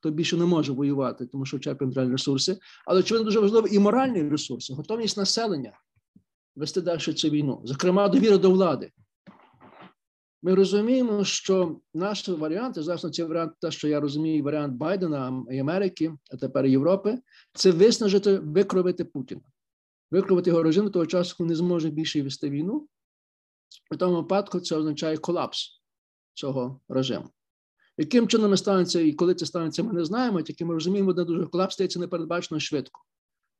хто 0.00 0.10
більше 0.10 0.36
не 0.36 0.44
може 0.44 0.72
воювати, 0.72 1.26
тому 1.26 1.46
що 1.46 1.56
вчерпує 1.56 1.88
матеріальні 1.88 2.12
ресурси, 2.12 2.58
але 2.86 3.00
очевидно 3.00 3.24
дуже 3.24 3.40
важливо 3.40 3.66
і 3.66 3.78
моральні 3.78 4.28
ресурси, 4.28 4.74
готовність 4.74 5.16
населення 5.16 5.72
вести 6.56 6.80
далі 6.80 6.98
цю 7.00 7.28
війну, 7.28 7.62
зокрема, 7.64 8.08
довіра 8.08 8.38
до 8.38 8.50
влади. 8.50 8.90
Ми 10.42 10.54
розуміємо, 10.54 11.24
що 11.24 11.80
наш 11.94 12.28
варіант, 12.28 12.82
зараз 12.82 13.06
це 13.12 13.24
варіант, 13.24 13.52
те, 13.60 13.70
що 13.70 13.88
я 13.88 14.00
розумію, 14.00 14.44
варіант 14.44 14.74
Байдена 14.74 15.44
і 15.50 15.58
Америки, 15.58 16.14
а 16.30 16.36
тепер 16.36 16.66
Європи, 16.66 17.18
це 17.54 17.70
виснажити, 17.70 18.38
викровити 18.38 19.04
Путіна, 19.04 19.42
викровити 20.10 20.50
його 20.50 20.62
режим 20.62 20.90
того 20.90 21.06
часу, 21.06 21.34
коли 21.38 21.48
не 21.48 21.56
зможе 21.56 21.90
більше 21.90 22.22
вести 22.22 22.50
війну. 22.50 22.88
У 23.90 23.96
тому 23.96 24.16
випадку 24.16 24.60
це 24.60 24.76
означає 24.76 25.16
колапс 25.16 25.80
цього 26.34 26.80
режиму. 26.88 27.30
Яким 28.00 28.28
чином 28.28 28.56
станеться 28.56 29.00
і 29.00 29.12
коли 29.12 29.34
це 29.34 29.46
станеться, 29.46 29.82
ми 29.82 29.92
не 29.92 30.04
знаємо, 30.04 30.42
тільки 30.42 30.64
ми 30.64 30.74
розуміємо, 30.74 31.12
де 31.12 31.24
дуже 31.24 31.46
колапс 31.46 31.74
стається 31.74 32.00
непередбачено 32.00 32.60
швидко. 32.60 33.00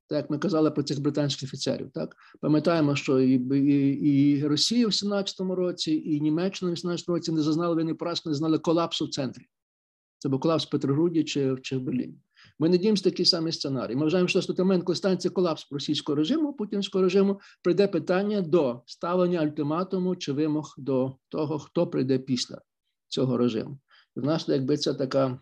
Так 0.08 0.16
як 0.16 0.30
ми 0.30 0.38
казали 0.38 0.70
про 0.70 0.82
цих 0.82 1.00
британських 1.00 1.48
офіцерів, 1.48 1.90
так 1.94 2.16
пам'ятаємо, 2.40 2.96
що 2.96 3.20
і 3.20 3.32
і, 3.32 4.38
і 4.38 4.46
Росія 4.46 4.86
в 4.86 4.90
17-му 4.90 5.54
році, 5.54 5.92
і 5.92 6.20
Німеччина 6.20 6.70
в 6.70 6.74
17-му 6.74 7.14
році 7.14 7.32
не 7.32 7.42
зазнали 7.42 7.76
війни 7.76 7.94
поразки, 7.94 8.28
не 8.28 8.34
знали 8.34 8.58
колапсу 8.58 9.04
в 9.04 9.10
центрі. 9.10 9.42
Це 10.18 10.28
був 10.28 10.40
колапс 10.40 10.66
в 10.66 10.70
Петрогруді 10.70 11.24
чи, 11.24 11.56
чи 11.62 11.76
в 11.76 11.80
Берліні. 11.80 12.18
Ми 12.58 12.68
надіємося 12.68 13.04
такий 13.04 13.26
самий 13.26 13.52
сценарій. 13.52 13.96
Ми 13.96 14.02
вважаємо, 14.02 14.28
що 14.28 14.40
момент, 14.58 14.84
коли 14.84 14.96
станеться 14.96 15.30
колапс 15.30 15.66
російського 15.70 16.16
режиму, 16.16 16.52
путінського 16.52 17.04
режиму, 17.04 17.40
прийде 17.62 17.88
питання 17.88 18.40
до 18.40 18.82
ставлення 18.86 19.42
ультиматуму 19.42 20.16
чи 20.16 20.32
вимог 20.32 20.74
до 20.78 21.16
того, 21.28 21.58
хто 21.58 21.86
прийде 21.86 22.18
після 22.18 22.60
цього 23.08 23.36
режиму. 23.36 23.78
В 24.16 24.24
нас, 24.24 24.48
якби 24.48 24.76
це 24.76 24.94
така, 24.94 25.38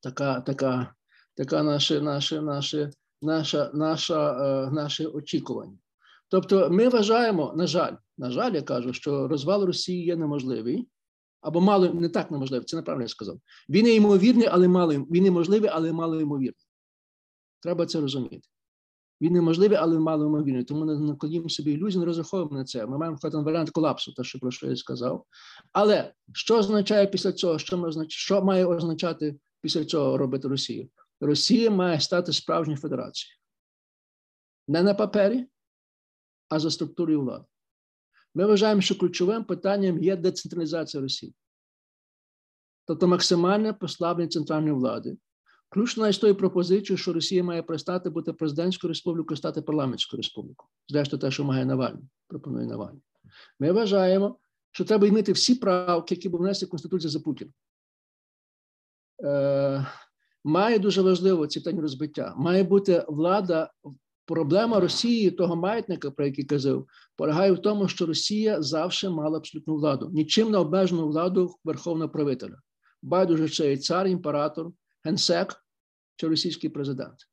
така, 0.00 0.40
така, 0.40 0.94
така 1.36 1.62
наше, 1.62 2.00
наше, 2.00 2.42
наше, 2.42 2.90
наша, 3.22 3.70
наша, 3.74 4.32
е, 4.32 4.70
наше 4.70 5.06
очікування. 5.06 5.78
Тобто, 6.28 6.70
ми 6.70 6.88
вважаємо, 6.88 7.52
на 7.56 7.66
жаль, 7.66 7.92
на 8.18 8.30
жаль, 8.30 8.52
я 8.52 8.62
кажу, 8.62 8.92
що 8.92 9.28
розвал 9.28 9.64
Росії 9.64 10.04
є 10.04 10.16
неможливий, 10.16 10.88
або 11.40 11.60
мало 11.60 11.94
не 11.94 12.08
так 12.08 12.30
неможливий, 12.30 12.64
це 12.66 12.76
неправильно 12.76 13.04
я 13.04 13.08
сказав. 13.08 13.40
Він 13.68 13.86
є 13.86 13.94
ймовірний, 13.94 14.46
але 14.46 14.68
мало 14.68 14.92
він 14.94 15.22
неможливий, 15.22 15.70
але 15.72 15.92
мало 15.92 16.20
ймовірний. 16.20 16.66
Треба 17.60 17.86
це 17.86 18.00
розуміти. 18.00 18.48
Він 19.22 19.32
неможливий, 19.32 19.78
але 19.78 19.98
мало 19.98 20.26
ймовірний. 20.26 20.64
Тому 20.64 20.84
не 20.84 20.98
накладімо 20.98 21.48
собі 21.48 21.72
ілюзії, 21.72 22.00
не 22.00 22.06
розраховуємо 22.06 22.58
на 22.58 22.64
це. 22.64 22.86
Ми 22.86 22.98
маємо 22.98 23.16
входити 23.16 23.42
варіант 23.42 23.70
колапсу, 23.70 24.12
те, 24.12 24.24
що 24.24 24.38
про 24.38 24.50
що 24.50 24.66
я 24.66 24.76
сказав. 24.76 25.26
Але 25.72 26.14
що 26.32 26.58
означає 26.58 27.06
після 27.06 27.32
цього? 27.32 27.58
Що 27.58 27.78
ми 27.78 27.88
означ... 27.88 28.12
що 28.12 28.42
має 28.42 28.66
означати 28.66 29.36
після 29.60 29.84
цього 29.84 30.18
робити 30.18 30.48
Росія? 30.48 30.88
Росія 31.20 31.70
має 31.70 32.00
стати 32.00 32.32
справжньою 32.32 32.78
федерацією. 32.78 33.38
Не 34.68 34.82
на 34.82 34.94
папері, 34.94 35.46
а 36.48 36.58
за 36.58 36.70
структурою 36.70 37.20
влади. 37.20 37.44
Ми 38.34 38.46
вважаємо, 38.46 38.80
що 38.80 38.98
ключовим 38.98 39.44
питанням 39.44 40.02
є 40.02 40.16
децентралізація 40.16 41.00
Росії. 41.00 41.34
Тобто 42.84 43.08
максимальне 43.08 43.72
послаблення 43.72 44.28
центральної 44.28 44.72
влади, 44.72 45.16
Ключно 45.72 46.12
з 46.12 46.18
тою 46.18 46.34
пропозицією, 46.34 46.96
що 46.96 47.12
Росія 47.12 47.44
має 47.44 47.62
перестати 47.62 48.10
бути 48.10 48.32
президентською 48.32 48.88
республікою, 48.88 49.36
стати 49.36 49.62
парламентською 49.62 50.18
республікою. 50.18 50.68
Зрештою, 50.88 51.20
те, 51.20 51.30
що 51.30 51.44
має 51.44 51.64
Навальний, 51.64 52.04
пропонує 52.28 52.66
Навальний. 52.66 53.02
Ми 53.60 53.72
вважаємо, 53.72 54.38
що 54.72 54.84
треба 54.84 55.06
ймити 55.06 55.32
всі 55.32 55.54
правки, 55.54 56.14
які 56.14 56.28
були 56.28 56.44
внесені 56.44 56.66
в 56.66 56.70
Конституцію 56.70 57.10
за 57.10 57.20
Путіна. 57.20 57.50
Е, 59.24 59.86
Має 60.44 60.78
дуже 60.78 61.02
важливо 61.02 61.46
ці 61.46 61.60
питання 61.60 61.82
розбиття. 61.82 62.34
Має 62.36 62.62
бути 62.62 63.04
влада. 63.08 63.70
Проблема 64.26 64.80
Росії, 64.80 65.30
того 65.30 65.56
маятника, 65.56 66.10
про 66.10 66.26
який 66.26 66.44
казав, 66.44 66.86
полягає 67.16 67.52
в 67.52 67.58
тому, 67.58 67.88
що 67.88 68.06
Росія 68.06 68.62
завжди 68.62 69.08
мала 69.08 69.38
абсолютну 69.38 69.74
владу, 69.74 70.10
нічим 70.12 70.50
не 70.50 70.58
обмежену 70.58 71.08
владу 71.08 71.54
верховного 71.64 72.10
правителя. 72.10 72.56
Байдуже 73.02 73.72
і 73.72 73.76
цар, 73.76 74.06
імператор, 74.06 74.72
генсек, 75.04 75.61
чи 76.22 76.28
російський 76.28 76.70
президент. 76.70 77.28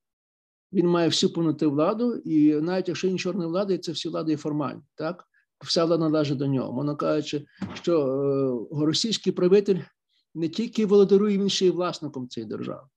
Він 0.74 0.88
має 0.88 1.08
всю 1.08 1.34
повноту 1.34 1.72
владу, 1.72 2.16
і 2.16 2.62
навіть 2.62 2.88
якщо 2.88 3.10
нічого 3.10 3.40
не 3.40 3.46
влади, 3.46 3.78
це 3.78 3.92
всі 3.92 4.10
влади 4.10 4.32
є 4.32 4.38
формальні. 4.38 4.82
Так? 4.96 5.26
Вся 5.64 5.86
влада 5.86 6.04
належить 6.04 6.38
до 6.38 6.48
нього. 6.48 6.72
Воно 6.72 6.96
кажучи, 6.96 7.46
що 7.74 8.08
е, 8.72 8.86
російський 8.86 9.34
правитель 9.34 9.80
не 10.36 10.50
тільки 10.50 10.86
володарує, 10.86 11.38
він 11.38 11.50
ще 11.50 11.66
й 11.66 11.70
власником 11.70 12.30
цієї 12.30 12.50
держави. 12.50 12.88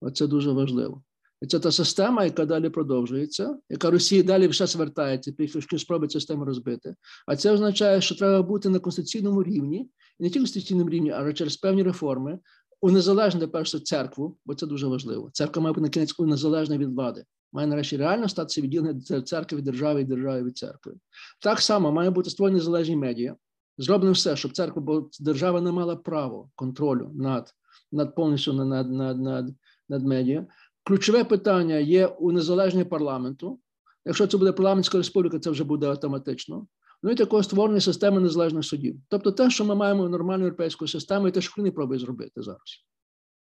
Оце 0.00 0.26
дуже 0.26 0.52
важливо. 0.52 1.02
І 1.40 1.46
це 1.46 1.60
та 1.60 1.72
система, 1.72 2.24
яка 2.24 2.46
далі 2.46 2.70
продовжується, 2.70 3.58
яка 3.70 3.90
Росія 3.90 4.22
далі 4.22 4.48
все 4.48 4.66
звертається, 4.66 5.32
після 5.32 5.78
спроби 5.78 6.10
систему 6.10 6.44
розбити. 6.44 6.94
А 7.26 7.36
це 7.36 7.52
означає, 7.52 8.00
що 8.00 8.14
треба 8.14 8.42
бути 8.42 8.68
на 8.68 8.78
конституційному 8.78 9.42
рівні, 9.42 9.78
і 10.18 10.22
не 10.22 10.28
тільки 10.28 10.38
конституційному 10.38 10.90
рівні, 10.90 11.10
а 11.10 11.32
через 11.32 11.56
певні 11.56 11.82
реформи, 11.82 12.38
унезалежнити 12.82 13.46
перше 13.46 13.80
церкву, 13.80 14.36
бо 14.46 14.54
це 14.54 14.66
дуже 14.66 14.86
важливо. 14.86 15.30
Церква 15.32 15.62
має 15.62 15.72
бути 15.72 15.80
на 15.80 15.88
кінець 15.88 16.18
незалежна 16.18 16.78
від 16.78 16.94
влади. 16.94 17.24
Має 17.52 17.66
нарешті 17.66 17.96
реально 17.96 18.28
статися 18.28 18.60
відділення 18.60 19.22
церкви 19.22 19.58
від 19.58 19.64
держави 19.64 20.00
і 20.00 20.04
держави 20.04 20.42
від 20.42 20.58
церкви. 20.58 20.94
Так 21.40 21.60
само 21.60 21.92
має 21.92 22.10
бути 22.10 22.30
створені 22.30 22.58
незалежні 22.58 22.96
медіа. 22.96 23.36
Зроблено 23.78 24.12
все, 24.12 24.36
щоб 24.36 24.52
церква, 24.52 24.82
бо 24.82 25.10
держава 25.20 25.60
не 25.60 25.72
мала 25.72 25.96
право 25.96 26.50
контролю 26.54 27.10
над 27.14 27.54
над 27.92 28.14
повністю 28.14 28.52
над, 28.52 28.92
над, 28.92 29.20
над, 29.20 29.54
над 29.88 30.06
медіа. 30.06 30.46
Ключове 30.84 31.24
питання 31.24 31.76
є 31.76 32.06
у 32.06 32.32
незалежного 32.32 32.86
парламенту. 32.86 33.60
Якщо 34.04 34.26
це 34.26 34.38
буде 34.38 34.52
парламентська 34.52 34.98
республіка, 34.98 35.38
це 35.38 35.50
вже 35.50 35.64
буде 35.64 35.86
автоматично. 35.86 36.66
Ну 37.02 37.10
і 37.10 37.14
також 37.14 37.44
створення 37.44 37.80
системи 37.80 38.20
незалежних 38.20 38.64
судів. 38.64 38.96
Тобто 39.08 39.32
те, 39.32 39.50
що 39.50 39.64
ми 39.64 39.74
маємо 39.74 40.08
нормальну 40.08 40.44
європейську 40.44 40.88
систему, 40.88 41.28
і 41.28 41.32
те, 41.32 41.40
що 41.40 41.50
Україна 41.52 41.74
пробує 41.74 42.00
зробити 42.00 42.42
зараз. 42.42 42.84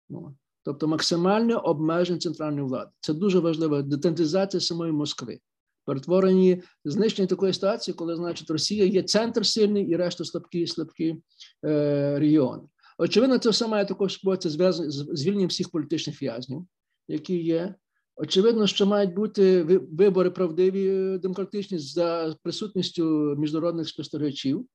Ну, 0.08 0.36
Тобто 0.64 0.88
максимальне 0.88 1.54
обмеження 1.54 2.18
центральної 2.18 2.66
влади. 2.66 2.90
Це 3.00 3.14
дуже 3.14 3.38
важливо. 3.38 3.82
Детентизація 3.82 4.60
самої 4.60 4.92
Москви. 4.92 5.38
Перетворені 5.84 6.62
знищення 6.84 7.28
такої 7.28 7.52
ситуації, 7.52 7.94
коли, 7.94 8.16
значить, 8.16 8.50
Росія 8.50 8.84
є 8.84 9.02
центр 9.02 9.46
сильний 9.46 9.88
і 9.88 9.96
решта 9.96 10.24
слабкі 10.24 10.66
слабкі 10.66 11.22
е, 11.64 12.18
регіони. 12.18 12.62
Очевидно, 12.98 13.38
це 13.38 13.50
все 13.50 13.68
має 13.68 13.86
також 13.86 14.20
зв'язано 14.40 14.90
з 14.90 15.06
звільненням 15.12 15.48
всіх 15.48 15.70
політичних 15.70 16.22
в'язнів, 16.22 16.66
які 17.08 17.42
є. 17.42 17.74
Очевидно, 18.16 18.66
що 18.66 18.86
мають 18.86 19.14
бути 19.14 19.62
вибори 19.92 20.30
правдиві, 20.30 20.88
е, 20.88 21.18
демократичні 21.18 21.78
за 21.78 22.36
присутністю 22.42 23.34
міжнародних 23.38 23.88
спостерігачів. 23.88 24.66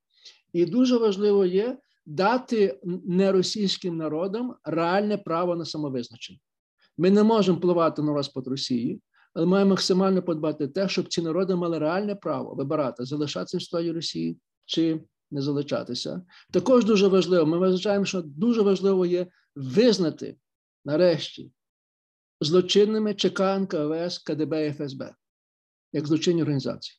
І 0.54 0.66
дуже 0.66 0.98
важливо 0.98 1.46
є 1.46 1.78
дати 2.06 2.80
неросійським 3.06 3.98
народам 3.98 4.56
реальне 4.64 5.18
право 5.18 5.56
на 5.56 5.66
самовизначення. 5.66 6.40
Ми 6.98 7.12
не 7.12 7.24
можемо 7.24 7.58
впливати 7.58 8.02
на 8.02 8.14
розпад 8.14 8.48
Росії, 8.48 9.02
але 9.34 9.46
маємо 9.46 9.70
максимально 9.70 10.22
подбати 10.22 10.68
те, 10.68 10.90
щоб 10.90 11.08
ці 11.08 11.22
народи 11.22 11.56
мали 11.56 11.80
реальне 11.80 12.16
право 12.16 12.56
вибирати, 12.56 13.06
залишатися 13.06 13.58
в 13.58 13.62
складі 13.62 13.92
Росії 13.92 14.38
чи 14.66 15.02
не 15.32 15.42
залишатися. 15.42 16.22
Також 16.52 16.86
дуже 16.86 17.08
важливо, 17.08 17.46
ми 17.46 17.58
вважаємо, 17.58 18.06
що 18.06 18.22
дуже 18.22 18.62
важливо 18.62 19.06
є 19.06 19.28
визнати 19.56 20.38
нарешті 20.86 21.52
злочинними 22.42 23.14
ЧК, 23.14 23.60
НКВС, 23.60 24.22
КДБ 24.26 24.68
і 24.68 24.74
ФСБ 24.74 25.16
як 25.94 26.08
злочинні 26.08 26.42
організації. 26.42 26.98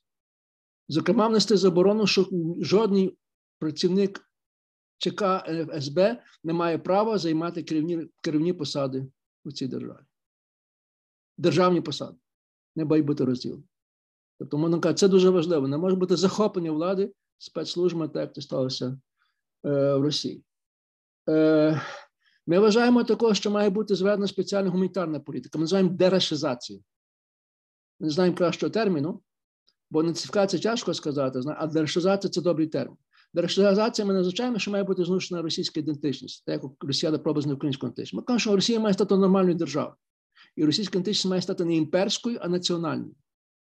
Зокрема, 0.88 1.28
внести 1.28 1.56
заборону, 1.56 2.06
що 2.06 2.28
жодний 2.60 3.18
працівник 3.58 4.30
ЧК 4.98 5.44
ФСБ 5.68 6.22
не 6.44 6.52
має 6.52 6.78
права 6.78 7.18
займати 7.18 7.62
керівні 7.62 8.08
керівні 8.20 8.52
посади 8.52 9.06
у 9.44 9.52
цій 9.52 9.66
державі. 9.66 10.04
Державні 11.38 11.80
посади 11.80 12.16
не 12.76 12.84
мають 12.84 13.06
бути 13.06 13.24
розділені. 13.24 13.64
Тобто, 14.38 14.58
можна 14.58 14.80
казати, 14.80 14.98
це 14.98 15.08
дуже 15.08 15.30
важливо. 15.30 15.68
Не 15.68 15.78
може 15.78 15.96
бути 15.96 16.16
захоплення 16.16 16.72
влади 16.72 17.12
спецслужбами, 17.38 18.08
так 18.08 18.20
як 18.20 18.34
це 18.34 18.40
сталося 18.42 18.86
е, 19.66 19.94
в 19.94 20.02
Росії. 20.02 20.44
Е, 21.28 21.80
Ми 22.46 22.58
вважаємо 22.58 23.04
також, 23.04 23.36
що 23.36 23.50
має 23.50 23.70
бути 23.70 23.94
зведена 23.94 24.26
спеціальна 24.26 24.70
гуманітарна 24.70 25.20
політика. 25.20 25.58
Ми 25.58 25.62
називаємо 25.62 25.90
дерашизацію. 25.90 26.80
Ми 28.00 28.06
не 28.06 28.10
знаємо 28.10 28.36
кращого 28.36 28.70
терміну, 28.70 29.22
бо 29.90 30.02
нацифікація 30.02 30.62
тяжко 30.62 30.94
сказати, 30.94 31.40
а 31.56 31.66
дерашизація 31.66 32.30
це 32.30 32.42
добрий 32.42 32.66
термін. 32.66 32.96
Дерашизація 33.34 34.06
ми 34.06 34.14
назначаємо, 34.14 34.58
що 34.58 34.70
має 34.70 34.84
бути 34.84 35.04
знищена 35.04 35.42
російська 35.42 35.80
ідентичність, 35.80 36.44
так 36.46 36.62
як 36.62 36.72
Росія 36.80 37.18
пробує 37.18 37.42
з 37.42 37.52
українську 37.52 37.86
ідентичність. 37.86 38.14
Ми 38.14 38.22
кажемо, 38.22 38.38
що 38.38 38.56
Росія 38.56 38.80
має 38.80 38.94
стати 38.94 39.16
нормальною 39.16 39.54
державою. 39.54 39.94
І 40.56 40.64
російська 40.64 40.98
ідентичність 40.98 41.30
має 41.30 41.42
стати 41.42 41.64
не 41.64 41.76
імперською, 41.76 42.38
а 42.40 42.48
національною. 42.48 43.14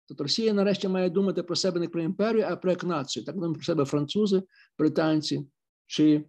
Тобто 0.08 0.24
Росія 0.24 0.54
нарешті 0.54 0.88
має 0.88 1.10
думати 1.10 1.44
про 1.44 1.56
себе 1.56 1.80
не 1.80 1.88
про 1.88 2.02
імперію, 2.02 2.46
а 2.50 2.56
про 2.56 2.72
як 2.72 2.84
націю. 2.84 3.26
Так 3.26 3.36
думають 3.36 3.58
про 3.58 3.66
себе 3.66 3.86
французи, 3.86 4.44
британці 4.78 5.48
чи 5.86 6.26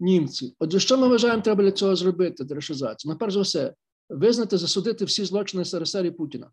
німці. 0.00 0.56
Отже, 0.58 0.80
що 0.80 0.98
ми 0.98 1.08
вважаємо, 1.08 1.42
треба 1.42 1.62
для 1.62 1.72
цього 1.72 1.96
зробити, 1.96 2.44
дерешизацію? 2.44 3.12
Ну, 3.12 3.18
перш 3.18 3.34
за 3.34 3.40
все, 3.40 3.74
визнати, 4.08 4.58
засудити 4.58 5.04
всі 5.04 5.24
злочини 5.24 5.64
СРСР 5.64 6.06
і 6.06 6.10
Путіна 6.10 6.50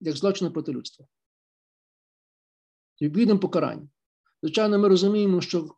як 0.00 0.16
злочини 0.16 0.50
проти 0.50 0.72
людства. 0.72 1.06
Відповідним 3.00 3.38
покаранням. 3.38 3.88
Звичайно, 4.42 4.78
ми 4.78 4.88
розуміємо, 4.88 5.40
що 5.40 5.68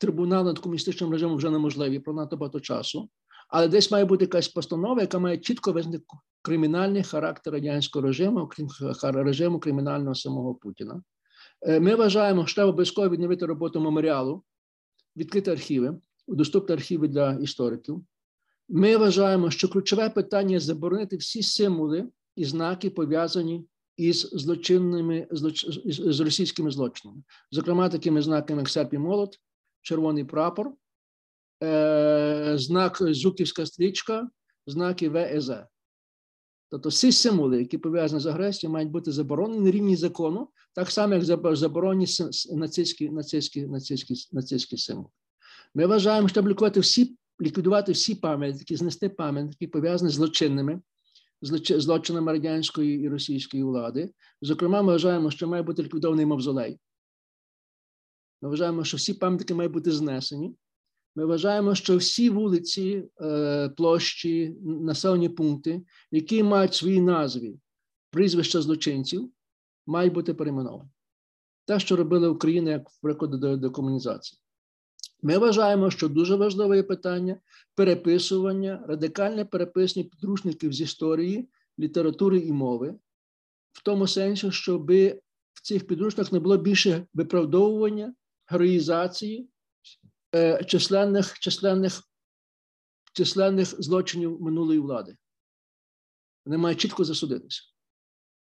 трибунал 0.00 0.44
над 0.44 0.58
комуністичним 0.58 1.12
режимом 1.12 1.36
вже 1.36 1.50
неможливі 1.50 1.98
про 1.98 2.14
надто 2.14 2.36
багато 2.36 2.60
часу, 2.60 3.08
але 3.48 3.68
десь 3.68 3.90
має 3.90 4.04
бути 4.04 4.24
якась 4.24 4.48
постанова, 4.48 5.00
яка 5.00 5.18
має 5.18 5.38
чітко 5.38 5.72
визнати 5.72 6.04
кримінальний 6.42 7.02
характер 7.02 7.52
радянського 7.52 8.06
режиму, 8.06 8.40
окрім 8.40 8.68
режиму 9.02 9.60
кримінального 9.60 10.14
самого 10.14 10.54
Путіна. 10.54 11.02
Е, 11.62 11.80
ми 11.80 11.94
вважаємо, 11.94 12.46
що 12.46 12.54
треба 12.54 12.70
обов'язково 12.70 13.08
відновити 13.08 13.46
роботу 13.46 13.80
меморіалу, 13.80 14.42
відкрити 15.16 15.50
архіви, 15.50 16.00
доступні 16.28 16.74
архіви 16.74 17.08
для 17.08 17.32
істориків. 17.32 18.04
Ми 18.68 18.96
вважаємо, 18.96 19.50
що 19.50 19.68
ключове 19.68 20.10
питання 20.10 20.60
заборонити 20.60 21.16
всі 21.16 21.42
символи 21.42 22.08
і 22.36 22.44
знаки 22.44 22.90
пов'язані 22.90 23.66
із 23.96 24.20
злочинними 24.32 25.26
злоч... 25.30 25.66
з 25.86 26.20
російськими 26.20 26.70
злочинами, 26.70 27.22
зокрема, 27.50 27.88
такими 27.88 28.22
знаками, 28.22 28.60
як 28.60 28.68
серп 28.68 28.94
і 28.94 28.98
молот, 28.98 29.40
червоний 29.82 30.24
прапор, 30.24 30.72
е... 31.62 32.54
знак 32.58 32.98
Зуківська 33.00 33.66
стрічка, 33.66 34.28
знаки 34.66 35.08
ВЕЗ. 35.08 35.52
Тобто 36.70 36.88
всі 36.88 37.12
символи, 37.12 37.58
які 37.58 37.78
пов'язані 37.78 38.20
з 38.20 38.26
агресією, 38.26 38.72
мають 38.72 38.90
бути 38.90 39.12
заборонені 39.12 39.60
на 39.60 39.70
рівні 39.70 39.96
закону, 39.96 40.48
так 40.72 40.90
само, 40.90 41.14
як 41.14 41.56
заборонені 41.56 42.06
нацистські 42.52 43.10
нацистські, 43.10 43.66
нацистські, 43.66 44.14
нацистські 44.32 44.76
символи. 44.76 45.08
Ми 45.74 45.86
вважаємо, 45.86 46.28
що 46.28 46.42
лікувати 46.42 46.80
всі, 46.80 47.16
ліквідувати 47.40 47.92
всі 47.92 48.14
пам'ятники, 48.14 48.76
знести 48.76 49.08
пам'ятники, 49.08 49.68
пов'язані 49.68 50.10
з 50.10 50.14
злочинними, 50.14 50.80
злочинами 51.42 52.32
радянської 52.32 53.00
і 53.00 53.08
російської 53.08 53.62
влади. 53.62 54.10
Зокрема, 54.42 54.82
ми 54.82 54.92
вважаємо, 54.92 55.30
що 55.30 55.48
має 55.48 55.62
бути 55.62 55.82
ліквідований 55.82 56.26
мавзолей. 56.26 56.78
Ми 58.42 58.48
вважаємо, 58.48 58.84
що 58.84 58.96
всі 58.96 59.14
пам'ятники 59.14 59.54
мають 59.54 59.72
бути 59.72 59.92
знесені. 59.92 60.54
Ми 61.16 61.26
вважаємо, 61.26 61.74
що 61.74 61.96
всі 61.96 62.30
вулиці, 62.30 63.08
е, 63.20 63.68
площі, 63.68 64.56
населені 64.62 65.28
пункти, 65.28 65.82
які 66.10 66.42
мають 66.42 66.74
свої 66.74 67.00
назви, 67.00 67.54
прізвища 68.10 68.62
злочинців, 68.62 69.30
мають 69.86 70.12
бути 70.12 70.34
перейменовані. 70.34 70.90
Те, 71.64 71.80
що 71.80 71.96
робила 71.96 72.28
Україна 72.28 72.70
як 72.70 72.90
прикладу 73.02 73.38
до 73.38 73.56
декомунізації. 73.56 74.43
Ми 75.24 75.38
вважаємо, 75.38 75.90
що 75.90 76.08
дуже 76.08 76.34
важливе 76.36 76.82
питання 76.82 77.40
переписування, 77.74 78.84
радикальне 78.88 79.44
переписання 79.44 80.08
підручників 80.08 80.72
з 80.72 80.80
історії, 80.80 81.48
літератури 81.78 82.38
і 82.38 82.52
мови, 82.52 82.98
в 83.72 83.82
тому 83.82 84.06
сенсі, 84.06 84.52
щоб 84.52 84.90
в 84.90 85.62
цих 85.62 85.86
підручниках 85.86 86.32
не 86.32 86.40
було 86.40 86.56
більше 86.56 87.06
виправдовування, 87.14 88.14
героїзації 88.46 89.48
е, 90.34 90.64
численних, 90.64 91.38
численних, 91.38 92.02
численних 93.12 93.82
злочинів 93.82 94.42
минулої 94.42 94.78
влади. 94.80 95.16
Вони 96.46 96.58
мають 96.58 96.80
чітко 96.80 97.04
засудитися 97.04 97.62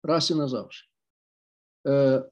раз 0.03 0.31
і 0.31 0.35
назавжди. 0.35 0.87
Е, 1.87 2.24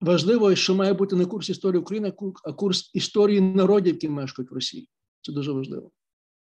Важливо, 0.00 0.54
що 0.54 0.74
має 0.74 0.92
бути 0.92 1.16
не 1.16 1.26
курс 1.26 1.50
історії 1.50 1.80
України, 1.80 2.12
а 2.44 2.52
курс 2.52 2.90
історії 2.94 3.40
народів, 3.40 3.94
які 3.94 4.08
мешкають 4.08 4.50
в 4.50 4.54
Росії. 4.54 4.88
Це 5.22 5.32
дуже 5.32 5.52
важливо. 5.52 5.90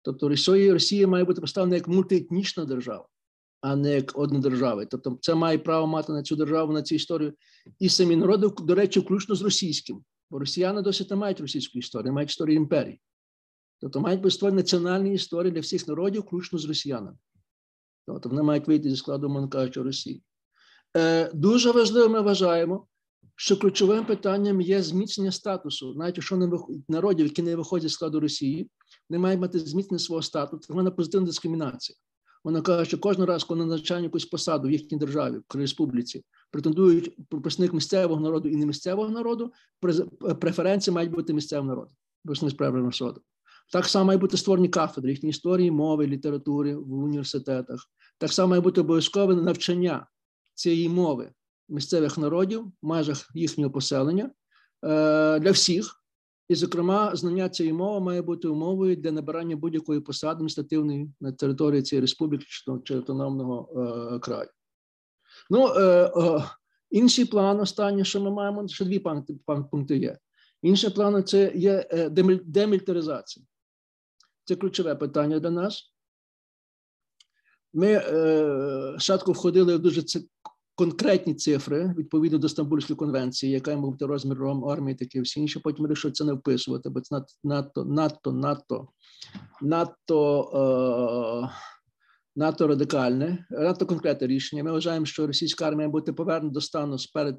Тобто 0.01 0.29
Росія, 0.29 0.73
Росія 0.73 1.07
має 1.07 1.23
бути 1.23 1.41
поставлена 1.41 1.75
як 1.75 1.87
мультиетнічна 1.87 2.65
держава, 2.65 3.07
а 3.61 3.75
не 3.75 3.93
як 3.93 4.19
одна 4.19 4.39
держава. 4.39 4.85
Тобто, 4.85 5.17
це 5.21 5.35
має 5.35 5.57
право 5.57 5.87
мати 5.87 6.13
на 6.13 6.23
цю 6.23 6.35
державу, 6.35 6.73
на 6.73 6.81
цю 6.81 6.95
історію. 6.95 7.33
І 7.79 7.89
самі 7.89 8.15
народи, 8.15 8.49
до 8.59 8.75
речі, 8.75 8.99
включно 8.99 9.35
з 9.35 9.41
російським. 9.41 10.03
Бо 10.29 10.39
росіяни 10.39 10.81
досить 10.81 11.09
не 11.09 11.15
мають 11.15 11.41
російської 11.41 11.79
історії, 11.79 12.11
мають 12.11 12.29
історію 12.29 12.55
імперії. 12.55 13.01
Тобто 13.81 13.99
мають 13.99 14.21
бути 14.21 14.31
створені 14.31 14.57
національні 14.57 15.13
історії 15.13 15.51
для 15.51 15.59
всіх 15.59 15.87
народів, 15.87 16.21
включно 16.21 16.59
з 16.59 16.65
росіянами. 16.65 17.17
Тобто 18.07 18.29
вони 18.29 18.41
мають 18.41 18.67
вийти 18.67 18.89
зі 18.89 18.95
складу 18.95 19.29
Монкача 19.29 19.83
Росії. 19.83 20.23
Е, 20.97 21.31
Дуже 21.33 21.71
важливо, 21.71 22.09
ми 22.09 22.21
вважаємо, 22.21 22.87
що 23.35 23.57
ключовим 23.57 24.05
питанням 24.05 24.61
є 24.61 24.81
зміцнення 24.83 25.31
статусу, 25.31 25.93
навіть 25.95 26.17
якщо 26.17 26.37
не 26.37 26.47
виходять 26.47 26.89
народів, 26.89 27.25
які 27.25 27.41
не 27.41 27.55
виходять 27.55 27.89
з 27.89 27.93
складу 27.93 28.19
Росії, 28.19 28.69
не 29.09 29.19
мають 29.19 29.41
мати 29.41 29.59
зміцнення 29.59 29.99
свого 29.99 30.21
статусу, 30.21 30.73
вона 30.73 30.91
позитивна 30.91 31.27
дискримінація. 31.27 31.97
Вона 32.43 32.61
каже, 32.61 32.85
що 32.85 32.97
кожен 32.97 33.25
раз, 33.25 33.43
коли 33.43 33.59
назначають 33.59 34.03
якусь 34.03 34.25
посаду 34.25 34.67
в 34.67 34.71
їхній 34.71 34.97
державі, 34.97 35.35
в 35.53 35.57
республіці, 35.57 36.23
претендують 36.51 37.17
представник 37.29 37.73
місцевого 37.73 38.21
народу 38.21 38.49
і 38.49 38.55
не 38.55 38.65
місцевого 38.65 39.09
народу, 39.09 39.51
преференції 40.39 40.93
мають 40.93 41.11
бути 41.11 41.33
місцевого 41.33 41.67
народу, 41.67 41.91
не 42.41 42.49
справи 42.49 42.91
суду. 42.91 43.21
Так 43.71 43.85
само 43.85 44.05
мають 44.05 44.21
бути 44.21 44.37
створені 44.37 44.69
кафедри 44.69 45.11
їхньої 45.11 45.29
історії, 45.29 45.71
мови, 45.71 46.07
літератури 46.07 46.75
в 46.75 46.93
університетах. 46.93 47.89
Так 48.17 48.33
само 48.33 48.49
має 48.49 48.61
бути 48.61 48.81
обов'язкове 48.81 49.35
навчання 49.35 50.07
цієї 50.53 50.89
мови 50.89 51.31
місцевих 51.69 52.17
народів 52.17 52.65
в 52.81 52.87
межах 52.87 53.29
їхнього 53.33 53.71
поселення 53.71 54.31
для 55.39 55.51
всіх. 55.51 56.01
І, 56.47 56.55
зокрема, 56.55 57.15
знання 57.15 57.49
цієї 57.49 57.73
мови 57.73 57.99
має 57.99 58.21
бути 58.21 58.47
умовою 58.47 58.95
для 58.95 59.11
набирання 59.11 59.55
будь-якої 59.55 59.99
посади 59.99 60.31
адміністративної 60.31 61.11
на 61.21 61.31
території 61.31 61.81
цієї 61.81 62.01
республіки 62.01 62.45
чи 62.83 62.95
автономного 62.95 63.69
е, 64.15 64.19
краю. 64.19 64.49
Ну, 65.49 65.67
е, 65.67 66.11
е, 66.17 66.43
інший 66.89 67.25
план, 67.25 67.59
останнє, 67.59 68.05
що 68.05 68.21
ми 68.21 68.31
маємо, 68.31 68.67
ще 68.67 68.85
дві 68.85 68.99
пункти 69.71 69.97
є. 69.97 70.17
Інший 70.61 70.89
план 70.89 71.23
це 71.23 71.51
є 71.55 71.87
е, 71.91 72.09
демілітаризація. 72.45 73.45
Це 74.45 74.55
ключове 74.55 74.95
питання 74.95 75.39
для 75.39 75.51
нас. 75.51 75.93
Ми 77.73 77.91
е, 77.91 78.89
спочатку 78.91 79.31
входили 79.31 79.75
в 79.75 79.79
дуже 79.79 80.03
конкретні 80.75 81.33
цифри 81.33 81.93
відповідно 81.97 82.37
до 82.37 82.49
Стамбульської 82.49 82.97
конвенції, 82.97 83.51
яка 83.51 83.71
має 83.71 83.91
бути 83.91 84.05
розміром 84.05 84.65
армії, 84.65 84.95
такі 84.95 85.21
всі 85.21 85.39
інші. 85.39 85.59
Потім 85.59 85.85
вирішили 85.85 86.11
це 86.11 86.23
не 86.23 86.33
вписувати, 86.33 86.89
бо 86.89 87.01
це 87.01 87.21
надто, 87.43 87.85
надто, 87.85 88.31
надто, 89.61 90.51
е, 90.53 91.49
надто 92.35 92.67
радикальне, 92.67 93.47
надто 93.49 93.85
конкретне 93.85 94.27
рішення. 94.27 94.63
Ми 94.63 94.71
вважаємо, 94.71 95.05
що 95.05 95.27
російська 95.27 95.67
армія 95.67 95.89
бути 95.89 96.13
повернена 96.13 96.53
до 96.53 96.61
стану 96.61 96.99
сперед 96.99 97.37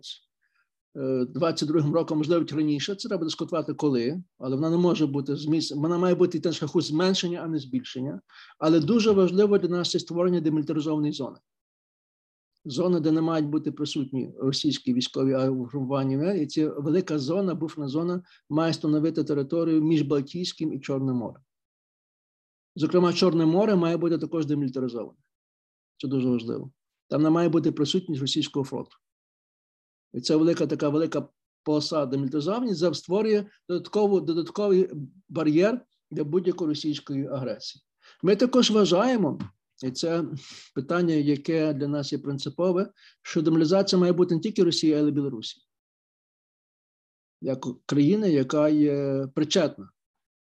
22-м 1.35 1.95
роком, 1.95 2.19
можливо, 2.19 2.47
раніше. 2.53 2.95
Це 2.95 3.09
треба 3.09 3.25
дискутувати 3.25 3.75
коли, 3.75 4.23
але 4.39 4.57
вона 4.57 4.71
не 4.71 4.77
може 4.77 5.07
бути 5.07 5.37
зміс... 5.37 5.73
Вона 5.73 5.99
має 5.99 6.15
бути 6.15 6.41
на 6.45 6.53
шляху 6.53 6.81
зменшення, 6.81 7.41
а 7.45 7.49
не 7.49 7.59
збільшення. 7.59 8.21
Але 8.59 8.81
дуже 8.81 9.11
важливо 9.11 9.59
для 9.59 9.69
нас 9.69 9.91
це 9.91 9.99
створення 9.99 10.41
демілітаризованої 10.41 11.13
зони 11.13 11.39
зона, 12.67 13.01
де 13.01 13.13
не 13.13 13.21
мають 13.21 13.47
бути 13.47 13.73
присутні 13.73 14.35
російські 14.39 14.95
військові 14.95 15.33
агрування, 15.33 16.33
і 16.33 16.47
ця 16.47 16.69
велика 16.69 17.19
зона, 17.19 17.55
буферна 17.55 17.89
зона, 17.89 18.23
має 18.51 18.73
становити 18.73 19.25
територію 19.25 19.83
між 19.83 20.03
Балтійським 20.03 20.73
і 20.73 20.81
Чорним 20.81 21.17
морем. 21.17 21.43
Зокрема, 22.77 23.13
Чорне 23.13 23.47
море 23.47 23.77
має 23.77 23.97
бути 23.97 24.19
також 24.19 24.47
демілітаризоване. 24.47 25.19
Це 25.97 26.09
дуже 26.09 26.29
важливо. 26.29 26.71
Там 27.09 27.23
не 27.23 27.31
має 27.31 27.49
бути 27.49 27.73
присутність 27.73 28.21
російського 28.21 28.65
фронту. 28.65 28.97
І 30.13 30.21
це 30.21 30.37
велика 30.37 30.67
така 30.67 30.89
велика 30.89 31.29
полоса 31.63 32.07
демілітаризовані 32.07 32.75
створює 32.75 33.47
додаткову, 33.69 34.21
додатковий 34.21 34.91
бар'єр 35.29 35.81
для 36.11 36.25
будь-якої 36.25 36.69
російської 36.69 37.27
агресії. 37.27 37.83
Ми 38.23 38.37
також 38.37 38.71
вважаємо, 38.71 39.39
і 39.85 39.91
це 39.91 40.25
питання, 40.75 41.15
яке 41.15 41.73
для 41.73 41.89
нас 41.89 42.13
є 42.13 42.19
принципове, 42.19 42.93
що 43.23 43.43
демілізація 43.43 44.01
має 44.01 44.13
бути 44.13 44.35
не 44.35 44.41
тільки 44.41 44.65
Росії, 44.65 44.95
але 44.95 45.09
й 45.09 45.13
Білорусі, 45.13 45.61
як 47.41 47.67
країни, 47.87 48.33
яка 48.33 48.69
є 48.69 49.27
причетна 49.35 49.91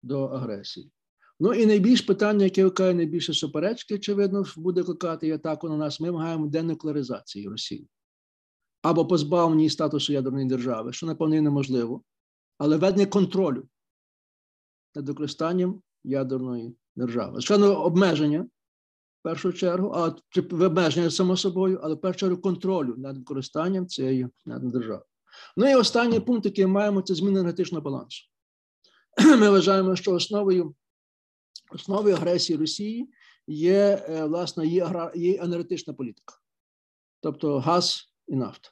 до 0.03 0.23
агресії. 0.23 0.91
Ну 1.39 1.53
і 1.53 1.65
найбільш 1.65 2.01
питання, 2.01 2.43
яке 2.43 2.63
викликає 2.63 2.93
найбільше 2.93 3.33
суперечки, 3.33 3.95
очевидно, 3.95 4.43
буде 4.57 4.81
викликати 4.81 5.31
атаку 5.31 5.69
на 5.69 5.77
нас. 5.77 5.99
Ми 5.99 6.11
вимагаємо 6.11 6.47
денуклеаризації 6.47 7.47
Росії 7.47 7.87
або 8.81 9.05
позбавлення 9.05 9.69
статусу 9.69 10.13
ядерної 10.13 10.45
держави, 10.45 10.93
що 10.93 11.05
напевно 11.05 11.41
неможливо, 11.41 12.03
але 12.57 12.77
ведення 12.77 13.05
контролю 13.05 13.67
над 14.95 15.07
використанням 15.07 15.81
ядерної 16.03 16.75
держави. 16.95 17.33
Звичайно, 17.33 17.83
обмеження 17.83 18.47
першу 19.25 19.53
чергу, 19.53 19.91
а 19.95 20.15
в 20.51 20.61
обмеження 20.61 21.11
само 21.11 21.37
собою, 21.37 21.79
але 21.83 21.95
в 21.95 22.01
першу 22.01 22.19
чергу 22.19 22.37
контролю 22.37 22.95
над 22.97 23.17
використанням 23.17 23.87
цієї 23.87 24.27
держави. 24.45 25.03
Ну 25.57 25.71
і 25.71 25.75
останній 25.75 26.19
пункт, 26.19 26.45
який 26.45 26.65
ми 26.65 26.71
маємо, 26.71 27.01
це 27.01 27.15
зміна 27.15 27.39
енергетичного 27.39 27.81
балансу. 27.81 28.23
Ми 29.39 29.49
вважаємо, 29.49 29.95
що 29.95 30.13
основою 30.13 30.75
основою 31.71 32.15
агресії 32.15 32.59
Росії 32.59 33.09
є 33.47 34.05
е, 34.09 34.25
власне 34.25 34.67
є, 34.67 35.11
є 35.15 35.39
енергетична 35.41 35.93
політика, 35.93 36.35
тобто 37.21 37.59
газ 37.59 38.13
і 38.27 38.35
нафта. 38.35 38.69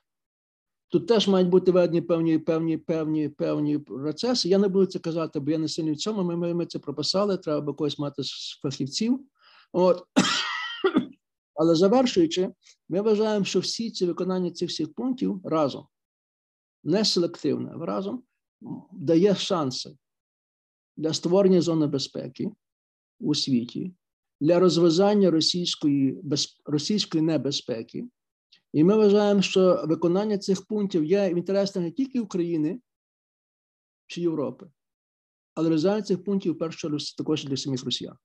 Тут 0.90 1.08
теж 1.08 1.28
мають 1.28 1.50
бути 1.50 1.72
введені 1.72 2.02
певні 2.02 2.38
певні, 2.40 2.78
певні, 2.78 3.30
певні 3.30 3.80
процеси. 3.80 4.50
Я 4.50 4.58
не 4.58 4.68
буду 4.68 4.86
це 4.86 5.00
казати, 5.00 5.40
бо 5.40 5.52
я 5.52 5.58
не 5.58 5.68
сильний 5.68 5.94
в 5.94 5.98
цьому. 5.98 6.24
Ми, 6.24 6.54
ми 6.54 6.66
це 6.66 6.80
прописали, 6.80 7.38
треба 7.38 7.62
би 7.62 7.74
когось 7.74 8.00
мати 8.00 8.22
фахівців. 8.62 9.20
От. 9.74 10.04
Але 11.54 11.76
завершуючи, 11.76 12.54
ми 12.90 13.02
вважаємо, 13.02 13.46
що 13.46 13.60
всі 13.60 13.92
ці 13.92 14.06
виконання 14.06 14.52
цих 14.52 14.70
всіх 14.70 14.94
пунктів 14.94 15.42
разом 15.44 15.88
не 16.84 17.06
селективне, 17.06 17.74
разом 17.80 18.24
дає 18.92 19.36
шанси 19.36 19.98
для 20.98 21.14
створення 21.14 21.62
зони 21.62 21.88
безпеки 21.88 22.52
у 23.20 23.36
світі, 23.36 23.94
для 24.42 24.60
розв'язання 24.60 25.32
російської 25.32 26.22
російської 26.66 27.24
небезпеки. 27.24 28.08
І 28.74 28.84
ми 28.84 28.96
вважаємо, 28.96 29.42
що 29.42 29.84
виконання 29.88 30.38
цих 30.38 30.66
пунктів 30.66 31.06
є 31.06 31.34
в 31.34 31.38
інтересах 31.38 31.84
не 31.84 31.92
тільки 31.92 32.20
України 32.20 32.80
чи 34.08 34.22
Європи, 34.22 34.68
але 35.56 35.70
розв'язання 35.70 36.02
цих 36.02 36.24
пунктів 36.24 36.58
першу 36.58 36.98
також 37.18 37.46
для 37.46 37.58
самих 37.58 37.84
росіян. 37.84 38.18